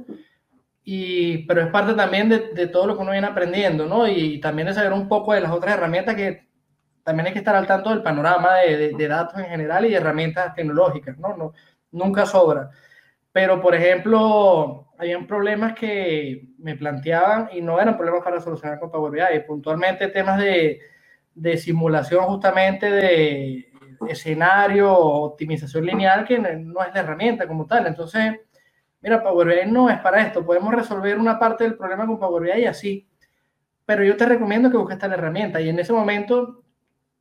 [0.83, 4.07] y, pero es parte también de, de, todo lo que uno viene aprendiendo, ¿no?
[4.07, 6.47] Y también de saber un poco de las otras herramientas que
[7.03, 9.95] también hay que estar al tanto del panorama de, de, datos en general y de
[9.95, 11.37] herramientas tecnológicas, ¿no?
[11.37, 11.53] no
[11.91, 12.71] nunca sobra.
[13.31, 18.91] Pero, por ejemplo, habían problemas que me planteaban y no eran problemas para solucionar con
[18.91, 20.79] Power BI, puntualmente temas de
[21.37, 23.71] de simulación justamente de
[24.09, 27.85] escenario optimización lineal que no es la herramienta como tal.
[27.85, 28.39] Entonces,
[29.01, 30.43] mira, Power BI no es para esto.
[30.43, 33.07] Podemos resolver una parte del problema con Power BI y así.
[33.85, 35.61] Pero yo te recomiendo que busques esta herramienta.
[35.61, 36.63] Y en ese momento,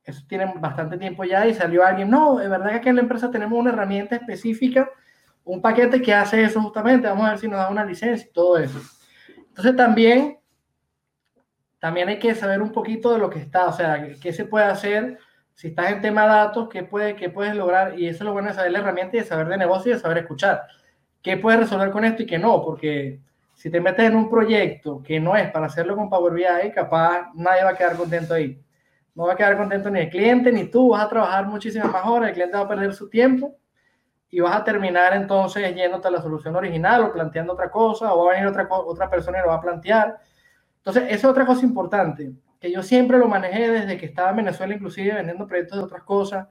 [0.03, 3.01] eso tiene bastante tiempo ya y salió alguien, no, es verdad que aquí en la
[3.03, 4.89] empresa tenemos una herramienta específica,
[5.47, 7.07] un paquete que hace eso justamente.
[7.07, 8.79] Vamos a ver si nos da una licencia y todo eso.
[9.49, 10.37] Entonces también
[11.79, 14.65] también hay que saber un poquito de lo que está, o sea, qué se puede
[14.65, 15.19] hacer,
[15.53, 18.49] si estás en tema datos, qué, puede, qué puedes lograr, y eso es lo bueno
[18.49, 20.63] de saber la herramienta y de saber de negocio y de saber escuchar.
[21.21, 22.63] ¿Qué puedes resolver con esto y qué no?
[22.63, 23.19] Porque
[23.53, 27.29] si te metes en un proyecto que no es para hacerlo con Power BI, capaz
[27.35, 28.59] nadie va a quedar contento ahí.
[29.13, 32.05] No va a quedar contento ni el cliente ni tú, vas a trabajar muchísimas más
[32.05, 33.55] horas, el cliente va a perder su tiempo
[34.29, 38.25] y vas a terminar entonces yéndote a la solución original o planteando otra cosa, o
[38.25, 40.17] va a venir otra, otra persona y lo va a plantear.
[40.77, 44.37] Entonces, esa es otra cosa importante, que yo siempre lo manejé desde que estaba en
[44.37, 46.47] Venezuela, inclusive vendiendo proyectos de otras cosas.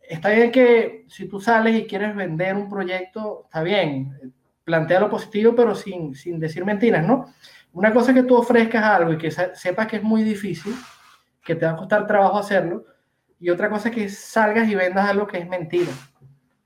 [0.00, 4.34] Está bien que si tú sales y quieres vender un proyecto, está bien,
[4.64, 7.26] plantea lo positivo, pero sin, sin decir mentiras, ¿no?
[7.72, 10.74] Una cosa es que tú ofrezcas algo y que sepas que es muy difícil,
[11.42, 12.84] que te va a costar trabajo hacerlo,
[13.40, 15.92] y otra cosa es que salgas y vendas algo que es mentira.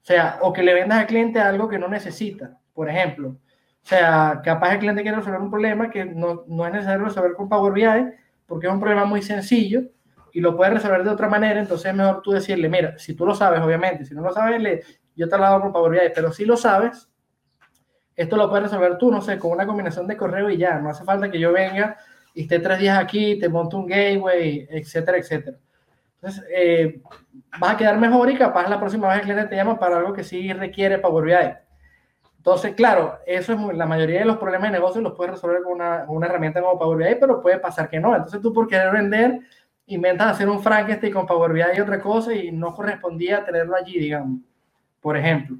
[0.03, 3.29] O sea, o que le vendas al cliente algo que no necesita, por ejemplo.
[3.31, 7.35] O sea, capaz el cliente quiere resolver un problema que no, no es necesario resolver
[7.35, 8.15] con Power BI,
[8.47, 9.83] porque es un problema muy sencillo
[10.33, 13.27] y lo puedes resolver de otra manera, entonces es mejor tú decirle, mira, si tú
[13.27, 14.83] lo sabes, obviamente, si no lo sabes, le,
[15.15, 17.09] yo te lo hago con Power BI, pero si lo sabes,
[18.17, 20.91] esto lo puedes resolver tú, no sé, con una combinación de correo y ya, no
[20.91, 21.97] hace falta que yo venga
[22.35, 25.59] y esté tres días aquí, te monte un gateway, etcétera, etcétera.
[26.23, 27.03] Entonces, eh,
[27.59, 30.13] vas a quedar mejor y capaz la próxima vez el cliente te llama para algo
[30.13, 31.57] que sí requiere Power BI.
[32.37, 35.73] Entonces, claro, eso es la mayoría de los problemas de negocio los puedes resolver con
[35.73, 38.15] una, una, herramienta como Power BI, pero puede pasar que no.
[38.15, 39.41] Entonces, tú por querer vender,
[39.87, 43.99] inventas hacer un Frankenstein con Power BI y otra cosa y no correspondía tenerlo allí,
[43.99, 44.41] digamos,
[45.01, 45.57] por ejemplo.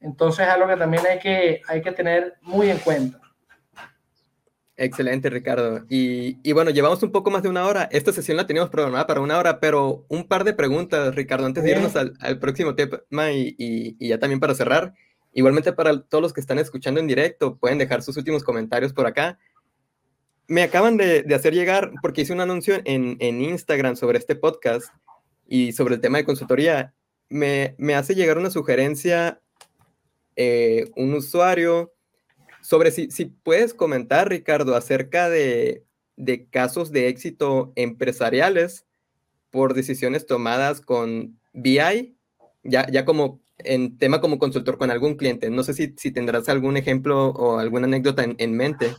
[0.00, 3.21] Entonces, es algo que también hay que, hay que tener muy en cuenta.
[4.76, 5.84] Excelente, Ricardo.
[5.88, 7.88] Y, bueno, llevamos un poco más de una hora.
[7.92, 11.62] Esta sesión la teníamos programada para una hora, pero un par de preguntas, Ricardo, antes
[11.62, 14.94] de irnos al, próximo tema y, ya también para cerrar.
[15.34, 19.06] Igualmente para todos los que están escuchando en directo, pueden dejar sus últimos comentarios por
[19.06, 19.38] acá.
[20.48, 24.86] Me acaban de, hacer llegar, porque hice un anuncio en, Instagram sobre este podcast
[25.46, 26.94] y sobre el tema de consultoría,
[27.28, 29.40] me, hace llegar una sugerencia
[30.34, 31.92] eh, un usuario
[32.62, 35.84] sobre si, si puedes comentar, Ricardo, acerca de,
[36.16, 38.86] de casos de éxito empresariales
[39.50, 42.16] por decisiones tomadas con BI,
[42.62, 45.50] ya, ya como en tema como consultor con algún cliente.
[45.50, 48.94] No sé si, si tendrás algún ejemplo o alguna anécdota en, en, mente.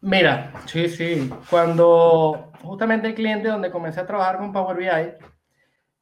[0.00, 1.30] Mira, sí, sí.
[1.50, 5.26] Cuando justamente el cliente donde comencé a trabajar con Power BI,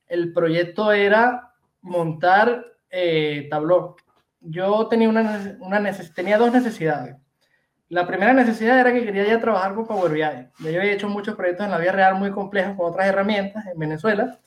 [0.08, 3.96] el proyecto era montar eh, Tableau
[4.40, 7.16] yo tenía, una, una tenía dos necesidades.
[7.88, 10.20] La primera necesidad era que quería ya trabajar con Power BI.
[10.70, 13.78] Yo había hecho muchos proyectos en la vida real muy complejos con otras herramientas en
[13.78, 14.38] Venezuela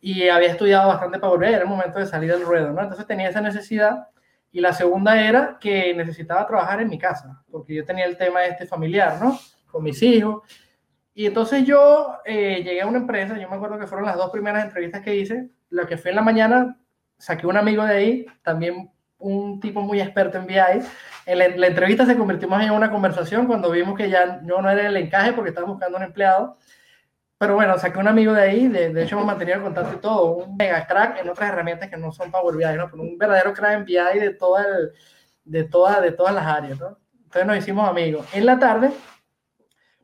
[0.00, 2.82] y había estudiado bastante Power BI, era el momento de salir del ruedo, ¿no?
[2.82, 4.08] Entonces tenía esa necesidad.
[4.52, 8.44] Y la segunda era que necesitaba trabajar en mi casa, porque yo tenía el tema
[8.44, 9.38] este familiar, ¿no?
[9.66, 10.42] Con mis hijos.
[11.14, 14.30] Y entonces yo eh, llegué a una empresa, yo me acuerdo que fueron las dos
[14.30, 16.78] primeras entrevistas que hice, lo que fue en la mañana,
[17.16, 20.56] saqué un amigo de ahí, también un tipo muy experto en BI.
[21.26, 24.70] En la, entrevista se convirtió más en una conversación cuando vimos que ya yo no
[24.70, 26.58] era el encaje porque estaba buscando un empleado.
[27.38, 30.00] Pero bueno, saqué un amigo de ahí, de, de hecho hemos mantenido el contacto y
[30.00, 32.88] todo, un mega crack en otras herramientas que no son Power BI, ¿no?
[32.90, 34.92] Pero un verdadero crack en BI de, todo el,
[35.44, 36.78] de, de todas las áreas.
[37.24, 38.26] Entonces nos hicimos amigos.
[38.32, 38.92] En la tarde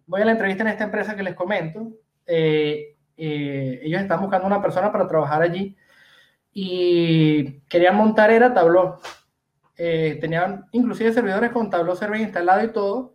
[0.06, 1.92] voy a la entrevista en esta empresa que les comento.
[2.26, 5.76] Eh, eh, ellos están buscando una persona para trabajar allí
[6.52, 8.96] y querían montar era Tableau.
[9.76, 13.14] Eh, tenían inclusive servidores con Tableau Server instalado y todo,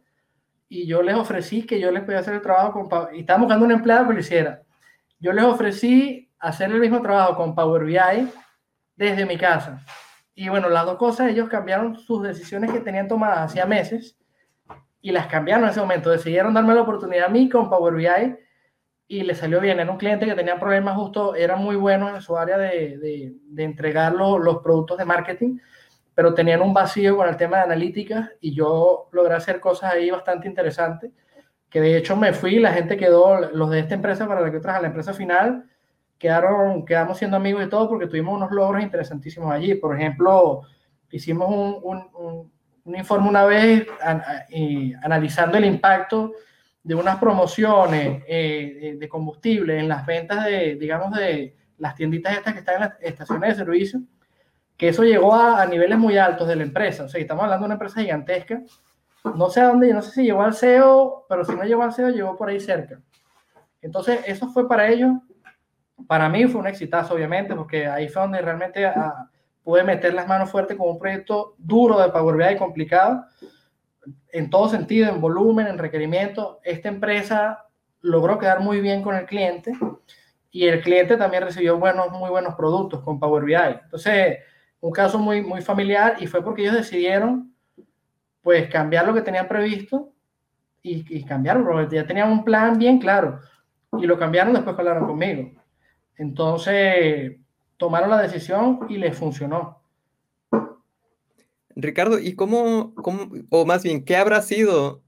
[0.68, 3.66] y yo les ofrecí que yo les podía hacer el trabajo con y estaban buscando
[3.66, 4.64] un empleado que lo hiciera.
[5.20, 8.28] Yo les ofrecí hacer el mismo trabajo con Power BI
[8.96, 9.80] desde mi casa.
[10.34, 14.18] Y bueno, las dos cosas, ellos cambiaron sus decisiones que tenían tomadas hacía meses
[15.02, 16.10] y las cambiaron en ese momento.
[16.10, 18.45] Decidieron darme la oportunidad a mí con Power BI
[19.08, 19.80] y le salió bien.
[19.80, 23.64] Era un cliente que tenía problemas justo, era muy bueno en su área de, de,
[23.64, 25.58] entregar los productos de marketing,
[26.14, 30.10] pero tenían un vacío con el tema de analítica y yo logré hacer cosas ahí
[30.10, 31.12] bastante interesantes,
[31.70, 34.60] que de hecho me fui, la gente quedó, los de esta empresa para la que
[34.60, 35.66] traje, la empresa final,
[36.18, 39.76] quedaron, quedamos siendo amigos y todo porque tuvimos unos logros interesantísimos allí.
[39.76, 40.62] Por ejemplo,
[41.12, 42.52] hicimos un, un,
[42.86, 43.86] un, informe una vez
[45.02, 46.34] analizando el impacto
[46.86, 52.54] de unas promociones eh, de combustible en las ventas de, digamos, de las tienditas estas
[52.54, 54.02] que están en las estaciones de servicio,
[54.78, 57.06] que eso llegó a, niveles muy altos de la empresa.
[57.06, 58.62] O sea, estamos hablando de una empresa gigantesca.
[59.36, 61.92] No sé a dónde, no sé si llegó al CEO, pero si no llegó al
[61.92, 63.02] CEO, llegó por ahí cerca.
[63.82, 65.12] Entonces, eso fue para ellos.
[66.06, 69.28] Para mí fue un exitazo, obviamente, porque ahí fue donde realmente ah,
[69.64, 73.26] pude meter las manos fuertes con un proyecto duro de Power BI complicado
[74.32, 77.66] en todo sentido, en volumen, en requerimiento, esta empresa
[78.02, 79.74] logró quedar muy bien con el cliente
[80.52, 83.56] y el cliente también recibió buenos, muy buenos productos con Power BI.
[83.84, 84.40] Entonces,
[84.80, 87.54] un caso muy, muy familiar y fue porque ellos decidieron
[88.42, 90.14] pues cambiar lo que tenían previsto
[90.84, 93.40] y, y cambiarlo, porque ya tenían un plan bien claro.
[94.00, 95.52] y lo cambiaron después que hablaron conmigo.
[96.18, 97.38] Entonces,
[97.78, 99.82] tomaron la decisión y les funcionó.
[101.76, 105.04] Ricardo, ¿y cómo, cómo, o más bien, qué habrá sido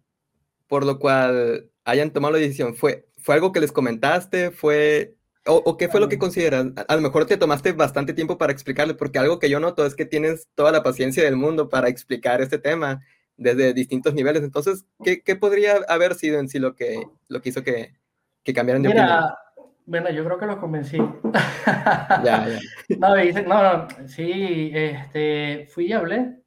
[0.68, 2.76] por lo cual hayan tomado la decisión?
[2.76, 4.52] ¿Fue, fue algo que les comentaste?
[4.52, 5.16] ¿Fue,
[5.46, 6.74] o, qué fue lo que consideran?
[6.88, 9.96] A, lo mejor te tomaste bastante tiempo para explicarle, porque algo que yo noto es
[9.96, 13.02] que tienes toda la paciencia del mundo para explicar este tema
[13.38, 14.44] desde distintos niveles.
[14.44, 17.94] Entonces, ¿qué, qué podría haber sido en sí lo que, lo que hizo que,
[18.44, 19.24] que cambiaran de opinión?
[19.86, 20.98] Bueno, yo creo que los convencí.
[20.98, 22.60] ya, ya.
[22.98, 26.42] No, no, no, sí, este, fui y hablé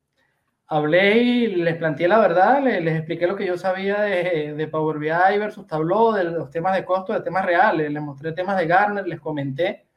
[0.71, 4.99] hablé y les planteé la verdad, les, expliqué lo que yo sabía de, de, Power
[4.99, 8.67] BI versus Tableau, de los temas de costo, de temas reales, les mostré temas de
[8.67, 9.89] Gartner, les comenté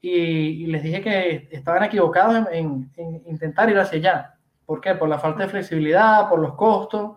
[0.00, 2.90] y, les dije que estaban equivocados en,
[3.26, 4.34] intentar ir hacia allá.
[4.64, 4.94] ¿Por qué?
[4.94, 7.16] Por la falta de flexibilidad, por los costos.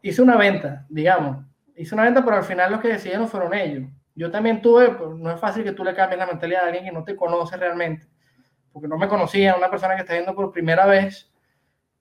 [0.00, 1.44] Hice una venta, digamos.
[1.76, 3.90] Hice una venta, pero al final los que decidieron fueron ellos.
[4.14, 6.84] Yo también tuve, pues, no es fácil que tú le cambies la mentalidad a alguien
[6.84, 8.06] que no te conoce realmente,
[8.72, 11.33] porque no me conocía, una persona que está viendo por primera vez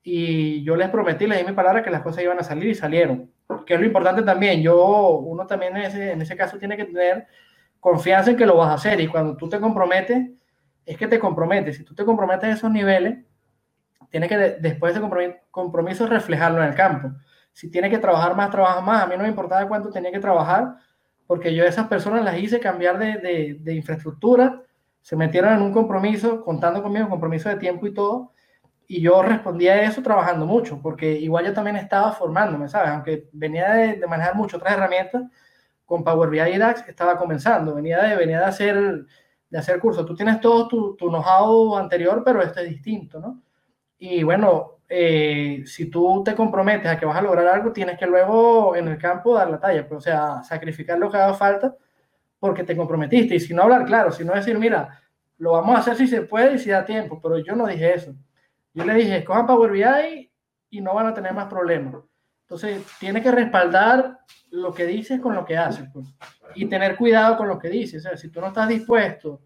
[0.03, 2.75] y yo les prometí, les di mi palabra que las cosas iban a salir y
[2.75, 3.31] salieron.
[3.65, 4.61] Que es lo importante también.
[4.61, 7.25] Yo, uno también en ese, en ese caso tiene que tener
[7.79, 10.29] confianza en que lo vas a hacer y cuando tú te comprometes,
[10.85, 11.77] es que te comprometes.
[11.77, 13.19] Si tú te comprometes a esos niveles,
[14.09, 17.11] tienes que después de ese compromiso reflejarlo en el campo.
[17.53, 19.03] Si tienes que trabajar más, trabaja más.
[19.03, 20.75] A mí no me importaba cuánto tenía que trabajar,
[21.27, 24.61] porque yo a esas personas las hice cambiar de, de, de infraestructura,
[25.01, 28.32] se metieron en un compromiso, contando conmigo, compromiso de tiempo y todo,
[28.97, 32.91] y yo respondía a eso trabajando mucho, porque igual yo también estaba formándome, ¿sabes?
[32.91, 35.23] Aunque venía de, manejar mucho otras herramientas,
[35.85, 39.05] con Power BI y DAX estaba comenzando, venía de, venía de hacer
[39.49, 40.05] de hacer cursos.
[40.05, 43.41] Tú tienes todo tu, tu know-how anterior, pero este es distinto, ¿no?
[43.97, 48.05] Y bueno, eh, si tú te comprometes a que vas a lograr algo, tienes que
[48.05, 51.75] luego en el campo dar la talla, pues, o sea, sacrificar lo que haga falta
[52.39, 53.35] porque te comprometiste.
[53.35, 55.01] Y si no hablar claro, si no decir, mira,
[55.37, 57.93] lo vamos a hacer si se puede y si da tiempo, pero yo no dije
[57.95, 58.15] eso.
[58.73, 60.31] Yo le dije, escojan Power BI
[60.69, 61.95] y no van a tener más problemas.
[62.41, 64.19] Entonces, tiene que respaldar
[64.51, 65.87] lo que dices con lo que haces.
[65.93, 66.07] Pues.
[66.55, 68.05] Y tener cuidado con lo que dices.
[68.05, 69.41] O sea, si tú no estás dispuesto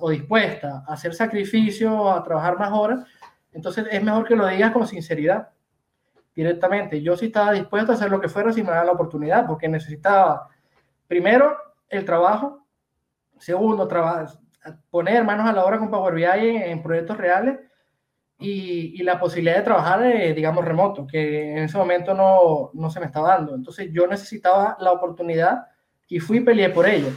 [0.00, 3.04] o dispuesta a hacer sacrificio, a trabajar más horas,
[3.52, 5.50] entonces es mejor que lo digas con sinceridad,
[6.34, 7.02] directamente.
[7.02, 9.68] Yo sí estaba dispuesto a hacer lo que fuera si me daban la oportunidad, porque
[9.68, 10.48] necesitaba,
[11.08, 11.56] primero,
[11.88, 12.66] el trabajo,
[13.38, 13.88] segundo,
[14.90, 17.58] poner manos a la obra con Power BI en proyectos reales,
[18.38, 23.00] y, la posibilidad de trabajar, eh, digamos, remoto, que en ese momento no, no, se
[23.00, 23.54] me estaba dando.
[23.54, 25.66] Entonces yo necesitaba la oportunidad
[26.08, 27.10] y fui y peleé por ella.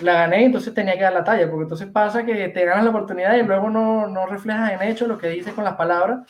[0.00, 2.90] La gané, entonces tenía que dar la talla, porque entonces pasa que te ganas la
[2.90, 6.20] oportunidad y luego no, no reflejas en hecho lo que dices con las palabras,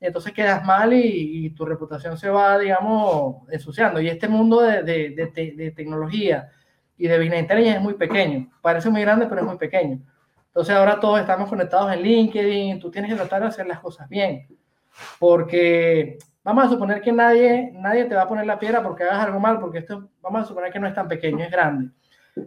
[0.00, 4.00] entonces quedas mal y, tu reputación se va, digamos, ensuciando.
[4.00, 6.48] Y este mundo de, de, de, de tecnología
[6.96, 8.50] y de business intelligence es muy pequeño.
[8.62, 10.00] Parece muy grande, pero es muy pequeño.
[10.52, 14.06] Entonces ahora todos estamos conectados en LinkedIn, tú tienes que tratar de hacer las cosas
[14.06, 14.46] bien,
[15.18, 19.24] porque vamos a suponer que nadie, nadie te va a poner la piedra porque hagas
[19.24, 21.88] algo mal, porque esto vamos a suponer que no es tan pequeño, es grande,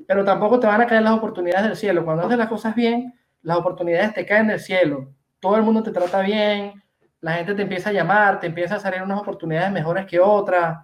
[0.07, 2.05] pero tampoco te van a caer las oportunidades del cielo.
[2.05, 5.89] Cuando haces las cosas bien, las oportunidades te caen del cielo, todo el mundo te
[5.89, 6.83] trata bien,
[7.21, 10.77] la gente te empieza a llamar, te empieza a salir unas oportunidades mejores que otras,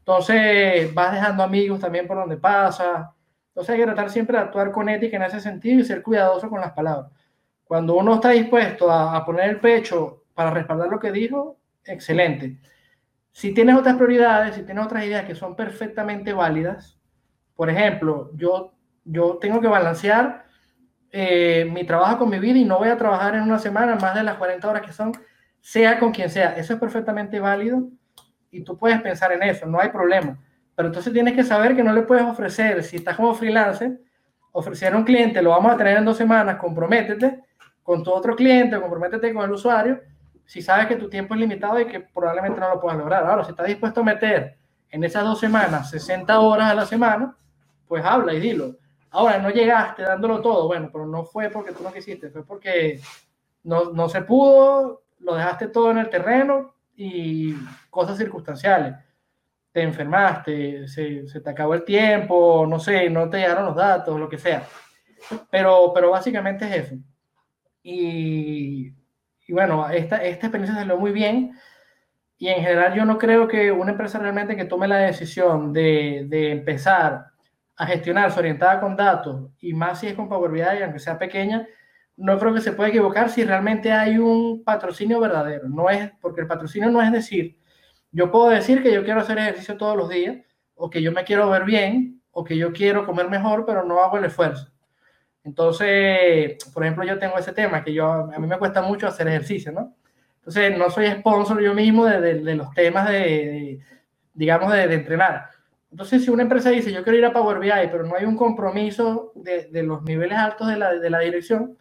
[0.00, 3.06] entonces vas dejando amigos también por donde pasas
[3.60, 6.48] entonces hay que tratar siempre de actuar con ética en ese sentido y ser cuidadoso
[6.48, 7.12] con las palabras.
[7.64, 12.56] Cuando uno está dispuesto a, poner el pecho para respaldar lo que dijo, excelente.
[13.30, 16.98] Si tienes otras prioridades, si tienes otras ideas que son perfectamente válidas,
[17.54, 18.72] por ejemplo, yo,
[19.04, 20.46] yo tengo que balancear
[21.12, 24.14] eh, mi trabajo con mi vida y no voy a trabajar en una semana más
[24.14, 25.12] de las 40 horas que son,
[25.60, 26.56] sea con quien sea.
[26.56, 27.90] Eso es perfectamente válido
[28.50, 30.38] y tú puedes pensar en eso, no hay problema.
[30.80, 34.00] Pero entonces tienes que saber que no le puedes ofrecer, si estás como freelancer,
[34.52, 37.44] ofrecer a un cliente, lo vamos a tener en dos semanas, comprométete
[37.82, 40.00] con tu otro cliente, comprométete con el usuario,
[40.46, 43.26] si sabes que tu tiempo es limitado y que probablemente no lo puedas lograr.
[43.26, 44.56] Ahora, si estás dispuesto a meter
[44.88, 47.36] en esas dos semanas 60 horas a la semana,
[47.86, 48.78] pues habla y dilo.
[49.10, 52.98] Ahora, no llegaste dándolo todo, bueno, pero no fue porque tú no quisiste, fue porque
[53.64, 57.54] no, no se pudo, lo dejaste todo en el terreno y
[57.90, 58.94] cosas circunstanciales
[59.72, 64.18] te enfermaste, se, se, te acabó el tiempo, no sé, no te llegaron los datos,
[64.18, 64.64] lo que sea.
[65.50, 66.96] Pero, pero básicamente es eso.
[67.82, 68.92] Y,
[69.46, 71.52] y bueno, esta, esta experiencia salió muy bien.
[72.38, 76.24] Y en general yo no creo que una empresa realmente que tome la decisión de,
[76.28, 77.26] de empezar
[77.76, 81.66] a gestionarse orientada con datos, y más si es con Power BI, aunque sea pequeña,
[82.16, 85.68] no creo que se pueda equivocar si realmente hay un patrocinio verdadero.
[85.68, 87.58] No es, porque el patrocinio no es decir,
[88.12, 90.38] yo puedo decir que yo quiero hacer ejercicio todos los días
[90.74, 94.02] o que yo me quiero ver bien o que yo quiero comer mejor, pero no
[94.02, 94.70] hago el esfuerzo.
[95.44, 99.26] Entonces, por ejemplo, yo tengo ese tema que yo, a mí me cuesta mucho hacer
[99.28, 99.94] ejercicio, ¿no?
[100.36, 103.80] Entonces, no soy sponsor yo mismo de, de, los temas de,
[104.34, 105.50] digamos, de, entrenar.
[105.90, 108.36] Entonces, si una empresa dice, yo quiero ir a Power BI, pero no hay un
[108.36, 111.76] compromiso de, los niveles altos de la, de la dirección,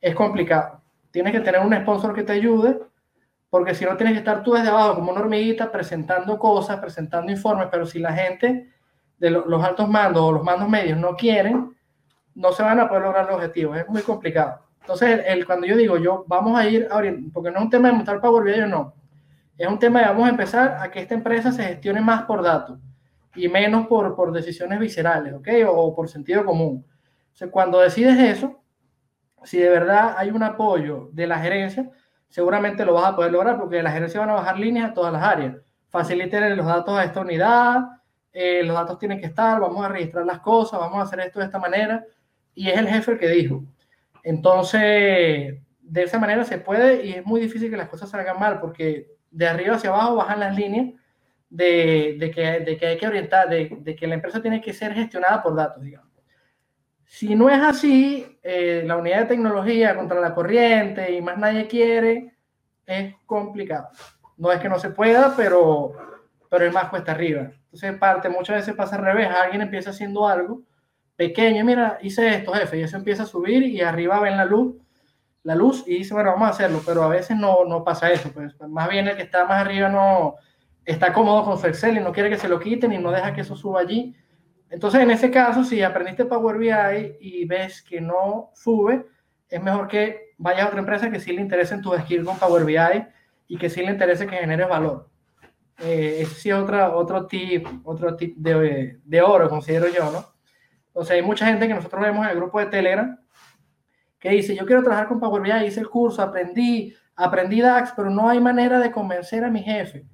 [0.00, 0.82] es complicado.
[1.10, 2.78] Tienes que tener un sponsor que te ayude,
[3.54, 7.30] porque si no tienes que estar tú desde abajo como una hormiguita presentando cosas, presentando
[7.30, 8.68] informes, pero si la gente
[9.16, 11.72] de los altos mandos o los mandos medios no quieren,
[12.34, 13.78] no se van a poder lograr los objetivos.
[13.78, 14.60] Es muy complicado.
[14.80, 16.88] Entonces, el, cuando yo digo, yo vamos a ir,
[17.32, 18.94] porque no es un tema de montar Power BI o no,
[19.56, 22.42] es un tema de vamos a empezar a que esta empresa se gestione más por
[22.42, 22.80] datos
[23.36, 25.48] y menos por, por decisiones viscerales, ¿ok?
[25.68, 26.84] O, por sentido común.
[27.40, 28.64] O cuando decides eso,
[29.44, 31.88] si de verdad hay un apoyo de la gerencia,
[32.34, 35.12] seguramente lo vas a poder lograr porque la gerencia van a bajar líneas a todas
[35.12, 35.54] las áreas.
[35.88, 37.84] Faciliten los datos a esta unidad,
[38.32, 41.38] eh, los datos tienen que estar, vamos a registrar las cosas, vamos a hacer esto
[41.38, 42.04] de esta manera
[42.52, 43.62] y es el jefe el que dijo.
[44.24, 48.58] Entonces, de esa manera se puede y es muy difícil que las cosas salgan mal
[48.58, 50.92] porque de arriba hacia abajo bajan las líneas
[51.50, 55.54] de, que, hay que orientar, de, de, que la empresa tiene que ser gestionada por
[55.54, 56.10] datos, digamos.
[57.06, 61.66] Si no es así, eh, la unidad de tecnología contra la corriente y más nadie
[61.66, 62.34] quiere,
[62.86, 63.88] es complicado.
[64.36, 65.92] No es que no se pueda, pero,
[66.50, 67.50] pero es más cuesta arriba.
[67.64, 70.62] Entonces, parte, muchas veces pasa al revés, alguien empieza haciendo algo
[71.16, 74.76] pequeño, mira, hice esto, jefe, y eso empieza a subir y arriba ven la luz,
[75.42, 78.32] la luz y dice, bueno, vamos a hacerlo, pero a veces no, no pasa eso,
[78.32, 80.36] pues más bien el que está más arriba no
[80.84, 83.32] está cómodo con su Excel y no quiere que se lo quiten y no deja
[83.32, 84.14] que eso suba allí.
[84.74, 89.06] Entonces, en ese caso, si aprendiste Power BI y ves que no sube,
[89.48, 92.36] es mejor que vayas a otra empresa que sí le interese en tu skill con
[92.40, 93.06] Power BI
[93.46, 95.08] y que sí le interese que genere valor.
[95.78, 101.04] Eh, ese sí es otra, otro tip, otro tip de, de oro, considero yo, ¿no?
[101.04, 103.16] Sea, hay mucha gente que nosotros vemos en el grupo de Telegram
[104.18, 108.10] que dice, yo quiero trabajar con Power BI, hice el curso, aprendí, aprendí DAX, pero
[108.10, 110.04] no hay manera de convencer a mi jefe.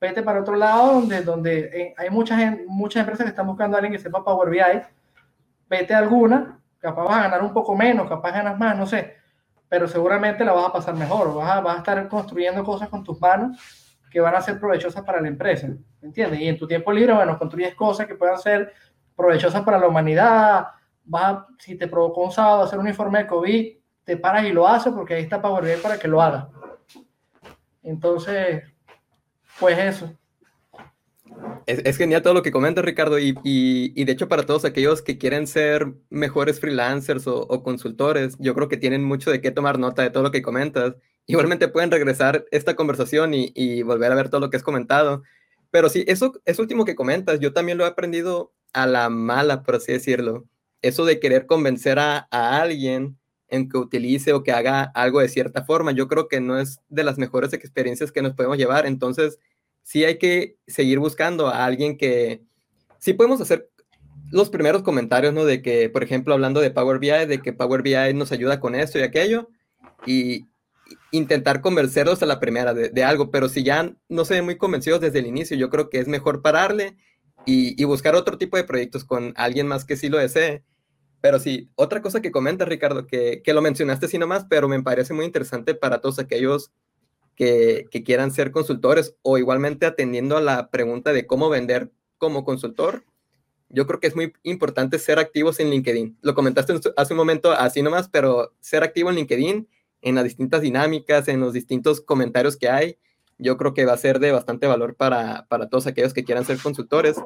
[0.00, 3.80] Vete para otro lado donde, donde eh, hay muchas, muchas empresas que están buscando a
[3.80, 4.82] alguien que sepa Power BI.
[5.68, 9.16] Vete a alguna, capaz vas a ganar un poco menos, capaz ganas más, no sé,
[9.68, 13.20] pero seguramente la vas a pasar mejor, vas a, vas estar construyendo cosas con tus
[13.20, 13.58] manos
[14.10, 16.40] que van a ser provechosas para la empresa, ¿me entiendes?
[16.40, 18.72] Y en tu tiempo libre, bueno, construyes cosas que puedan ser
[19.14, 20.66] provechosas para la humanidad.
[21.12, 24.66] Va, si te provocó un sábado hacer un informe de COVID, te paras y lo
[24.66, 26.48] haces porque ahí está Power BI para que lo haga.
[27.82, 28.64] Entonces,
[29.60, 30.12] pues eso.
[31.66, 35.18] Es, genial todo lo que comentas, Ricardo, y, y, de hecho para todos aquellos que
[35.18, 40.02] quieren ser mejores freelancers o, consultores, yo creo que tienen mucho de qué tomar nota
[40.02, 40.94] de todo lo que comentas.
[41.26, 45.22] Igualmente pueden regresar esta conversación y, y volver a ver todo lo que has comentado.
[45.70, 49.62] Pero sí, eso, eso último que comentas, yo también lo he aprendido a la mala,
[49.62, 50.46] por así decirlo.
[50.82, 53.18] Eso de querer convencer a, alguien
[53.48, 56.80] en que utilice o que haga algo de cierta forma, yo creo que no es
[56.88, 58.86] de las mejores experiencias que nos podemos llevar.
[58.86, 59.38] Entonces,
[59.90, 62.44] sí hay que seguir buscando a alguien que,
[63.00, 63.68] sí podemos hacer
[64.30, 65.44] los primeros comentarios, ¿no?
[65.44, 68.76] De que, por ejemplo, hablando de Power BI, de que Power BI nos ayuda con
[68.76, 69.48] esto y aquello,
[70.06, 70.46] y
[71.10, 75.00] intentar convencerlos a la primera de, algo, pero si ya no se ven muy convencidos
[75.00, 76.96] desde el inicio, yo creo que es mejor pararle
[77.44, 80.62] y, buscar otro tipo de proyectos con alguien más que sí lo desee.
[81.20, 84.80] Pero sí, otra cosa que comenta Ricardo, que, que lo mencionaste sí nomás, pero me
[84.84, 86.70] parece muy interesante para todos aquellos
[87.40, 93.06] que, quieran ser consultores o igualmente atendiendo a la pregunta de cómo vender como consultor,
[93.70, 96.18] yo creo que es muy importante ser activos en LinkedIn.
[96.20, 99.68] Lo comentaste hace un momento así nomás, pero ser activo en LinkedIn,
[100.02, 102.98] en las distintas dinámicas, en los distintos comentarios que hay,
[103.38, 106.44] yo creo que va a ser de bastante valor para, para todos aquellos que quieran
[106.44, 107.16] ser consultores.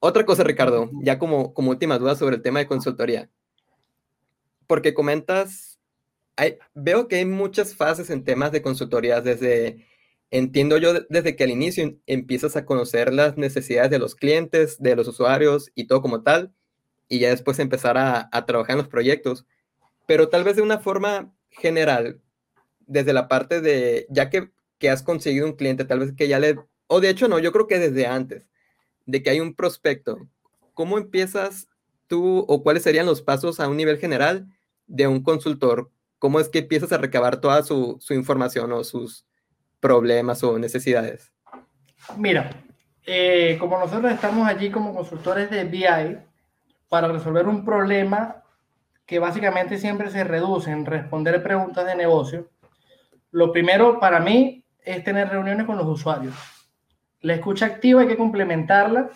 [0.00, 3.30] Otra cosa, Ricardo, ya como, como última duda sobre el tema de consultoría.
[4.66, 5.69] Porque comentas,
[6.40, 9.86] hay, veo que hay muchas fases en temas de consultoría, desde,
[10.30, 14.96] entiendo yo, desde que al inicio empiezas a conocer las necesidades de los clientes, de
[14.96, 16.52] los usuarios y todo como tal,
[17.08, 19.46] y ya después empezar a, a trabajar en los proyectos.
[20.06, 22.20] Pero tal vez de una forma general,
[22.86, 24.50] desde la parte de, ya que
[24.80, 26.58] que has conseguido un cliente, tal vez que ya le,
[26.88, 28.48] o de hecho no, yo creo que desde antes,
[29.06, 30.26] de que hay un prospecto,
[30.74, 31.68] ¿cómo empiezas
[32.08, 34.48] tú o cuáles serían los pasos a un nivel general
[34.86, 35.90] de un consultor?
[36.20, 39.24] ¿Cómo es que empiezas a recabar toda su, información o sus
[39.80, 41.32] problemas o necesidades?
[42.18, 42.50] Mira,
[43.06, 46.18] eh, como nosotros estamos allí como consultores de BI
[46.90, 48.44] para resolver un problema
[49.06, 52.50] que básicamente siempre se reduce en responder preguntas de negocio,
[53.30, 56.34] lo primero para mí es tener reuniones con los usuarios.
[57.22, 59.08] La escucha activa hay que complementarla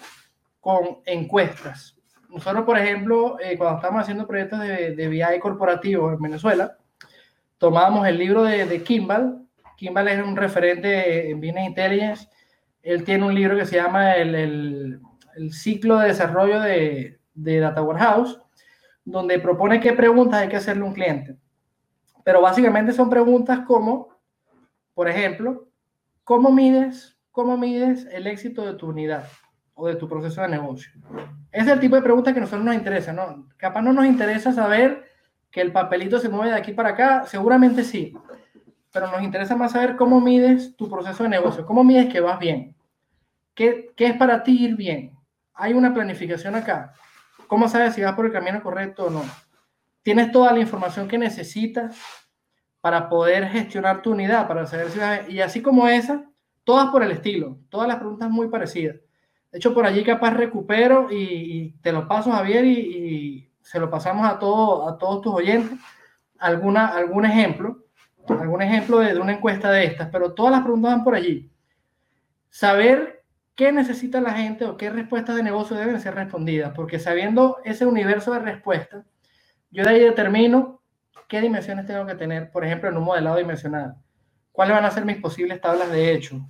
[0.59, 1.99] con encuestas.
[2.31, 6.79] nosotros, por ejemplo, eh, cuando estábamos haciendo proyectos de, de BI corporativo en Venezuela,
[7.59, 9.47] tomábamos el libro de, Kimball.
[9.77, 12.29] Kimball es un referente en Business Intelligence.
[12.83, 17.83] Él tiene un libro que se llama el, el, ciclo de desarrollo de, de Data
[17.83, 18.41] Warehouse,
[19.05, 21.37] donde propone qué preguntas hay que hacerle a un cliente.
[22.25, 24.09] Pero básicamente son preguntas como,
[24.95, 25.69] por ejemplo,
[26.25, 29.25] ¿cómo mides, cómo mides el éxito de tu unidad
[29.75, 30.93] o de tu proceso de negocio?
[31.53, 33.49] Es el tipo de preguntas que a nosotros nos interesa, ¿no?
[33.57, 35.05] Capaz no nos interesa saber
[35.55, 38.13] que el papelito se mueve de aquí para acá, seguramente sí,
[38.93, 42.39] pero nos interesa más saber cómo mides tu proceso de negocio, cómo mides que vas
[42.39, 42.77] bien,
[43.55, 45.17] qué, qué es para ti ir bien.
[45.55, 46.93] Hay una planificación acá.
[47.47, 49.23] ¿Cómo sabes si vas por el camino correcto o no?
[50.05, 51.99] tienes toda la información que necesitas
[52.81, 55.29] para poder gestionar tu unidad, para saber si vas.
[55.29, 56.31] Y así como esa,
[56.63, 58.97] todas por el estilo, todas las preguntas muy parecidas.
[59.51, 63.91] De hecho, por allí capaz recupero y, te lo paso, Javier, y, y, se lo
[63.91, 65.79] pasamos a, todo, a todos tus oyentes.
[66.39, 67.87] Alguna, algún ejemplo,
[68.29, 71.51] algún ejemplo de, de una encuesta de estas, pero todas las preguntas van por allí.
[72.51, 73.25] Saber
[73.55, 77.87] qué necesita la gente o qué respuestas de negocio deben ser respondidas, porque sabiendo ese
[77.87, 79.07] universo de respuestas,
[79.71, 80.83] yo de ahí determino
[81.27, 83.97] qué dimensiones tengo que tener, por ejemplo, en un modelado dimensional.
[84.53, 86.47] ¿Cuáles van a ser mis posibles tablas de hecho?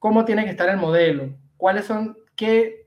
[0.00, 1.38] ¿Cómo tiene que estar el modelo?
[1.56, 2.81] ¿Cuáles son, qué,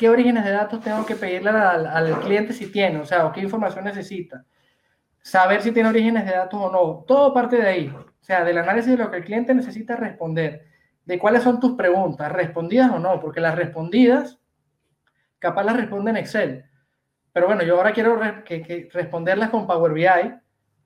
[0.00, 2.98] qué orígenes de datos tengo que pedirle al, al cliente si tiene?
[2.98, 4.46] O sea, o qué información necesita.
[5.20, 7.04] Saber si tiene orígenes de datos o no.
[7.06, 7.88] Todo parte de ahí.
[7.88, 10.64] O sea, del análisis de lo que el cliente necesita responder.
[11.04, 14.40] De cuáles son tus preguntas, respondidas o no, porque las respondidas,
[15.38, 16.70] capaz las responde en Excel
[17.32, 20.34] pero bueno, yo ahora quiero que, responderlas con Power BI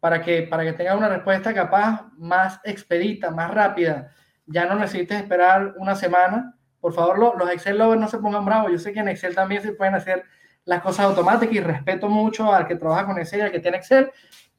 [0.01, 4.11] para que, para que tengas una respuesta capaz más expedita, más rápida.
[4.47, 6.55] Ya no necesites esperar una semana.
[6.85, 8.71] Por favor, los Excel lovers no se pongan bravos.
[8.71, 10.23] Yo sé que en Excel también se pueden hacer
[10.67, 13.79] las cosas automáticas y respeto mucho al que trabaja con Excel y al que tiene
[13.79, 14.11] Excel.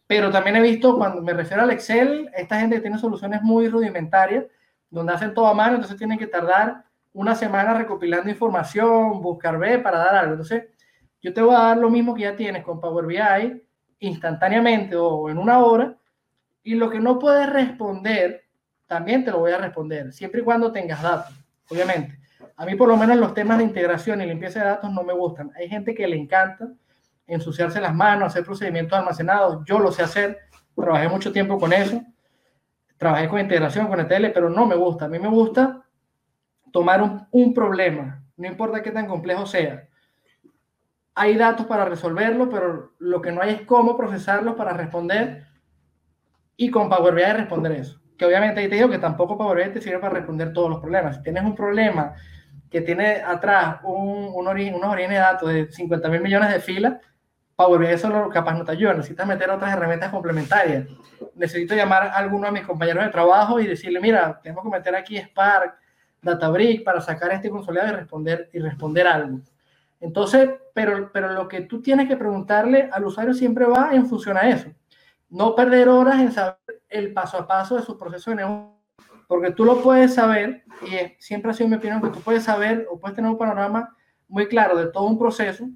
[0.07, 4.45] Pero también he visto, cuando me refiero al Excel, esta gente tiene soluciones muy rudimentarias,
[4.89, 9.77] donde hacen todo a mano, entonces tienen que tardar una semana recopilando información, buscar B
[9.77, 10.31] para dar algo.
[10.31, 10.63] Entonces,
[11.21, 13.63] yo te voy a dar lo mismo que ya tienes con Power BI
[13.99, 15.95] instantáneamente o en una hora,
[16.63, 18.45] y lo que no puedes responder,
[18.87, 22.19] también te lo voy a responder, siempre y cuando tengas datos, obviamente.
[22.57, 25.13] A mí por lo menos los temas de integración y limpieza de datos no me
[25.13, 25.51] gustan.
[25.55, 26.69] Hay gente que le encanta
[27.27, 29.63] ensuciarse las manos, hacer procedimientos almacenados.
[29.65, 30.39] Yo lo sé hacer,
[30.75, 32.01] trabajé mucho tiempo con eso.
[32.97, 35.05] Trabajé con integración, con ETL, pero no me gusta.
[35.05, 35.83] A mí me gusta
[36.71, 39.87] tomar un, un problema, no importa qué tan complejo sea,
[41.13, 45.47] hay datos para resolverlo, pero lo que no hay es cómo procesarlos para responder
[46.57, 48.01] y con Power BI responder eso.
[48.17, 51.17] Que obviamente te digo que tampoco Power BI te sirve para responder todos los problemas.
[51.17, 52.13] Si tienes un problema
[52.69, 56.59] que tiene atrás un, un origen, unos orígenes de datos de 50 mil millones de
[56.59, 56.95] filas,
[57.55, 58.93] Power BI solo capaz no te ayuda.
[58.93, 60.87] Necesitas meter otras herramientas complementarias.
[61.35, 64.95] Necesito llamar a alguno de mis compañeros de trabajo y decirle, mira, tengo que meter
[64.95, 65.75] aquí Spark,
[66.21, 69.39] Databricks para sacar este consolidado y responder, y responder algo.
[70.01, 74.35] Entonces, pero, pero lo que tú tienes que preguntarle al usuario siempre va en función
[74.37, 74.69] a eso.
[75.29, 76.57] No perder horas en saber
[76.95, 78.75] el paso a paso de su proceso de negocio,
[79.27, 82.87] porque tú lo puedes saber, y siempre ha sido mi opinión, que tú puedes saber
[82.89, 83.95] o puedes tener un panorama
[84.27, 85.67] muy claro de todo un proceso,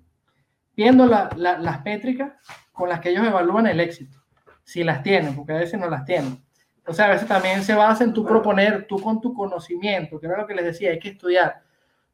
[0.76, 2.34] viendo la, la, las métricas
[2.72, 4.18] con las que ellos evalúan el éxito,
[4.64, 6.44] si las tienen, porque a veces no las tienen.
[6.86, 10.26] O sea, a veces también se basa en tu proponer, tú con tu conocimiento, que
[10.28, 11.62] era lo que les decía, hay que estudiar,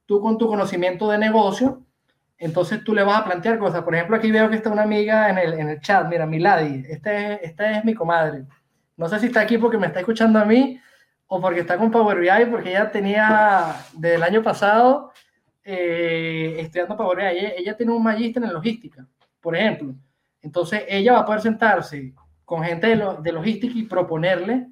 [0.06, 1.86] tú con tu conocimiento de negocio,
[2.38, 3.84] entonces tú le vas a plantear cosas.
[3.84, 6.08] Por ejemplo, aquí veo que está una amiga en el, en el chat.
[6.10, 8.46] Mira, Milady, esta es, esta es mi comadre.
[8.98, 10.80] No sé si está aquí porque me está escuchando a mí
[11.28, 15.12] o porque está con Power BI, porque ella tenía desde el año pasado
[15.64, 17.54] eh, estudiando Power BI.
[17.58, 19.06] Ella, tiene un magíster en logística,
[19.42, 19.94] por ejemplo.
[20.42, 22.14] Entonces ella va a poder sentarse
[22.46, 24.68] con gente de, de logística y proponerle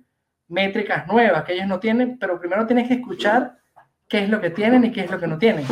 [0.47, 3.57] métricas nuevas que ellos no tienen, pero primero tienes que escuchar
[4.07, 5.65] qué es lo que tienen y qué es lo que no tienen.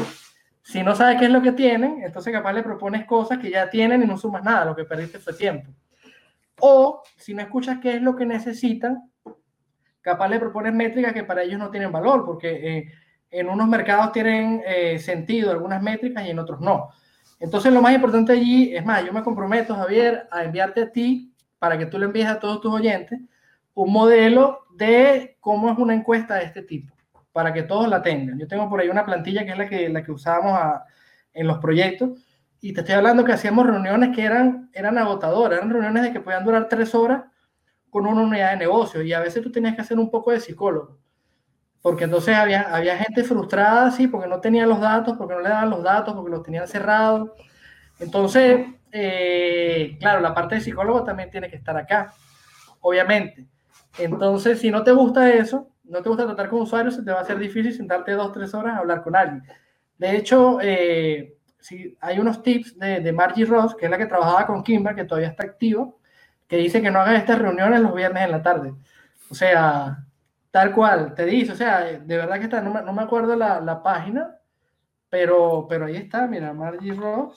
[0.64, 3.70] Si no sabes qué es lo que tienen, entonces capaz le propones cosas que ya
[3.70, 5.72] tienen y no sumas nada, lo que perdiste fue tiempo.
[6.62, 9.12] O si no escuchas qué es lo que necesitan,
[10.02, 12.92] capaz le propones métricas que para ellos no tienen valor, porque eh,
[13.30, 16.90] en unos mercados tienen eh, sentido algunas métricas y en otros no.
[17.40, 21.34] Entonces lo más importante allí, es más, yo me comprometo, Javier, a enviarte a ti,
[21.58, 23.20] para que tú le envíes a todos tus oyentes,
[23.74, 26.94] un modelo de cómo es una encuesta de este tipo
[27.32, 28.38] para que todos la tengan.
[28.38, 30.82] Yo tengo por ahí una plantilla que es la que, la que usábamos
[31.34, 32.20] en los proyectos
[32.62, 36.20] y te estoy hablando que hacíamos reuniones que eran, eran agotadoras, eran reuniones de que
[36.22, 37.24] podían durar tres horas
[37.90, 40.40] con una unidad de negocio y a veces tú tenías que hacer un poco de
[40.40, 41.00] psicólogo,
[41.82, 45.50] porque entonces había, había gente frustrada, sí, porque no tenía los datos, porque no le
[45.50, 47.32] daban los datos, porque los tenían cerrados.
[48.00, 52.14] Entonces, eh, claro, la parte de psicólogo también tiene que estar acá,
[52.82, 53.48] obviamente.
[53.98, 57.20] Entonces, si no te gusta eso, no te gusta tratar con usuarios, se te va
[57.20, 59.44] a hacer difícil sentarte dos, tres horas a hablar con alguien.
[59.98, 64.06] De hecho, eh, si hay unos tips de, de, Margie Ross, que es la que
[64.06, 66.00] trabajaba con Kimber, que todavía está activo,
[66.48, 68.74] que dice que no hagas estas reuniones los viernes en la tarde.
[69.30, 70.06] O sea,
[70.52, 73.36] tal cual, te dice, o sea, de verdad que está, no me, no me acuerdo
[73.36, 74.36] la, la, página,
[75.10, 77.36] pero, pero ahí está, mira, Margie Ross,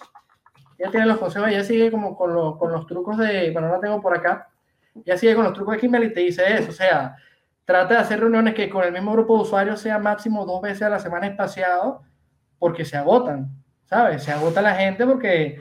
[0.78, 4.00] ella tiene los consejos, ella sigue como con, con los trucos de, bueno, la tengo
[4.00, 4.48] por acá,
[5.04, 7.16] ella sigue con los trucos de Kimber y te dice eso, o sea,
[7.64, 10.82] Trata de hacer reuniones que con el mismo grupo de usuarios sea máximo dos veces
[10.82, 12.02] a la semana espaciado,
[12.58, 13.63] porque se agotan,
[13.94, 14.24] ¿sabes?
[14.24, 15.60] Se agota la gente porque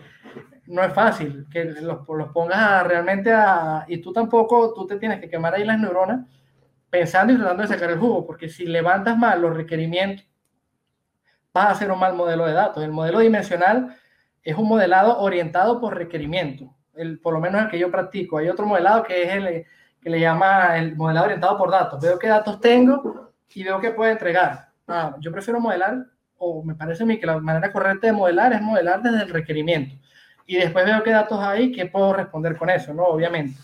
[0.66, 3.86] no es fácil que los, los pongas realmente a...
[3.88, 6.26] Y tú tampoco, tú te tienes que quemar ahí las neuronas
[6.90, 10.26] pensando y tratando de sacar el jugo, porque si levantas mal los requerimientos,
[11.54, 12.84] vas a hacer un mal modelo de datos.
[12.84, 13.96] El modelo dimensional
[14.42, 18.40] es un modelado orientado por requerimiento, el, por lo menos el que yo practico.
[18.40, 19.66] Hay otro modelado que es el
[20.02, 22.02] que le llama el modelado orientado por datos.
[22.02, 24.70] Veo qué datos tengo y veo qué puedo entregar.
[24.88, 26.06] Ah, yo prefiero modelar,
[26.38, 29.30] o me parece a mí que la manera correcta de modelar es modelar desde el
[29.30, 29.96] requerimiento.
[30.46, 33.04] Y después veo qué datos hay, qué puedo responder con eso, ¿no?
[33.04, 33.60] Obviamente.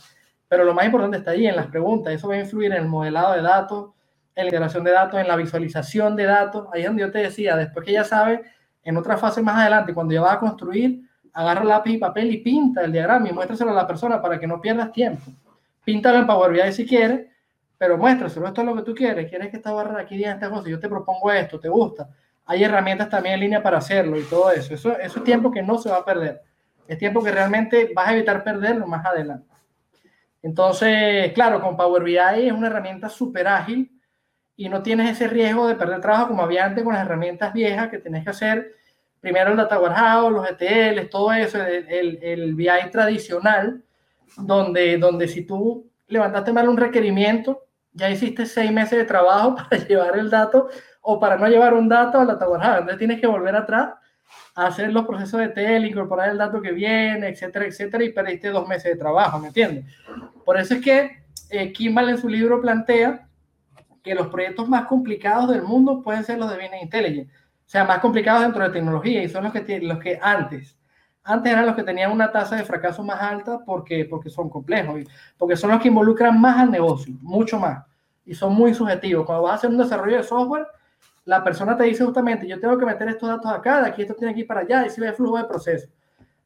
[0.48, 2.14] Pero lo más importante está ahí en las preguntas.
[2.14, 3.92] Eso va a influir en el modelado de datos,
[4.36, 6.68] en la integración de datos, en la visualización de datos.
[6.74, 8.44] Ahí es donde yo te decía, después que ya sabe,
[8.84, 11.02] en otra fase más adelante, cuando ya vas a construir,
[11.34, 14.48] agarra lápiz y papel y pinta el diagrama y muéstraselo a la persona para que
[14.48, 15.32] no pierdas tiempo
[15.90, 17.28] píntalo en Power BI si quieres,
[17.76, 20.48] pero muéstraselo, esto es lo que tú quieres, quieres que esta barra aquí diga esta
[20.48, 22.08] cosa, yo te propongo esto, te gusta.
[22.50, 24.74] Hay herramientas también en línea para hacerlo y todo eso.
[24.74, 26.42] Eso, eso es tiempo que no se va a perder.
[26.88, 29.48] Es tiempo que realmente vas a evitar perderlo más adelante.
[30.42, 33.92] Entonces, claro, con Power BI es una herramienta súper ágil
[34.56, 37.90] y no tienes ese riesgo de perder trabajo como había antes con las herramientas viejas
[37.90, 38.80] que tenés que hacer
[39.20, 43.84] primero el Data Warehouse, los ETLs, todo eso, el, BI tradicional,
[44.38, 49.86] donde, donde si tú levantaste mal un requerimiento, ya hiciste seis meses de trabajo para
[49.86, 50.70] llevar el dato
[51.02, 52.80] o para no llevar un dato a la Warehouse.
[52.80, 53.94] Entonces tienes que volver atrás
[54.56, 58.50] a hacer los procesos de tel, incorporar el dato que viene, etcétera, etcétera, y perdiste
[58.50, 59.86] dos meses de trabajo, ¿me entiendes?
[60.46, 63.28] Por eso es que eh, Kimball en su libro plantea
[64.04, 67.84] que los proyectos más complicados del mundo pueden ser los de Business Intelligence, o sea,
[67.86, 70.80] más complicados dentro de tecnología, y son los que, los que antes
[71.30, 75.04] antes eran los que tenían una tasa de fracaso más alta porque, porque son complejos,
[75.38, 77.86] porque son los que involucran más al negocio, mucho más,
[78.26, 79.26] y son muy subjetivos.
[79.26, 80.66] Cuando vas a hacer un desarrollo de software,
[81.30, 84.16] la persona te dice justamente, yo tengo que meter estos datos acá, de aquí esto
[84.16, 85.88] tiene que ir para allá, y si ve flujo de proceso.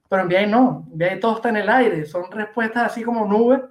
[0.09, 3.25] Pero en BI no, en BI todo está en el aire, son respuestas así como
[3.25, 3.61] nubes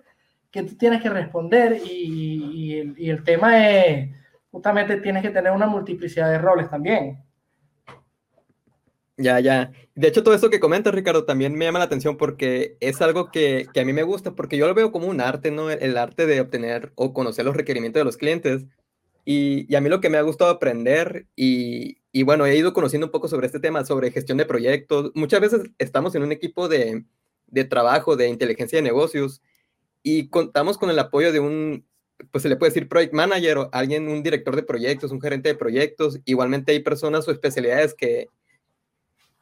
[0.51, 4.11] que tú tienes que responder y, el, tema es,
[4.51, 7.23] justamente tienes que tener una multiplicidad de roles también.
[9.19, 9.71] Ya, ya.
[9.95, 13.31] De hecho, todo esto que comentas, Ricardo, también me llama la atención porque es algo
[13.31, 15.71] que, que, a mí me gusta, porque yo lo veo como un arte, ¿no?
[15.71, 18.65] El arte de obtener o conocer los requerimientos de los clientes.
[19.25, 23.13] Y, a mí lo que me ha gustado aprender, y, bueno, he ido conociendo un
[23.13, 25.13] poco sobre este tema, sobre gestión de proyectos.
[25.15, 27.05] Muchas veces estamos en un equipo de,
[27.47, 29.43] de trabajo, de inteligencia de negocios,
[30.03, 31.87] y contamos con el apoyo de un,
[32.33, 35.49] pues se le puede decir project manager o alguien, un director de proyectos, un gerente
[35.51, 36.21] de proyectos.
[36.25, 38.29] Igualmente hay personas o especialidades que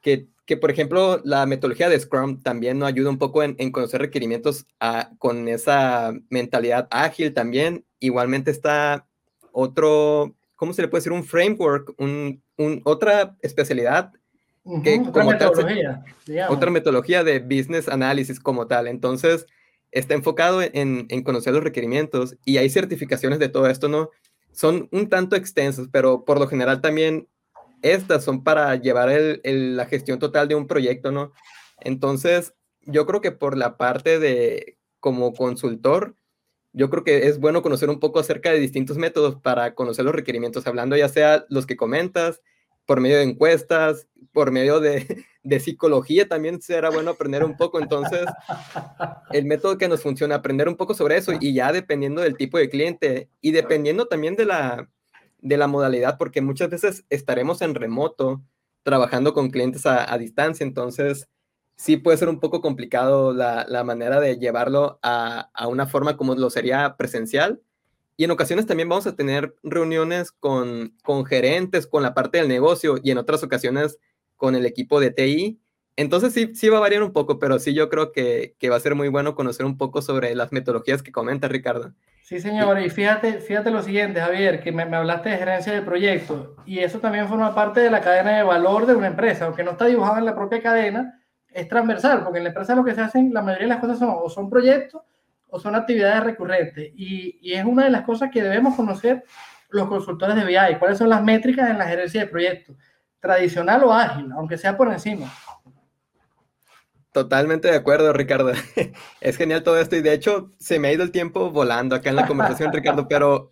[0.00, 3.70] que, que, por ejemplo, la metodología de Scrum también nos ayuda un poco en, en
[3.70, 7.84] conocer requerimientos a, con esa mentalidad ágil también.
[7.98, 9.06] Igualmente está
[9.52, 11.12] otro, ¿cómo se le puede decir?
[11.12, 14.12] Un framework, un, un otra especialidad.
[14.84, 16.04] Que, otra metodología.
[16.26, 18.86] Tal, otra metodología de business analysis como tal.
[18.86, 19.46] Entonces,
[19.90, 24.10] está enfocado en, en conocer los requerimientos y hay certificaciones de todo esto, ¿no?
[24.52, 27.28] Son un tanto extensos, pero por lo general también
[27.82, 31.32] estas son para llevar el, la gestión total de un proyecto, ¿no?
[31.80, 36.16] Entonces, yo creo que por la parte de como consultor,
[36.72, 40.14] yo creo que es bueno conocer un poco acerca de distintos métodos para conocer los
[40.14, 42.40] requerimientos, hablando ya sea los que comentas,
[42.86, 47.80] por medio de encuestas, por medio de, de psicología también será bueno aprender un poco.
[47.80, 48.24] Entonces,
[49.32, 52.58] el método que nos funciona, aprender un poco sobre eso y ya dependiendo del tipo
[52.58, 54.88] de cliente y dependiendo también de la,
[55.38, 58.42] de la modalidad, porque muchas veces estaremos en remoto
[58.82, 61.28] trabajando con clientes a, a distancia, entonces
[61.80, 66.18] sí puede ser un poco complicado la, la manera de llevarlo a, a, una forma
[66.18, 67.62] como lo sería presencial.
[68.18, 72.48] Y en ocasiones también vamos a tener reuniones con, con gerentes, con la parte del
[72.48, 73.98] negocio y en otras ocasiones
[74.36, 75.58] con el equipo de TI.
[75.96, 78.76] Entonces sí, sí va a variar un poco, pero sí yo creo que, que va
[78.76, 81.94] a ser muy bueno conocer un poco sobre las metodologías que comenta Ricardo.
[82.22, 85.82] Sí, señor, y fíjate, fíjate lo siguiente, Javier, que me, me, hablaste de gerencia de
[85.82, 89.64] proyectos, y eso también forma parte de la cadena de valor de una empresa, aunque
[89.64, 91.19] no está dibujado en la propia cadena,
[91.52, 93.98] es transversal, porque en la empresa lo que se hacen, la mayoría de las cosas
[93.98, 95.02] son o son proyectos
[95.48, 96.92] o son actividades recurrentes.
[96.96, 99.24] Y, y es una de las cosas que debemos conocer
[99.70, 102.76] los consultores de BI, cuáles son las métricas en la gerencia de proyectos,
[103.20, 105.32] tradicional o ágil, aunque sea por encima.
[107.12, 108.52] Totalmente de acuerdo, Ricardo.
[109.20, 112.10] Es genial todo esto y de hecho se me ha ido el tiempo volando acá
[112.10, 113.50] en la conversación, Ricardo, pero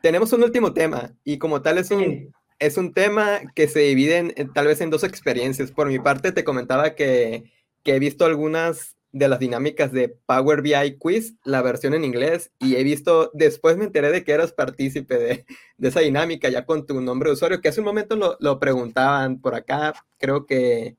[0.00, 4.34] tenemos un último tema y como tal es un, es un tema que se divide
[4.54, 5.72] tal vez en dos experiencias.
[5.72, 7.50] Por mi parte te comentaba que,
[7.84, 12.76] he visto algunas de las dinámicas de Power BI Quiz, la versión en inglés, y
[12.76, 15.44] he visto, después me enteré de que eras partícipe de,
[15.78, 19.40] de esa dinámica ya con tu nombre de usuario, que hace un momento lo, preguntaban
[19.40, 20.94] por acá, creo que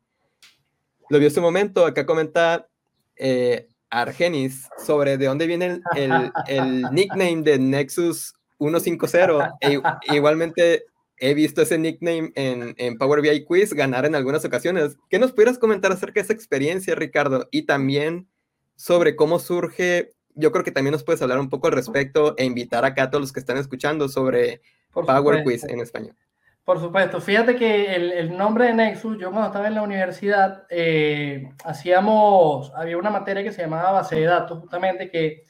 [1.10, 2.68] lo vi hace un momento, acá comenta
[3.16, 9.80] eh, Argenis sobre de dónde viene el, el, nickname de Nexus 150, e,
[10.14, 10.86] igualmente
[11.22, 14.98] he visto ese nickname en, en, Power BI Quiz ganar en algunas ocasiones.
[15.08, 17.48] ¿Qué nos pudieras comentar acerca de esa experiencia, Ricardo?
[17.52, 18.28] Y también
[18.76, 22.46] sobre cómo surge, yo creo que también nos puedes hablar un poco al respecto e
[22.46, 24.62] invitar acá a todos los que están escuchando sobre
[24.92, 26.16] Power Quiz en español.
[26.64, 30.66] Por supuesto, fíjate que el, el, nombre de Nexus, yo cuando estaba en la universidad,
[30.70, 35.44] eh, hacíamos, había una materia que se llamaba base de datos, justamente que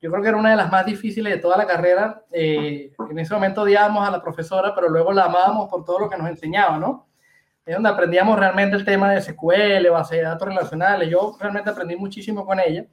[0.00, 2.22] yo creo que era una de las más difíciles de toda la carrera.
[2.32, 6.10] Eh, en ese momento odiábamos a la profesora, pero luego la amábamos por todo lo
[6.10, 7.06] que nos enseñaba, ¿no?
[7.66, 11.10] Es donde aprendíamos realmente el tema de SQL, base de datos relacionales.
[11.10, 12.86] Yo realmente aprendí muchísimo con ella.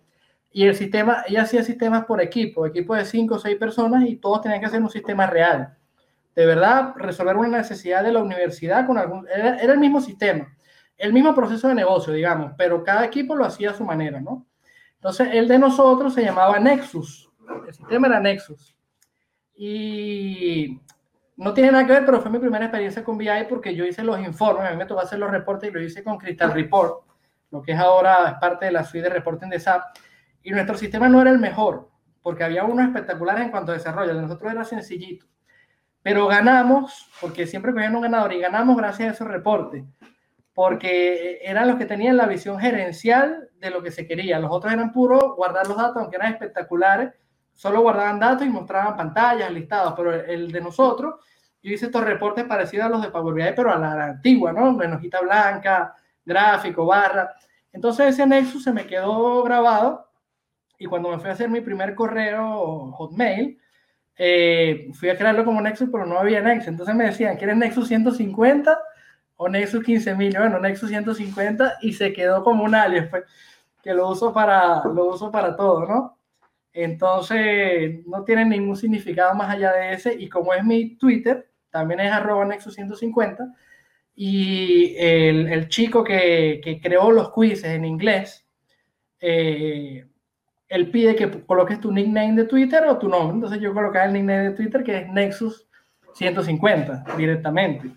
[0.51, 4.17] Y el sistema, ella hacía sistemas por equipo, equipo de cinco o seis personas y
[4.17, 5.77] todos tenían que hacer un sistema real.
[6.35, 9.27] De verdad, resolver una necesidad de la universidad con algún...
[9.29, 10.55] Era, era el mismo sistema,
[10.97, 14.46] el mismo proceso de negocio, digamos, pero cada equipo lo hacía a su manera, ¿no?
[15.07, 17.31] Entonces, el de nosotros se llamaba Nexus.
[17.65, 18.75] El sistema era Nexus.
[19.55, 20.81] Y
[21.37, 24.03] no tiene nada que ver, pero fue mi primera experiencia con BI porque yo hice
[24.03, 27.05] los informes, a mí me tocó hacer los reportes y lo hice con Crystal Report,
[27.51, 29.81] lo que es ahora parte de la suite de reporting de SAP.
[30.43, 31.89] Y nuestro sistema no era el mejor,
[32.21, 35.25] porque había unos espectaculares en cuanto a desarrollo, el de nosotros era sencillito.
[36.01, 39.85] Pero ganamos, porque siempre cogían un ganador, y ganamos gracias a esos reportes
[40.57, 44.39] porque eran los que tenían la visión gerencial de lo que se quería.
[44.39, 47.13] Los otros eran puros guardar los datos, aunque eran espectaculares,
[47.53, 51.23] solo guardaban datos y mostraban pantallas, listados, pero el de nosotros,
[51.61, 54.81] yo hice estos reportes parecidos a los de Power BI, pero a la, antigua, ¿no?
[54.81, 55.93] En hojita blanca,
[56.25, 57.35] gráfico, barra.
[57.71, 60.09] Entonces ese Nexus se me quedó grabado
[60.79, 63.59] y cuando me fui a hacer mi primer correo Hotmail,
[64.17, 66.69] eh, fui a crearlo como Nexus, pero no había Nexus.
[66.69, 68.75] Entonces me decían, ¿quieres Nexus 150?
[69.37, 73.23] O Nexus 15000, bueno, Nexus 150 y se quedó como un alias, pues,
[73.81, 76.17] que lo uso para, lo uso para todo, ¿no?
[76.73, 81.99] Entonces, no tiene ningún significado más allá de ese y como es mi Twitter, también
[82.01, 83.47] es arroba Nexus 150
[84.15, 88.45] y el, el chico que, que, creó los quizzes en inglés,
[89.19, 90.05] eh,
[90.69, 94.13] él pide que coloques tu nickname de Twitter o tu nombre, entonces yo colocaba el
[94.13, 95.67] nickname de Twitter que es Nexus
[96.13, 97.91] 150 directamente.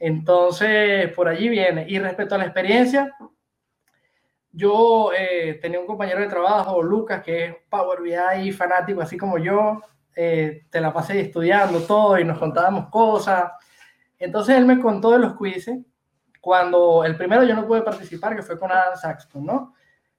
[0.00, 1.84] Entonces, por allí viene.
[1.86, 3.14] Y respecto a la experiencia,
[4.50, 9.38] yo eh, tenía un compañero de trabajo, Lucas, que es Power BI fanático, así como
[9.38, 9.80] yo.
[10.16, 13.52] Eh, te la pasé estudiando todo y nos contábamos cosas.
[14.18, 15.78] Entonces él me contó de los quizzes.
[16.40, 19.74] Cuando el primero yo no pude participar, que fue con Adam Saxton, ¿no?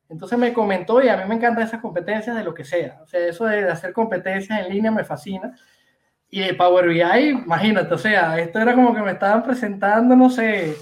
[0.07, 2.99] Entonces me comentó y a mí me encantan esas competencias de lo que sea.
[3.01, 5.55] O sea, eso de hacer competencias en línea me fascina.
[6.31, 10.29] Y de Power BI, imagínate, o sea, esto era como que me estaban presentando, no
[10.29, 10.75] sé,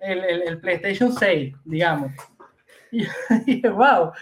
[0.00, 2.12] el, el, el PlayStation 6, digamos.
[2.92, 3.04] Y,
[3.46, 4.12] y, wow.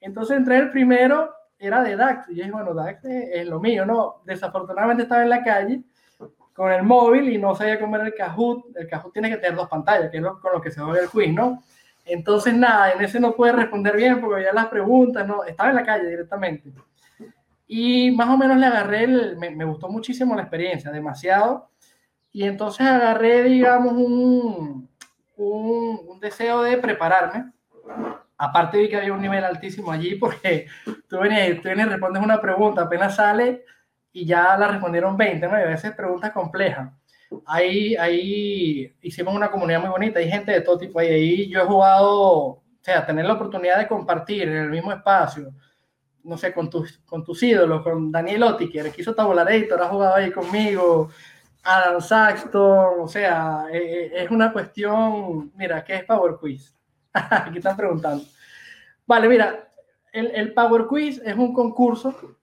[0.00, 2.28] Entonces entré el primero, era de DAX.
[2.28, 4.22] Y yo dije, bueno, DAX es, lo mío, ¿no?
[4.24, 5.82] Desafortunadamente estaba en la calle
[6.54, 8.76] con el móvil y no sabía cómo era el Kahoot.
[8.76, 11.02] El Kahoot tiene que tener dos pantallas, que es lo, con lo que se juega
[11.02, 11.62] el quiz, ¿no?
[12.04, 15.44] Entonces, nada, en ese no pude responder bien porque ya las preguntas, ¿no?
[15.44, 16.72] Estaba en la calle directamente.
[17.72, 21.70] Y más o menos le agarré, el, me, me, gustó muchísimo la experiencia, demasiado.
[22.32, 24.88] Y entonces agarré, digamos, un,
[25.36, 27.52] un, un deseo de prepararme.
[28.36, 30.66] Aparte vi que había un nivel altísimo allí porque
[31.08, 33.64] tú vienes, tú vienes respondes una pregunta, apenas sale
[34.12, 35.56] y ya la respondieron 20, ¿no?
[35.56, 36.92] Y a veces preguntas complejas.
[37.46, 41.06] Ahí, ahí hicimos una comunidad muy bonita, hay gente de todo tipo ahí.
[41.06, 45.54] Ahí yo he jugado, o sea, tener la oportunidad de compartir en el mismo espacio,
[46.24, 50.14] no sé, con tus, con tus ídolos, con Daniel Otiker, que hizo Tabularator, ha jugado
[50.14, 51.10] ahí conmigo,
[51.62, 56.74] Adam Saxton, o sea, eh, es una cuestión, mira, ¿qué es Power Quiz?
[57.12, 58.24] Aquí están preguntando.
[59.06, 59.68] Vale, mira,
[60.12, 62.36] el, el, Power Quiz es un concurso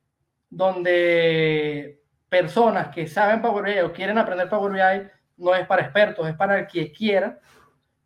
[0.50, 6.28] donde personas que saben Power BI o quieren aprender Power BI, no es para expertos,
[6.28, 7.40] es para el que quiera,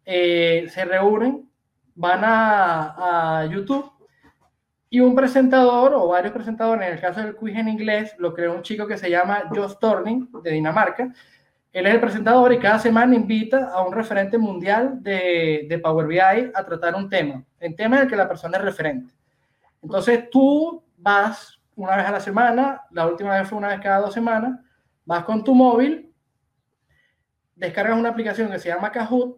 [0.05, 1.51] eh, se reúnen
[1.95, 3.91] van a, a YouTube
[4.93, 8.53] y un presentador o varios presentadores, en el caso del quiz en inglés, lo creó
[8.53, 11.13] un chico que se llama Josh Torning de Dinamarca.
[11.71, 16.05] Él es el presentador y cada semana invita a un referente mundial de, de Power
[16.05, 19.13] BI a tratar un tema, el tema en el que la persona es referente.
[19.81, 23.99] Entonces tú vas una vez a la semana, la última vez fue una vez cada
[23.99, 24.59] dos semanas,
[25.05, 26.13] vas con tu móvil,
[27.55, 29.37] descargas una aplicación que se llama Kahoot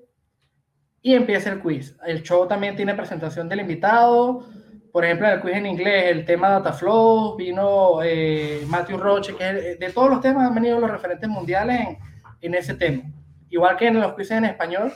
[1.03, 1.95] y empieza el quiz.
[2.03, 4.47] El show también tiene presentación del invitado,
[4.93, 9.43] por ejemplo, en el quiz en inglés, el tema Dataflow, vino eh, Matthew Roche, que
[9.43, 11.97] de todos los temas han venido los referentes mundiales en,
[12.41, 13.01] en ese tema.
[13.49, 14.93] Igual que en los quizzes en español,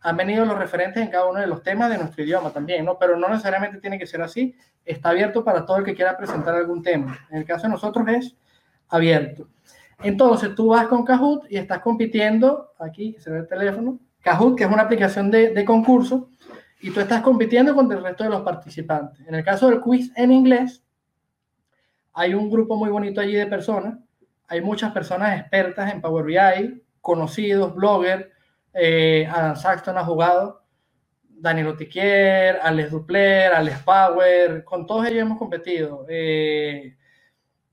[0.00, 2.96] han venido los referentes en cada uno de los temas de nuestro idioma también, ¿no?
[3.00, 4.54] Pero no necesariamente tiene que ser así,
[4.84, 7.18] está abierto para todo el que quiera presentar algún tema.
[7.28, 8.36] En el caso de nosotros es
[8.88, 9.48] abierto.
[10.04, 14.62] Entonces tú vas con Kahoot y estás compitiendo, aquí se ve el teléfono, Kahoot, que
[14.62, 16.28] es una aplicación de, de concurso,
[16.82, 19.26] y tú estás compitiendo contra el resto de los participantes.
[19.26, 20.82] En el caso del quiz en inglés,
[22.12, 23.98] hay un grupo muy bonito allí de personas.
[24.48, 28.26] Hay muchas personas expertas en Power BI, conocidos, bloggers.
[28.74, 30.64] Eh, Adam Saxton ha jugado,
[31.28, 36.04] Daniel Otiquier, Alex Dupler, Alex Power, con todos ellos hemos competido.
[36.08, 36.96] Eh,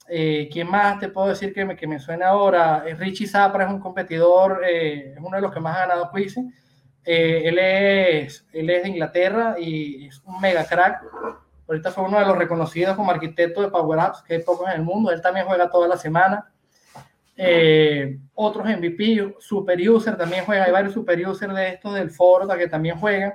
[0.07, 2.83] eh, ¿Quién más te puedo decir que me, que me suena ahora?
[2.95, 6.45] Richie Zapra es un competidor, es uno de los que más ha ganado quizzes
[7.11, 11.01] eh, él, es, él es de Inglaterra y es un mega crack.
[11.67, 14.75] Ahorita fue uno de los reconocidos como arquitecto de Power Apps, que hay pocos en
[14.75, 15.11] el mundo.
[15.11, 16.51] Él también juega toda la semana.
[17.35, 20.65] Eh, otros MVP, super user también juega.
[20.65, 23.33] Hay varios super users de estos del foro que también juegan.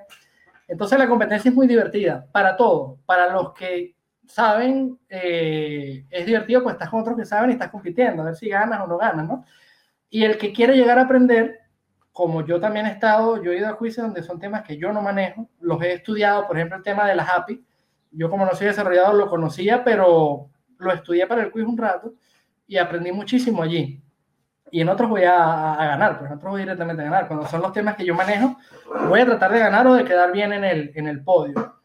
[0.68, 3.00] Entonces la competencia es muy divertida para todos.
[3.06, 3.96] Para los que
[4.28, 8.36] saben, eh, es divertido, pues estás con otros que saben y estás compitiendo, a ver
[8.36, 9.44] si ganas o no ganas, ¿no?
[10.10, 11.63] Y el que quiere llegar a aprender,
[12.14, 14.92] como yo también he estado, yo he ido a juicios donde son temas que yo
[14.92, 17.60] no manejo, los he estudiado, por ejemplo, el tema de las API,
[18.12, 22.14] yo como no soy desarrollador lo conocía, pero lo estudié para el quiz un rato
[22.68, 24.00] y aprendí muchísimo allí.
[24.70, 27.26] Y en otros voy a, ganar, pues en otros voy directamente a ganar.
[27.26, 28.58] Cuando son los temas que yo manejo,
[29.08, 31.80] voy a tratar de ganar o de quedar bien en el, en el podio.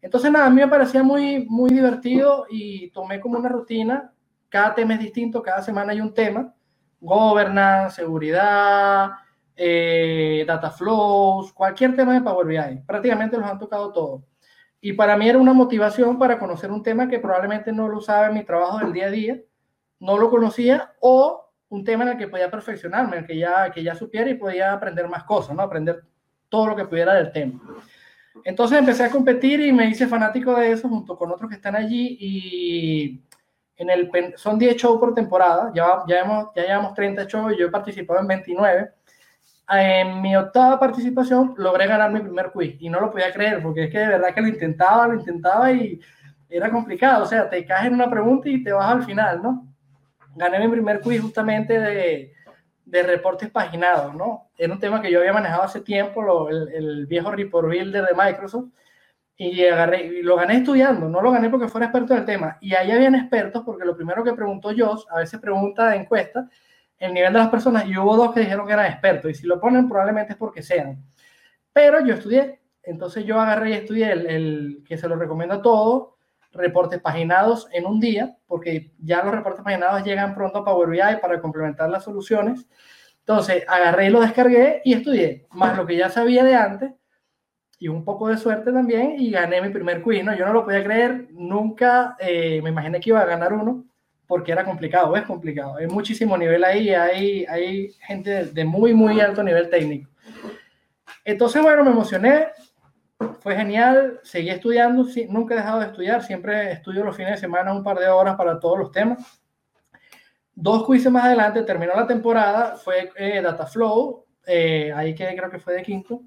[0.00, 4.12] Entonces, nada, a mí me parecía muy, muy divertido y tomé como una rutina.
[4.48, 6.54] Cada tema es distinto, cada semana hay un tema.
[7.00, 9.10] Governance, seguridad,
[9.56, 12.82] eh, data flows, cualquier tema de Power BI.
[12.86, 14.22] Prácticamente los han tocado todos.
[14.80, 18.26] Y para mí era una motivación para conocer un tema que probablemente no lo usaba
[18.26, 19.40] en mi trabajo del día a día,
[20.00, 23.70] no lo conocía, o un tema en el que podía perfeccionarme, en el que ya,
[23.70, 25.62] que ya supiera y podía aprender más cosas, ¿no?
[25.62, 26.02] Aprender
[26.48, 27.60] todo lo que pudiera del tema.
[28.44, 31.76] Entonces empecé a competir y me hice fanático de eso junto con otros que están
[31.76, 33.22] allí y
[33.76, 37.58] en el, son 10 shows por temporada, ya, ya, hemos, ya llevamos 30 shows y
[37.58, 38.90] yo he participado en 29
[39.72, 43.84] en mi octava participación logré ganar mi primer quiz y no lo podía creer porque
[43.84, 46.00] es que de verdad que lo intentaba, lo intentaba y
[46.48, 47.24] era complicado.
[47.24, 49.66] O sea, te caes en una pregunta y te vas al final, ¿no?
[50.36, 52.32] Gané mi primer quiz justamente de,
[52.84, 54.50] de reportes paginados, ¿no?
[54.58, 58.04] Era un tema que yo había manejado hace tiempo, lo, el, el, viejo report builder
[58.04, 58.68] de Microsoft,
[59.36, 62.58] y, agarré, y lo gané estudiando, no lo gané porque fuera experto del tema.
[62.60, 66.48] Y ahí habían expertos porque lo primero que preguntó Josh, a veces pregunta de encuesta,
[67.02, 69.46] el nivel de las personas y hubo dos que dijeron que eran expertos y si
[69.46, 71.04] lo ponen probablemente es porque sean.
[71.72, 76.10] Pero yo estudié, entonces yo agarré y estudié el, que se lo recomiendo a todos,
[76.52, 81.20] reportes paginados en un día, porque ya los reportes paginados llegan pronto a Power BI
[81.20, 82.68] para complementar las soluciones.
[83.18, 86.92] Entonces agarré y lo descargué y estudié, más lo que ya sabía de antes
[87.80, 90.36] y un poco de suerte también y gané mi primer quiz, ¿no?
[90.36, 93.86] Yo no lo podía creer, nunca eh, me imaginé que iba a ganar uno
[94.32, 95.76] porque era complicado, es complicado.
[95.76, 100.08] Hay muchísimo nivel ahí, hay, hay gente de, muy, muy alto nivel técnico.
[101.22, 102.46] Entonces, bueno, me emocioné,
[103.40, 107.74] fue genial, seguí estudiando, nunca he dejado de estudiar, siempre estudio los fines de semana
[107.74, 109.42] un par de horas para todos los temas.
[110.54, 115.58] Dos quizzes más adelante, terminó la temporada, fue eh, Dataflow, eh, ahí que creo que
[115.58, 116.22] fue de quinto.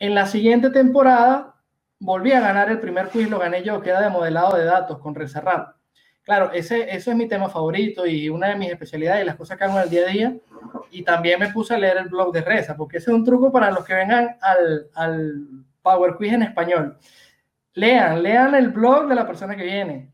[0.00, 1.54] En la siguiente temporada
[2.00, 4.98] volví a ganar el primer quiz, lo gané yo, que era de modelado de datos
[4.98, 5.73] con Reserrat.
[6.24, 9.58] Claro, ese, eso es mi tema favorito y una de mis especialidades y las cosas
[9.58, 10.36] que hago en el día a día.
[10.90, 13.52] Y también me puse a leer el blog de Reza, porque ese es un truco
[13.52, 16.98] para los que vengan al, al Power Quiz en español.
[17.74, 20.10] Lean, lean el blog de la persona que viene.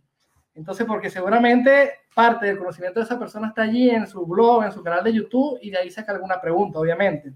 [0.53, 4.73] Entonces, porque seguramente parte del conocimiento de esa persona está allí en su blog, en
[4.73, 7.33] su canal de YouTube, y de ahí saca alguna pregunta, obviamente.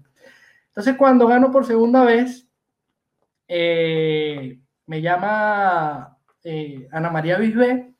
[0.67, 2.45] Entonces, cuando gano por segunda vez,
[3.47, 7.94] eh, me llama eh, Ana María Bisbé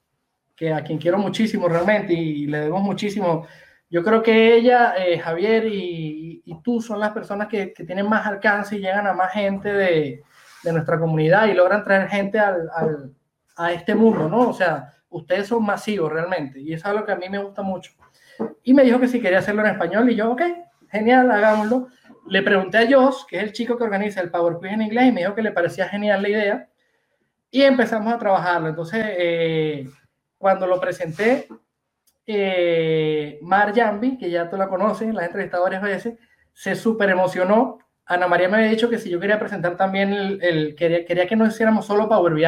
[0.56, 3.48] que a quien quiero muchísimo realmente y, le debemos muchísimo.
[3.90, 8.10] Yo creo que ella, eh, Javier y, y, tú son las personas que, que, tienen
[8.10, 10.24] más alcance y llegan a más gente de,
[10.64, 13.14] de nuestra comunidad y logran traer gente al, al,
[13.56, 14.50] a este mundo, ¿no?
[14.50, 17.62] O sea, ustedes son masivos realmente y eso es algo que a mí me gusta
[17.62, 17.92] mucho.
[18.64, 20.42] Y me dijo que si quería hacerlo en español y yo, ok,
[20.90, 21.88] genial, hagámoslo.
[22.28, 25.08] Le pregunté a Josh, que es el chico que organiza el Power Quiz en inglés,
[25.08, 26.70] y me dijo que le parecía genial la idea
[27.52, 28.70] y empezamos a trabajarlo.
[28.70, 29.88] Entonces, eh,
[30.38, 31.48] cuando lo presenté,
[32.28, 36.18] eh, Mar Jambi, que ya tú la conoces, la he entrevistado varias veces,
[36.54, 37.80] se súper emocionó.
[38.06, 41.36] Ana María me había dicho que si yo quería presentar también el, quería, quería, que
[41.36, 42.46] no hiciéramos solo Power BI,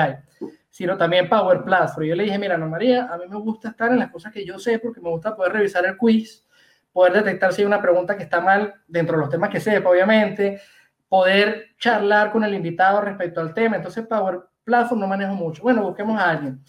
[0.69, 1.91] sino también Power Plus.
[1.95, 4.31] Pero yo le dije, mira, Ana María, a mí me gusta estar en las cosas
[4.31, 6.47] que yo sé porque me gusta poder revisar el quiz,
[6.91, 9.89] poder detectar si hay una pregunta que está mal dentro de los temas que sepa,
[9.89, 10.61] obviamente,
[11.07, 13.77] poder charlar con el invitado respecto al tema.
[13.77, 15.64] Entonces, Power Platform no manejo mucho.
[15.64, 16.64] Bueno, busquemos a alguien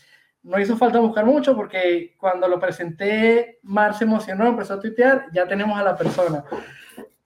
[0.48, 5.26] no hizo falta buscar mucho porque cuando lo presenté, Mar se emocionó, empezó a tuitear,
[5.30, 6.42] ya tenemos a la persona.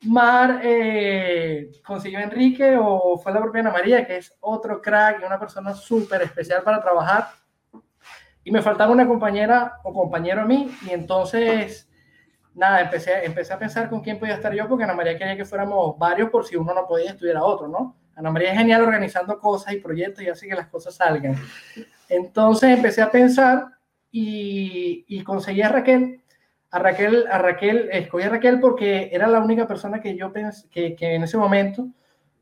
[0.03, 5.23] Mar eh, consiguió a Enrique o fue la propia Ana María, que es otro crack
[5.23, 7.29] y una persona súper especial para trabajar.
[8.43, 11.89] Y me faltaba una compañera o compañero a mí, y entonces,
[12.55, 15.45] nada, empecé, empecé a pensar con quién podía estar yo, porque Ana María quería que
[15.45, 18.02] fuéramos varios por si uno no podía estudiar a otro, ¿no?
[18.17, 21.37] Ana María es genial organizando cosas y proyectos y hace que las cosas salgan.
[22.09, 23.67] Entonces empecé a pensar
[24.11, 26.21] y, conseguí a Raquel.
[26.71, 30.69] A Raquel, a Raquel, escogí a Raquel porque era la única persona que yo pensé
[30.71, 31.87] que, que en ese momento,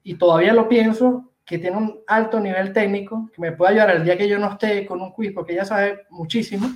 [0.03, 4.05] y todavía lo pienso, que tiene un alto nivel técnico, que me puede ayudar el
[4.05, 6.71] día que yo no esté con un quiz, porque ella sabe muchísimo.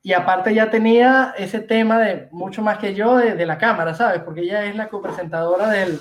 [0.00, 3.94] Y aparte ya tenía ese tema de mucho más que yo de, de la cámara,
[3.94, 4.20] ¿sabes?
[4.22, 6.00] Porque ella es la copresentadora del,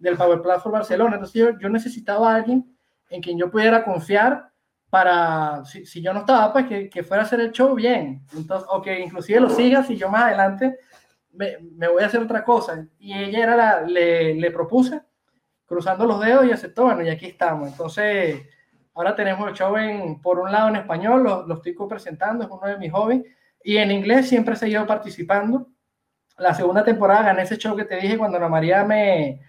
[0.00, 1.14] del Power Platform Barcelona.
[1.16, 2.76] Entonces yo, yo necesitaba a alguien
[3.08, 4.50] en quien yo pudiera confiar
[4.88, 8.24] para, si, si, yo no estaba, pues que, que, fuera a hacer el show bien.
[8.36, 10.78] Entonces, o que inclusive lo siga si yo más adelante
[11.32, 12.84] me, me, voy a hacer otra cosa.
[12.98, 15.00] Y ella era la, le, le, propuse,
[15.64, 17.68] cruzando los dedos y aceptó, bueno, y aquí estamos.
[17.68, 18.42] Entonces,
[18.94, 22.50] ahora tenemos el show en, por un lado en español, lo, lo estoy presentando, es
[22.50, 23.22] uno de mis hobbies,
[23.62, 25.68] y en inglés siempre he seguido participando.
[26.36, 29.40] La segunda temporada gané ese show que te dije cuando la María me,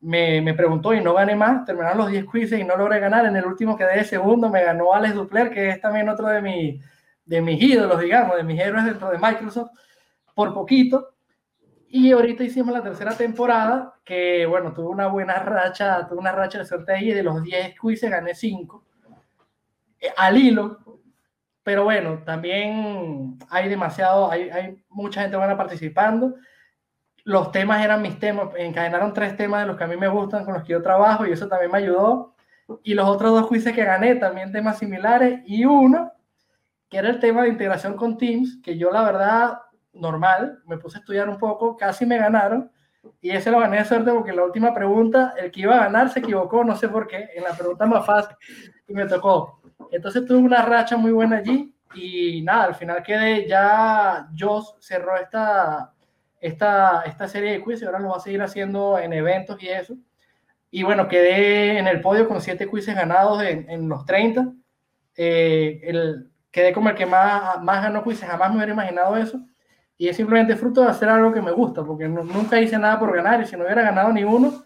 [0.00, 3.26] me, me, preguntó y no gané más, terminaron los 10 quizzes y no logré ganar.
[3.26, 6.40] En el último quedé de segundo, me ganó Alex Dupler, que es también otro de,
[6.40, 6.80] mi,
[7.24, 9.70] de mis ídolos, digamos, de mis héroes dentro de Microsoft,
[10.34, 11.14] por poquito.
[11.88, 16.58] Y ahorita hicimos la tercera temporada, que bueno, tuve una buena racha, tuve una racha
[16.58, 18.84] de suerte ahí, de los 10 quizzes gané 5
[20.00, 20.78] eh, al hilo.
[21.62, 26.36] Pero bueno, también hay demasiado, hay, hay mucha gente buena participando
[27.24, 30.44] los temas eran mis temas, encadenaron tres temas de los que a mí me gustan,
[30.44, 32.34] con los que yo trabajo, y eso también me ayudó.
[32.82, 36.12] Y los otros dos quizzes que gané, también temas similares, y uno,
[36.88, 39.58] que era el tema de integración con Teams, que yo la verdad,
[39.92, 42.70] normal, me puse a estudiar un poco, casi me ganaron,
[43.20, 46.10] y ese lo gané de suerte porque la última pregunta, el que iba a ganar
[46.10, 48.36] se equivocó, no sé por qué, en la pregunta más fácil,
[48.86, 49.60] y me tocó.
[49.90, 55.16] Entonces tuve una racha muy buena allí, y nada, al final quedé, ya Joss cerró
[55.16, 55.92] esta
[56.40, 59.94] esta, esta serie de quizzes, ahora lo va a seguir haciendo en eventos y eso.
[60.70, 64.52] Y bueno, quedé en el podio con siete quizzes ganados en, los 30.
[65.16, 69.40] Eh, el, quedé como el que más, más ganó quizzes, jamás me hubiera imaginado eso.
[69.98, 73.14] Y es simplemente fruto de hacer algo que me gusta, porque nunca hice nada por
[73.14, 74.64] ganar y si no hubiera ganado ni uno,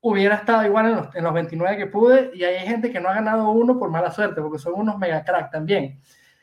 [0.00, 2.30] hubiera estado igual en los, en los 29 que pude.
[2.34, 5.22] Y hay gente que no ha ganado uno por mala suerte, porque son unos mega
[5.24, 6.00] crack también.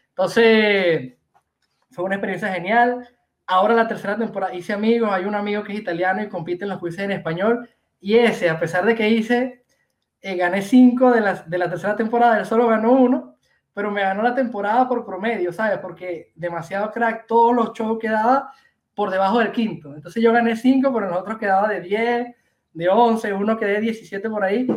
[0.09, 1.13] Entonces,
[1.89, 3.07] fue una experiencia genial
[3.47, 6.69] ahora la tercera temporada hice amigos, hay un amigo que es italiano y compite en
[6.69, 7.69] los quizzes en español,
[7.99, 9.63] y ese, a pesar de que hice,
[10.21, 13.35] eh, gané cinco de, las, de la tercera temporada, él solo ganó uno,
[13.73, 15.79] pero me ganó la temporada por promedio, ¿sabes?
[15.79, 18.51] Porque demasiado crack, todos los shows quedaba
[18.93, 19.93] por debajo del quinto.
[19.93, 22.35] Entonces yo gané cinco, pero nosotros quedaba de 10,
[22.73, 24.67] de 11, uno quedé 17 por ahí,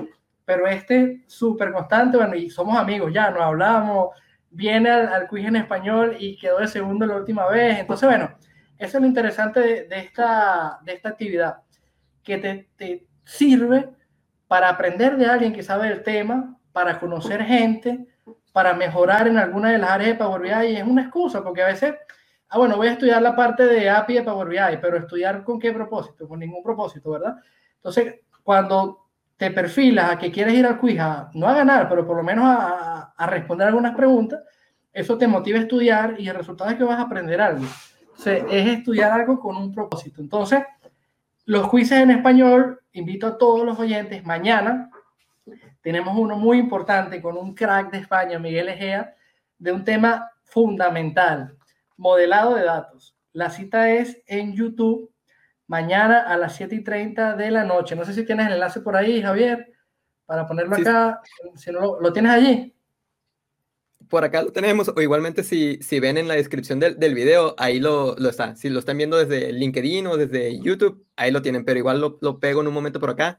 [0.45, 4.09] pero este súper constante, bueno, y somos amigos ya, nos hablamos,
[4.51, 7.79] viene al, al quiz en español y quedó de segundo la última vez.
[7.79, 8.31] Entonces, bueno,
[8.79, 11.63] eso es lo interesante de, esta, de esta actividad,
[12.23, 13.91] que te, te, sirve
[14.47, 18.07] para aprender de alguien que sabe el tema, para conocer gente,
[18.53, 20.73] para mejorar en alguna de las áreas de Power BI.
[20.73, 21.95] Y es una excusa, porque a veces,
[22.49, 25.59] ah, bueno, voy a estudiar la parte de API de Power BI, pero estudiar con
[25.59, 26.27] qué propósito?
[26.27, 27.37] Con ningún propósito, ¿verdad?
[27.75, 30.99] Entonces, cuando te perfilas a que quieres ir al quiz,
[31.35, 34.41] no a ganar, pero por lo menos a, a responder algunas preguntas,
[34.91, 37.67] eso te motiva a estudiar y el resultado es que vas a aprender algo
[38.27, 40.21] es estudiar algo con un propósito.
[40.21, 40.61] Entonces,
[41.45, 44.91] los quizzes en español, invito a todos los oyentes, mañana
[45.81, 49.15] tenemos uno muy importante con un crack de España, Miguel Egea,
[49.59, 51.57] de un tema fundamental,
[51.97, 53.17] modelado de datos.
[53.33, 55.11] La cita es en YouTube,
[55.67, 57.97] mañana a las 7 y 30 de la noche.
[57.97, 59.73] No sé si tienes el enlace por ahí, Javier,
[60.27, 61.23] para ponerlo acá.
[61.55, 62.75] Si no lo, lo, tienes allí.
[64.09, 67.55] Por acá lo tenemos, o igualmente si, si ven en la descripción del, del video,
[67.59, 68.57] ahí lo, lo, está.
[68.57, 72.19] Si lo están viendo desde LinkedIn o desde YouTube, ahí lo tienen, pero igual lo,
[72.21, 73.39] lo pego en un momento por acá.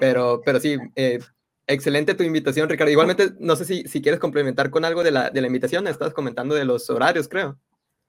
[0.00, 1.18] Pero, pero sí, eh,
[1.66, 2.90] excelente tu invitación, Ricardo.
[2.90, 6.14] Igualmente, no sé si, si quieres complementar con algo de la, de la invitación, estabas
[6.14, 7.58] comentando de los horarios, creo.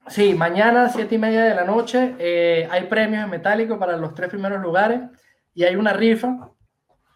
[0.08, 4.14] Sí, mañana, siete y media de la noche, eh, hay premios en metálico para los
[4.14, 5.00] tres primeros lugares
[5.54, 6.50] y hay una rifa.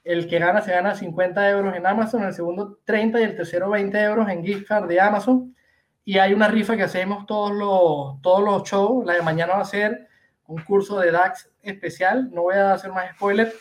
[0.08, 3.68] El que gana se gana 50 euros en Amazon, el segundo 30 y el tercero
[3.68, 5.54] 20 euros en gift card de Amazon.
[6.02, 9.04] Y hay una rifa que hacemos todos los, todos los shows.
[9.04, 10.08] La de mañana va a ser
[10.46, 12.30] un curso de DAX especial.
[12.32, 13.52] No voy a hacer más spoiler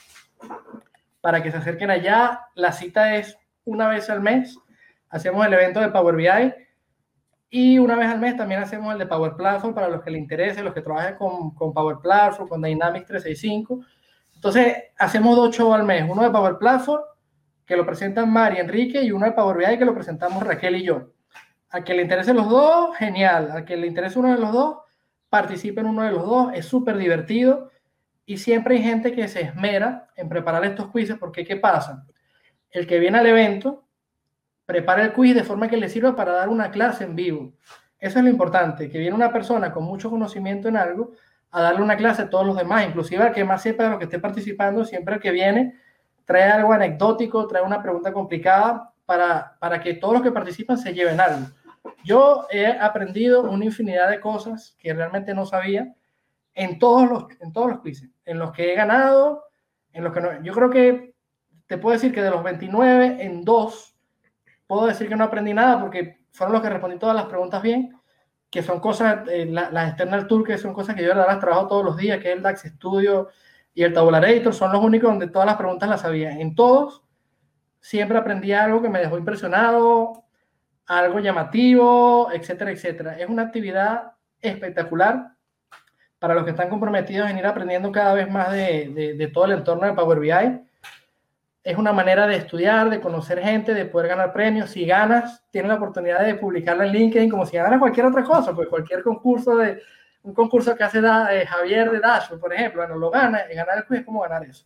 [1.19, 2.40] para que se acerquen allá.
[2.56, 4.57] La cita es una vez al mes.
[5.10, 6.53] Hacemos el evento de Power BI
[7.49, 10.22] y una vez al mes también hacemos el de Power Platform para los que les
[10.22, 13.82] interese, los que trabajen con, con Power Platform, con Dynamics 365.
[14.38, 17.01] Entonces, hacemos dos shows al mes, uno de Power Platform,
[17.65, 20.84] que lo presentan Mari Enrique, y uno de Power BI, que lo presentamos Raquel y
[20.84, 21.09] yo.
[21.72, 23.51] A que le interese los dos, genial.
[23.51, 24.77] A que le interese uno de los dos,
[25.27, 26.51] participe en uno de los dos.
[26.53, 27.72] Es súper divertido.
[28.27, 32.05] Y siempre hay gente que se esmera en preparar estos quizzes, porque ¿qué pasa?
[32.69, 33.88] El que viene al evento
[34.65, 37.53] prepara el quiz de forma que le sirva para dar una clase en vivo.
[37.99, 41.14] Eso es lo importante, que viene una persona con mucho conocimiento en algo
[41.52, 43.98] a darle una clase a todos los demás, inclusive al que más sepa de lo
[43.98, 45.76] que esté participando, siempre que viene
[46.28, 50.94] trae algo anecdótico, trae una pregunta complicada para, para que todos los que participan se
[50.94, 51.48] lleven algo.
[52.03, 55.95] Yo he aprendido una infinidad de cosas que realmente no sabía
[56.53, 59.45] en todos los, en todos los quizzes, en los que he ganado,
[59.94, 60.44] en los que no.
[60.44, 61.14] Yo creo que
[61.65, 63.95] te puedo decir que de los 29, en dos
[64.68, 67.97] puedo decir que no aprendí nada porque fueron los que respondí todas las preguntas bien,
[68.57, 71.67] que son cosas, eh, las external tour, que son cosas que yo de las trabajo
[71.67, 73.29] todos los días, que es el DAX Studio
[73.75, 76.31] y el Tabularator, son los únicos donde todas las preguntas las sabía.
[76.31, 77.03] En todos
[77.79, 80.23] siempre aprendí algo que me dejó impresionado,
[80.88, 83.19] algo llamativo, etcétera, etcétera.
[83.19, 85.34] Es una actividad espectacular
[86.17, 89.45] para los que están comprometidos en ir aprendiendo cada vez más de, de, de todo
[89.45, 90.66] el entorno de Power BI
[91.68, 94.69] es una manera de estudiar, de conocer gente, de poder ganar premios.
[94.69, 98.56] Si ganas, tienes la oportunidad de publicarlo en LinkedIn como si ganaras cualquier otra cosa,
[98.56, 99.81] pues cualquier concurso de
[100.23, 103.80] un concurso que hace eh, Javier de Dash, por ejemplo, bueno, lo gana, y ganar
[103.80, 104.65] el quiz es como ganar eso.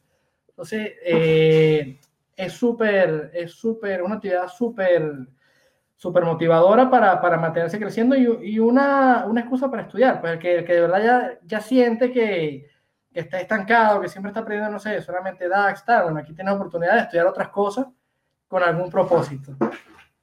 [0.49, 1.99] Entonces, eh,
[2.36, 5.11] es súper, es súper, una actividad súper,
[5.95, 10.40] súper motivadora para, para, mantenerse creciendo y, y, una, una excusa para estudiar, pues el
[10.40, 12.69] que, el que de verdad ya, ya siente que,
[13.14, 16.54] que está estancado, que siempre está aprendiendo, no sé, solamente DAX, tal, bueno, aquí tienes
[16.54, 17.88] oportunidad de estudiar otras cosas
[18.48, 19.54] con algún propósito.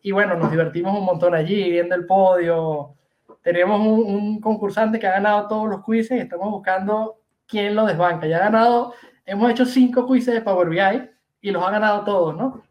[0.00, 2.94] Y bueno, nos divertimos un montón allí, viendo el podio.
[3.42, 7.84] Tenemos un, un concursante que ha ganado todos los quizzes y estamos buscando quién lo
[7.84, 8.26] desbanca.
[8.26, 8.94] Ya ha ganado,
[9.26, 11.10] hemos hecho cinco quizzes de Power BI
[11.40, 12.62] y los ha ganado todos, ¿no?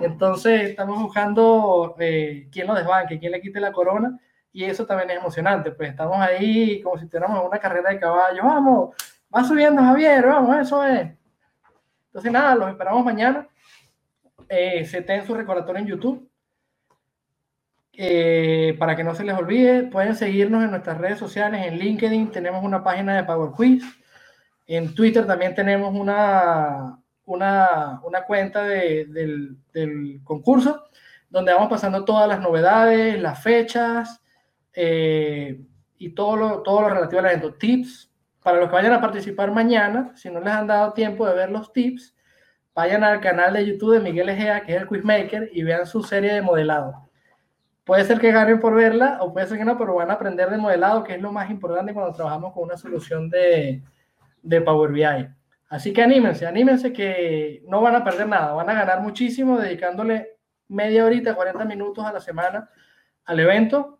[0.00, 4.18] Entonces estamos buscando eh, quién lo desbanque, quién le quite la corona
[4.52, 8.42] y eso también es emocionante, pues estamos ahí como si tuviéramos una carrera de caballo,
[8.42, 8.90] vamos,
[9.34, 11.10] Va subiendo Javier, vamos, eso es.
[12.06, 13.46] Entonces, nada, los esperamos mañana.
[14.48, 16.28] Eh, se ten su recordatorio en YouTube.
[18.00, 21.66] Eh, para que no se les olvide, pueden seguirnos en nuestras redes sociales.
[21.66, 23.84] En LinkedIn tenemos una página de Power Quiz.
[24.66, 30.84] En Twitter también tenemos una, una, una cuenta de, del, del, concurso
[31.28, 34.22] donde vamos pasando todas las novedades, las fechas
[34.72, 35.60] eh,
[35.98, 37.54] y todo lo, todo lo relativo al evento.
[37.54, 38.07] Tips,
[38.48, 41.50] para los que vayan a participar mañana, si no les han dado tiempo de ver
[41.50, 42.16] los tips,
[42.74, 46.02] vayan al canal de YouTube de Miguel Egea, que es el Quizmaker, y vean su
[46.02, 47.10] serie de modelado.
[47.84, 50.48] Puede ser que ganen por verla o puede ser que no, pero van a aprender
[50.48, 53.82] de modelado, que es lo más importante cuando trabajamos con una solución de,
[54.42, 55.28] de Power BI.
[55.68, 60.38] Así que anímense, anímense que no van a perder nada, van a ganar muchísimo dedicándole
[60.68, 62.70] media horita, 40 minutos a la semana
[63.26, 63.97] al evento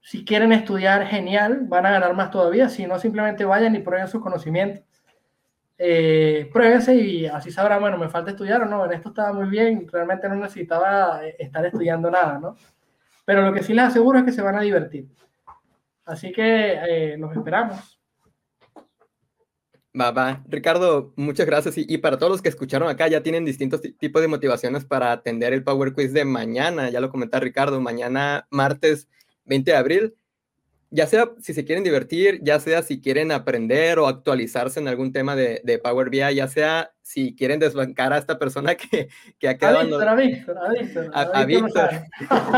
[0.00, 2.68] si quieren estudiar, genial, van a ganar más todavía.
[2.68, 4.84] Si no, simplemente vayan y prueben sus conocimientos.
[5.80, 9.48] Eh, pruébense y así sabrán, bueno, me falta estudiar o no, en esto estaba muy
[9.48, 12.56] bien, realmente no necesitaba eh, estar estudiando nada, ¿no?
[13.24, 15.06] Pero lo que sí les aseguro es que se van a divertir.
[16.04, 18.00] Así que eh, los esperamos.
[19.98, 20.42] Va, va.
[20.48, 21.78] Ricardo, muchas gracias.
[21.78, 25.12] Y, y, para todos los que escucharon acá, ya tienen distintos tipos de motivaciones para
[25.12, 26.88] atender el Power Quiz de mañana.
[26.90, 29.08] Ya lo comentaba Ricardo, mañana martes
[29.48, 30.14] 20 de abril.
[30.90, 35.12] ya sea si se quieren divertir, ya sea si quieren aprender o actualizarse en algún
[35.12, 39.08] tema de, de Power BI, ya sea si quieren desbancar a esta persona que,
[39.38, 39.78] que ha quedado...
[39.78, 41.10] A Víctor, a Víctor, a Víctor.
[41.14, 41.90] A, Víctor,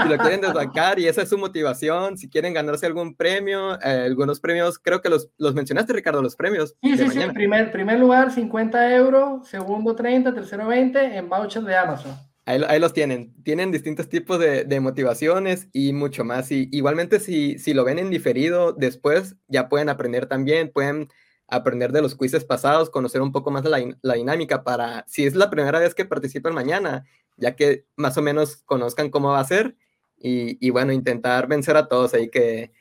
[0.02, 4.04] si lo quieren desbancar y esa es su motivación, si quieren ganarse algún premio, eh,
[4.06, 6.76] algunos premios, creo que los, los mencionaste, Ricardo, los premios.
[6.82, 11.76] Sí, sí, sí, primer, primer lugar 50 euros, segundo 30, tercero 20 en voucher de
[11.76, 12.29] Amazon.
[12.46, 13.32] Ahí, los tienen.
[13.44, 16.50] Tienen distintos tipos de, motivaciones y mucho más.
[16.50, 21.08] Y igualmente si, si lo ven en diferido después, ya pueden aprender también, pueden
[21.46, 25.34] aprender de los quizzes pasados, conocer un poco más la, la dinámica para, si es
[25.34, 27.04] la primera vez que participan mañana,
[27.36, 29.76] ya que más o menos conozcan cómo va a ser
[30.22, 32.72] y, bueno, intentar vencer a todos ahí que,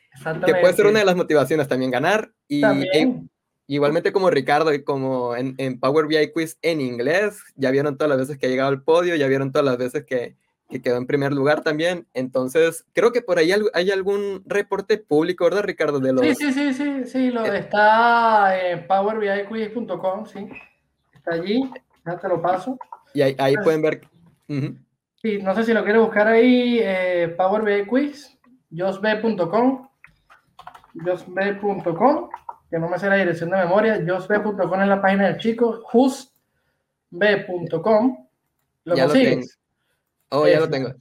[0.45, 2.33] que puede ser una de las motivaciones también ganar.
[2.47, 3.29] Y, también.
[3.71, 8.17] Igualmente como Ricardo y como en, Power BI Quiz en inglés, ya vieron todas las
[8.17, 10.35] veces que ha llegado al podio, ya vieron todas las veces que,
[10.81, 12.07] quedó en primer lugar también.
[12.15, 15.99] Entonces, creo que por ahí hay, algún reporte público, ¿verdad, Ricardo?
[15.99, 16.25] De los...
[16.25, 17.59] Sí, sí, sí, sí, sí, lo, eh.
[17.59, 20.49] está en powerbiquiz.com, sí.
[21.13, 21.61] Está allí,
[22.07, 22.75] ya te lo paso.
[23.13, 24.01] Y ahí, ahí pueden ver.
[25.21, 28.35] Sí, no sé si lo quiere buscar ahí, eh, Power BI Quiz,
[28.71, 29.87] josb.com,
[31.05, 32.29] josb.com
[32.69, 36.37] que no me sé la dirección de memoria, josb.com en la página del chico, husb.com.
[38.85, 39.59] ¿Lo ya consigues?
[40.31, 40.93] Lo oh, ya lo tengo.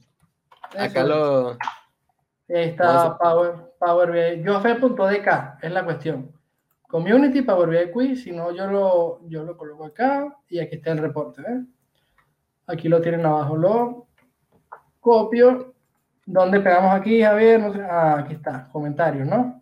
[0.77, 1.51] Acá lo...
[2.49, 4.43] Ahí está Power, Power BI.
[4.43, 6.31] Josb.dk es la cuestión.
[6.87, 10.91] Community Power BI Quiz, si no yo lo, yo lo coloco acá y aquí está
[10.91, 11.43] el reporte.
[11.43, 11.63] ¿eh?
[12.65, 14.07] Aquí lo tienen abajo, lo
[14.99, 15.75] copio.
[16.25, 17.59] ¿Dónde pegamos aquí, Javier?
[17.59, 17.81] No sé.
[17.81, 19.58] ah, aquí está, comentarios, ¿no?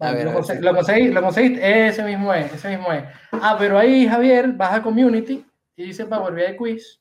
[0.00, 3.04] Lo, conseguiste, lo, ese mismo es, ese mismo es.
[3.32, 5.44] Ah, pero ahí, Javier, vas a Community
[5.76, 7.00] y dice Power BI Quiz.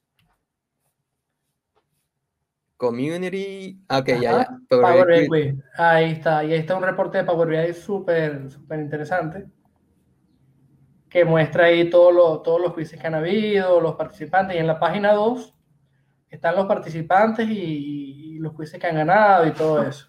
[2.76, 4.48] Community, ok, ya, ya.
[4.70, 5.56] Power, BI Quiz.
[5.78, 9.48] Ahí está, y ahí está un reporte de Power BI súper, súper interesante
[11.10, 12.14] que muestra ahí todos
[12.62, 15.56] los quizzes que han habido, los participantes, y en la página 2
[16.30, 20.08] están los participantes y, y los quizzes que han ganado y todo eso.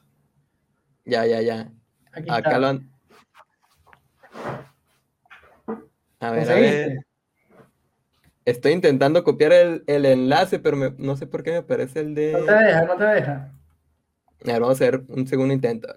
[1.04, 1.72] Ya, ya, ya.
[2.28, 2.90] Acá lo han...
[6.20, 7.06] A ver, a ver.
[8.44, 12.32] Estoy intentando copiar el, enlace, pero no sé por qué me aparece el de.
[12.32, 13.32] No te deja, no te deja.
[14.44, 15.88] A ver, vamos a hacer un segundo intento.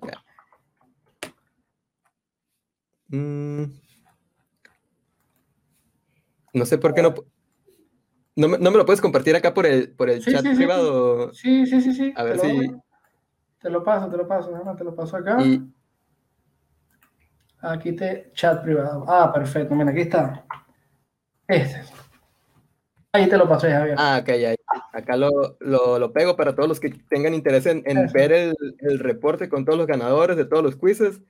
[3.08, 3.64] Mm.
[6.54, 7.14] No sé por qué no.
[8.36, 11.34] No me, lo puedes compartir acá por el, por el chat privado.
[11.34, 12.14] Sí, sí, sí, sí.
[12.16, 12.72] A ver si.
[13.62, 15.42] te lo paso, te lo paso, te lo paso acá.
[15.42, 15.62] Y,
[17.64, 19.06] Aquí te chat privado.
[19.08, 19.74] Ah, perfecto.
[19.74, 20.46] Mira, aquí está.
[21.48, 21.82] Este.
[23.14, 23.96] Ahí te lo pasé, Javier.
[23.98, 24.56] Ah, ok, ahí.
[24.92, 25.30] Acá lo,
[25.60, 29.78] lo, pego para todos los que tengan interés en, ver el, el, reporte con todos
[29.78, 31.22] los ganadores de todos los quizzes.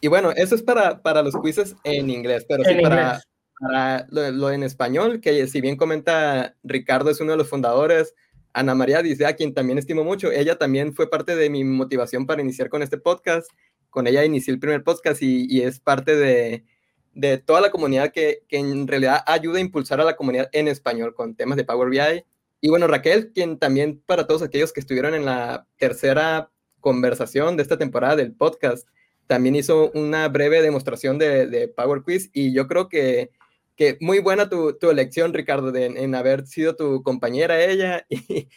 [0.00, 3.20] Y bueno, eso es para, para los quizzes en inglés, pero sí para,
[3.58, 8.14] para lo, en español, que si bien comenta Ricardo es uno de los fundadores,
[8.52, 12.26] Ana María dice a quien también estimo mucho, ella también fue parte de mi motivación
[12.26, 13.50] para iniciar con este podcast
[13.92, 18.88] con ella inicié el primer podcast y, es parte de, toda la comunidad que, en
[18.88, 22.24] realidad ayuda a impulsar a la comunidad en español con temas de Power BI.
[22.62, 26.50] Y bueno, Raquel, quien también para todos aquellos que estuvieron en la tercera
[26.80, 28.88] conversación de esta temporada del podcast,
[29.26, 33.30] también hizo una breve demostración de, Power Quiz y yo creo que,
[33.76, 38.48] que muy buena tu, elección, Ricardo, en haber sido tu compañera ella y,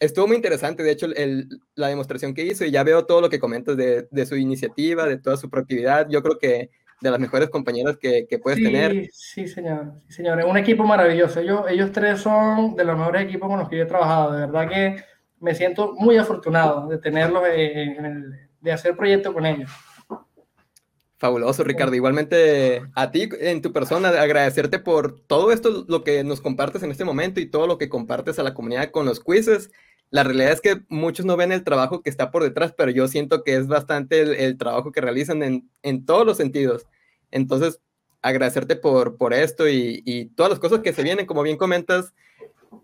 [0.00, 1.08] estuvo muy interesante, de hecho,
[1.74, 5.18] la demostración que hizo y ya veo todo lo que comentas de, su iniciativa, de
[5.18, 6.08] toda su proactividad.
[6.08, 6.70] Yo creo que
[7.00, 9.08] de las mejores compañeras que, puedes tener.
[9.12, 9.94] Sí, señor.
[10.08, 10.44] Sí, señor.
[10.44, 11.40] Un equipo maravilloso.
[11.40, 14.32] Ellos, ellos tres son de los mejores equipos con los que yo he trabajado.
[14.32, 14.96] De verdad que
[15.40, 19.70] me siento muy afortunado de tenerlos, de hacer proyectos con ellos.
[21.18, 21.94] Fabuloso, Ricardo.
[21.94, 26.90] Igualmente a ti, en tu persona, agradecerte por todo esto, lo que nos compartes en
[26.90, 29.70] este momento y todo lo que compartes a la comunidad con los quizzes.
[30.10, 33.08] La realidad es que muchos no ven el trabajo que está por detrás, pero yo
[33.08, 36.86] siento que es bastante el, trabajo que realizan en, en, todos los sentidos.
[37.30, 37.80] Entonces,
[38.20, 42.12] agradecerte por, por esto y, y todas las cosas que se vienen, como bien comentas,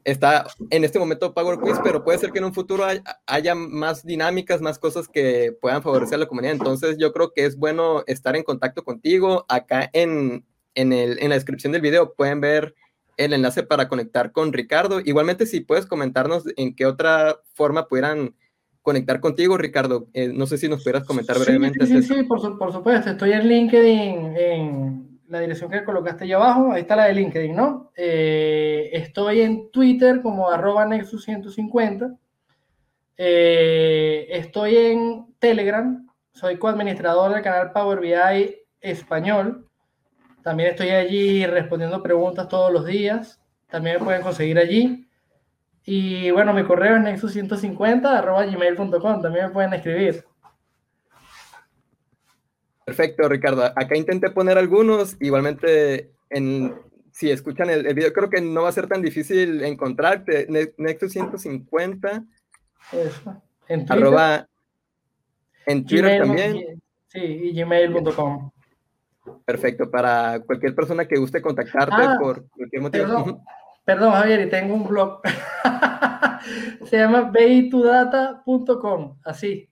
[0.04, 2.84] está en este momento Power Quiz, pero puede ser que en un futuro
[3.26, 6.54] haya, más dinámicas, más cosas que puedan favorecer a la comunidad.
[6.54, 9.44] Entonces yo creo que es bueno estar en contacto contigo.
[9.48, 10.44] Acá en,
[10.74, 12.74] en, el, en la descripción del video pueden ver
[13.16, 15.00] el enlace para conectar con Ricardo.
[15.00, 18.34] Igualmente si puedes comentarnos en qué otra forma pudieran
[18.82, 20.08] conectar contigo, Ricardo.
[20.12, 21.86] Eh, no sé si nos pudieras comentar brevemente.
[21.86, 23.10] Sí, sí, sí, por, por, supuesto.
[23.10, 27.56] Estoy en LinkedIn, en la dirección que colocaste ahí abajo, ahí está la de LinkedIn,
[27.56, 27.90] ¿no?
[27.96, 32.18] Eh, estoy en Twitter como arroba Nexus150.
[33.16, 39.68] Eh, estoy en Telegram soy coadministrador del canal Power BI español.
[40.42, 43.40] También estoy allí respondiendo preguntas todos los días.
[43.68, 45.08] También me pueden conseguir allí.
[45.84, 49.22] Y bueno, mi correo es nexus150 gmail.com.
[49.22, 50.24] También me pueden escribir.
[52.92, 53.64] Perfecto, Ricardo.
[53.64, 55.16] Acá intenté poner algunos.
[55.18, 56.74] Igualmente, en,
[57.10, 60.46] si escuchan el, video, creo que no va a ser tan difícil encontrarte.
[60.46, 62.26] Nexus150.
[62.92, 63.42] Eso.
[63.66, 64.04] En Twitter.
[64.04, 64.46] Arroba,
[65.64, 66.82] en Twitter también.
[67.08, 68.50] Sí, y gmail.com.
[69.46, 73.42] Perfecto, para cualquier persona que guste contactarte ah, por cualquier motivo.
[73.86, 75.22] Perdón, Javier, y tengo un blog.
[76.84, 79.66] Se llama baytodata.com, así.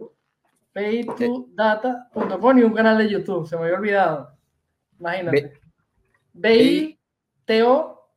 [0.74, 4.36] baytodata.com y un canal de YouTube, se me había olvidado.
[4.98, 5.60] Imagínate.
[6.32, 8.08] BITO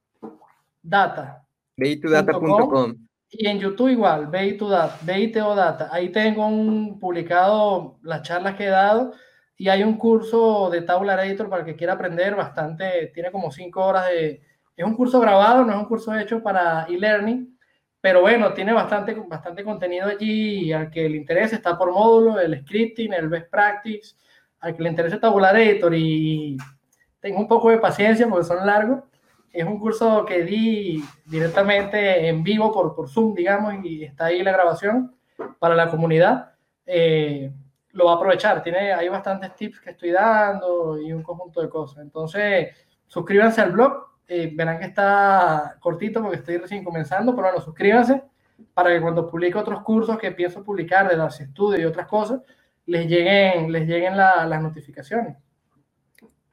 [0.81, 1.45] Data.
[1.77, 2.95] Baytodata.com.
[3.29, 5.89] Y en YouTube igual, BITO Data.
[5.91, 9.13] Ahí tengo un publicado las charlas que he dado
[9.57, 13.51] y hay un curso de Tabular Editor para el que quiera aprender bastante, tiene como
[13.51, 14.41] cinco horas de...
[14.75, 17.57] Es un curso grabado, no es un curso hecho para e-learning,
[18.03, 22.59] pero bueno, tiene bastante, bastante contenido allí al que le interese, está por módulo, el
[22.59, 24.17] scripting, el best practice,
[24.59, 26.57] al que le interese Tabular Editor y
[27.21, 29.05] tengo un poco de paciencia porque son largos.
[29.53, 34.43] Es un curso que di directamente en vivo por, por Zoom, digamos, y está ahí
[34.43, 35.15] la grabación
[35.57, 36.55] para la comunidad.
[36.85, 37.53] Eh,
[37.93, 38.61] lo va a aprovechar.
[38.61, 41.99] Tiene, hay bastantes tips que estoy dando y un conjunto de cosas.
[41.99, 42.75] Entonces,
[43.07, 44.12] suscríbanse al blog.
[44.27, 48.23] Eh, verán que está cortito porque estoy recién comenzando, pero bueno, suscríbanse
[48.73, 52.41] para que cuando publique otros cursos que pienso publicar de las estudios y otras cosas,
[52.85, 55.37] les lleguen, les lleguen las notificaciones.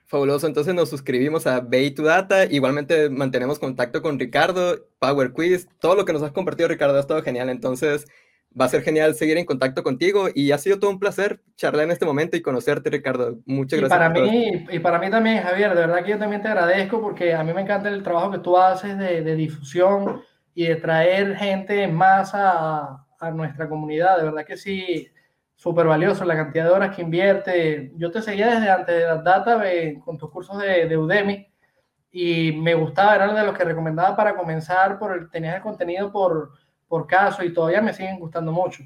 [0.06, 5.68] Fabuloso, entonces nos suscribimos a Bay to Data, igualmente mantenemos contacto con Ricardo, Power Quiz,
[5.78, 8.06] todo lo que nos has compartido Ricardo ha estado genial, entonces
[8.58, 11.84] va a ser genial seguir en contacto contigo y ha sido todo un placer charlar
[11.84, 13.38] en este momento y conocerte, Ricardo.
[13.46, 13.98] Muchas gracias.
[13.98, 17.00] Y para, mí, y para mí también, Javier, de verdad que yo también te agradezco
[17.00, 20.22] porque a mí me encanta el trabajo que tú haces de, de difusión
[20.54, 24.18] y de traer gente más a, a, nuestra comunidad.
[24.18, 25.08] De verdad que sí,
[25.54, 27.92] súper valioso la cantidad de horas que invierte.
[27.96, 29.62] Yo te seguía desde antes de las data
[30.04, 31.46] con tus cursos de, de, Udemy
[32.10, 36.10] y me gustaba, era de los que recomendaba para comenzar, por el, tenías el contenido
[36.10, 36.52] por
[36.90, 38.82] por caso y todavía me siguen gustando mucho.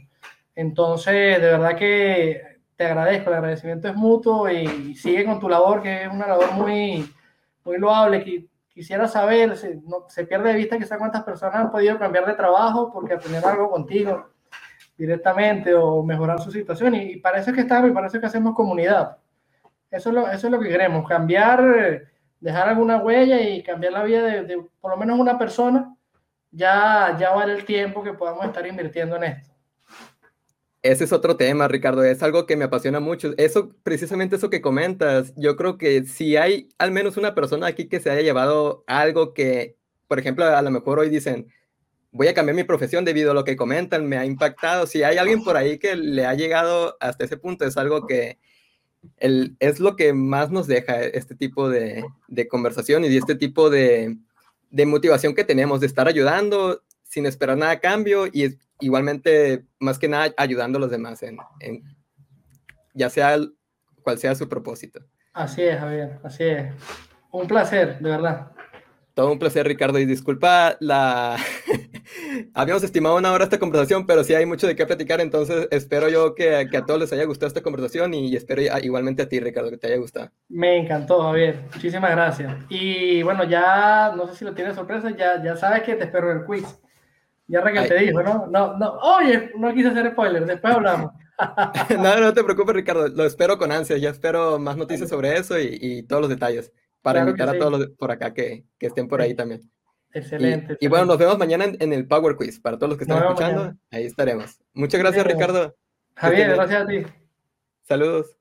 [0.54, 5.80] Entonces, de verdad que te agradezco, el agradecimiento es mutuo y sigue con tu labor,
[5.80, 7.10] que es una labor muy,
[7.64, 8.46] muy loable.
[8.68, 12.34] Quisiera saber, se, no, se pierde de vista quizá cuántas personas han podido cambiar de
[12.34, 14.28] trabajo porque aprendieron algo contigo
[14.98, 16.94] directamente o mejorar su situación.
[16.96, 19.16] Y, es que estamos y para eso es que hacemos comunidad.
[19.90, 22.02] Eso es lo, eso es lo que queremos, cambiar,
[22.38, 25.94] dejar alguna huella y cambiar la vida de, de por lo menos una persona
[26.54, 29.50] ya, ya vale el tiempo que podamos estar invirtiendo en esto.
[30.82, 33.32] Ese es otro tema, Ricardo, es algo que me apasiona mucho.
[33.38, 37.88] Eso, precisamente eso que comentas, yo creo que si hay al menos una persona aquí
[37.88, 39.76] que se haya llevado algo que,
[40.08, 41.48] por ejemplo, a lo mejor hoy dicen,
[42.12, 44.86] voy a cambiar mi profesión debido a lo que comentan, me ha impactado.
[44.86, 48.38] Si hay alguien por ahí que le ha llegado hasta ese punto, es algo que
[49.16, 53.70] el, es lo que más nos deja este tipo de, de conversación y este tipo
[53.70, 54.18] de,
[54.74, 60.00] de motivación que tenemos, de estar ayudando sin esperar nada a cambio y igualmente, más
[60.00, 61.38] que nada, ayudando a los demás en,
[62.92, 63.38] ya sea
[64.02, 65.00] cual sea su propósito.
[65.32, 66.74] Así es, Javier, así es.
[67.30, 68.50] Un placer, de verdad.
[69.14, 71.36] Todo un placer, Ricardo, y disculpa la...
[72.54, 76.08] Habíamos estimado una hora esta conversación, pero sí hay mucho de qué platicar, entonces espero
[76.08, 79.38] yo que, que a todos les haya gustado esta conversación y espero igualmente a ti,
[79.38, 80.32] Ricardo, que te haya gustado.
[80.48, 81.60] Me encantó, Javier.
[81.72, 82.56] Muchísimas gracias.
[82.68, 86.32] Y bueno, ya no sé si lo tienes sorpresa, ya, ya sabes que te espero
[86.32, 86.64] en el quiz.
[87.46, 88.46] Ya Raquel te dijo, ¿no?
[88.50, 88.98] No, no.
[88.98, 91.12] Oye, no quise hacer spoiler, después hablamos.
[91.98, 95.58] no, no te preocupes, Ricardo, lo espero con ansia, ya espero más noticias sobre eso
[95.58, 96.72] y, y todos los detalles
[97.04, 99.60] para invitar a todos los por acá que, que estén por ahí también.
[100.10, 100.78] Excelente.
[100.80, 102.58] Y, bueno, nos vemos mañana en, el Power Quiz.
[102.60, 104.58] Para todos los que están escuchando, ahí estaremos.
[104.72, 105.76] Muchas gracias, Ricardo.
[106.14, 107.02] Javier, gracias a ti.
[107.82, 108.38] Saludos.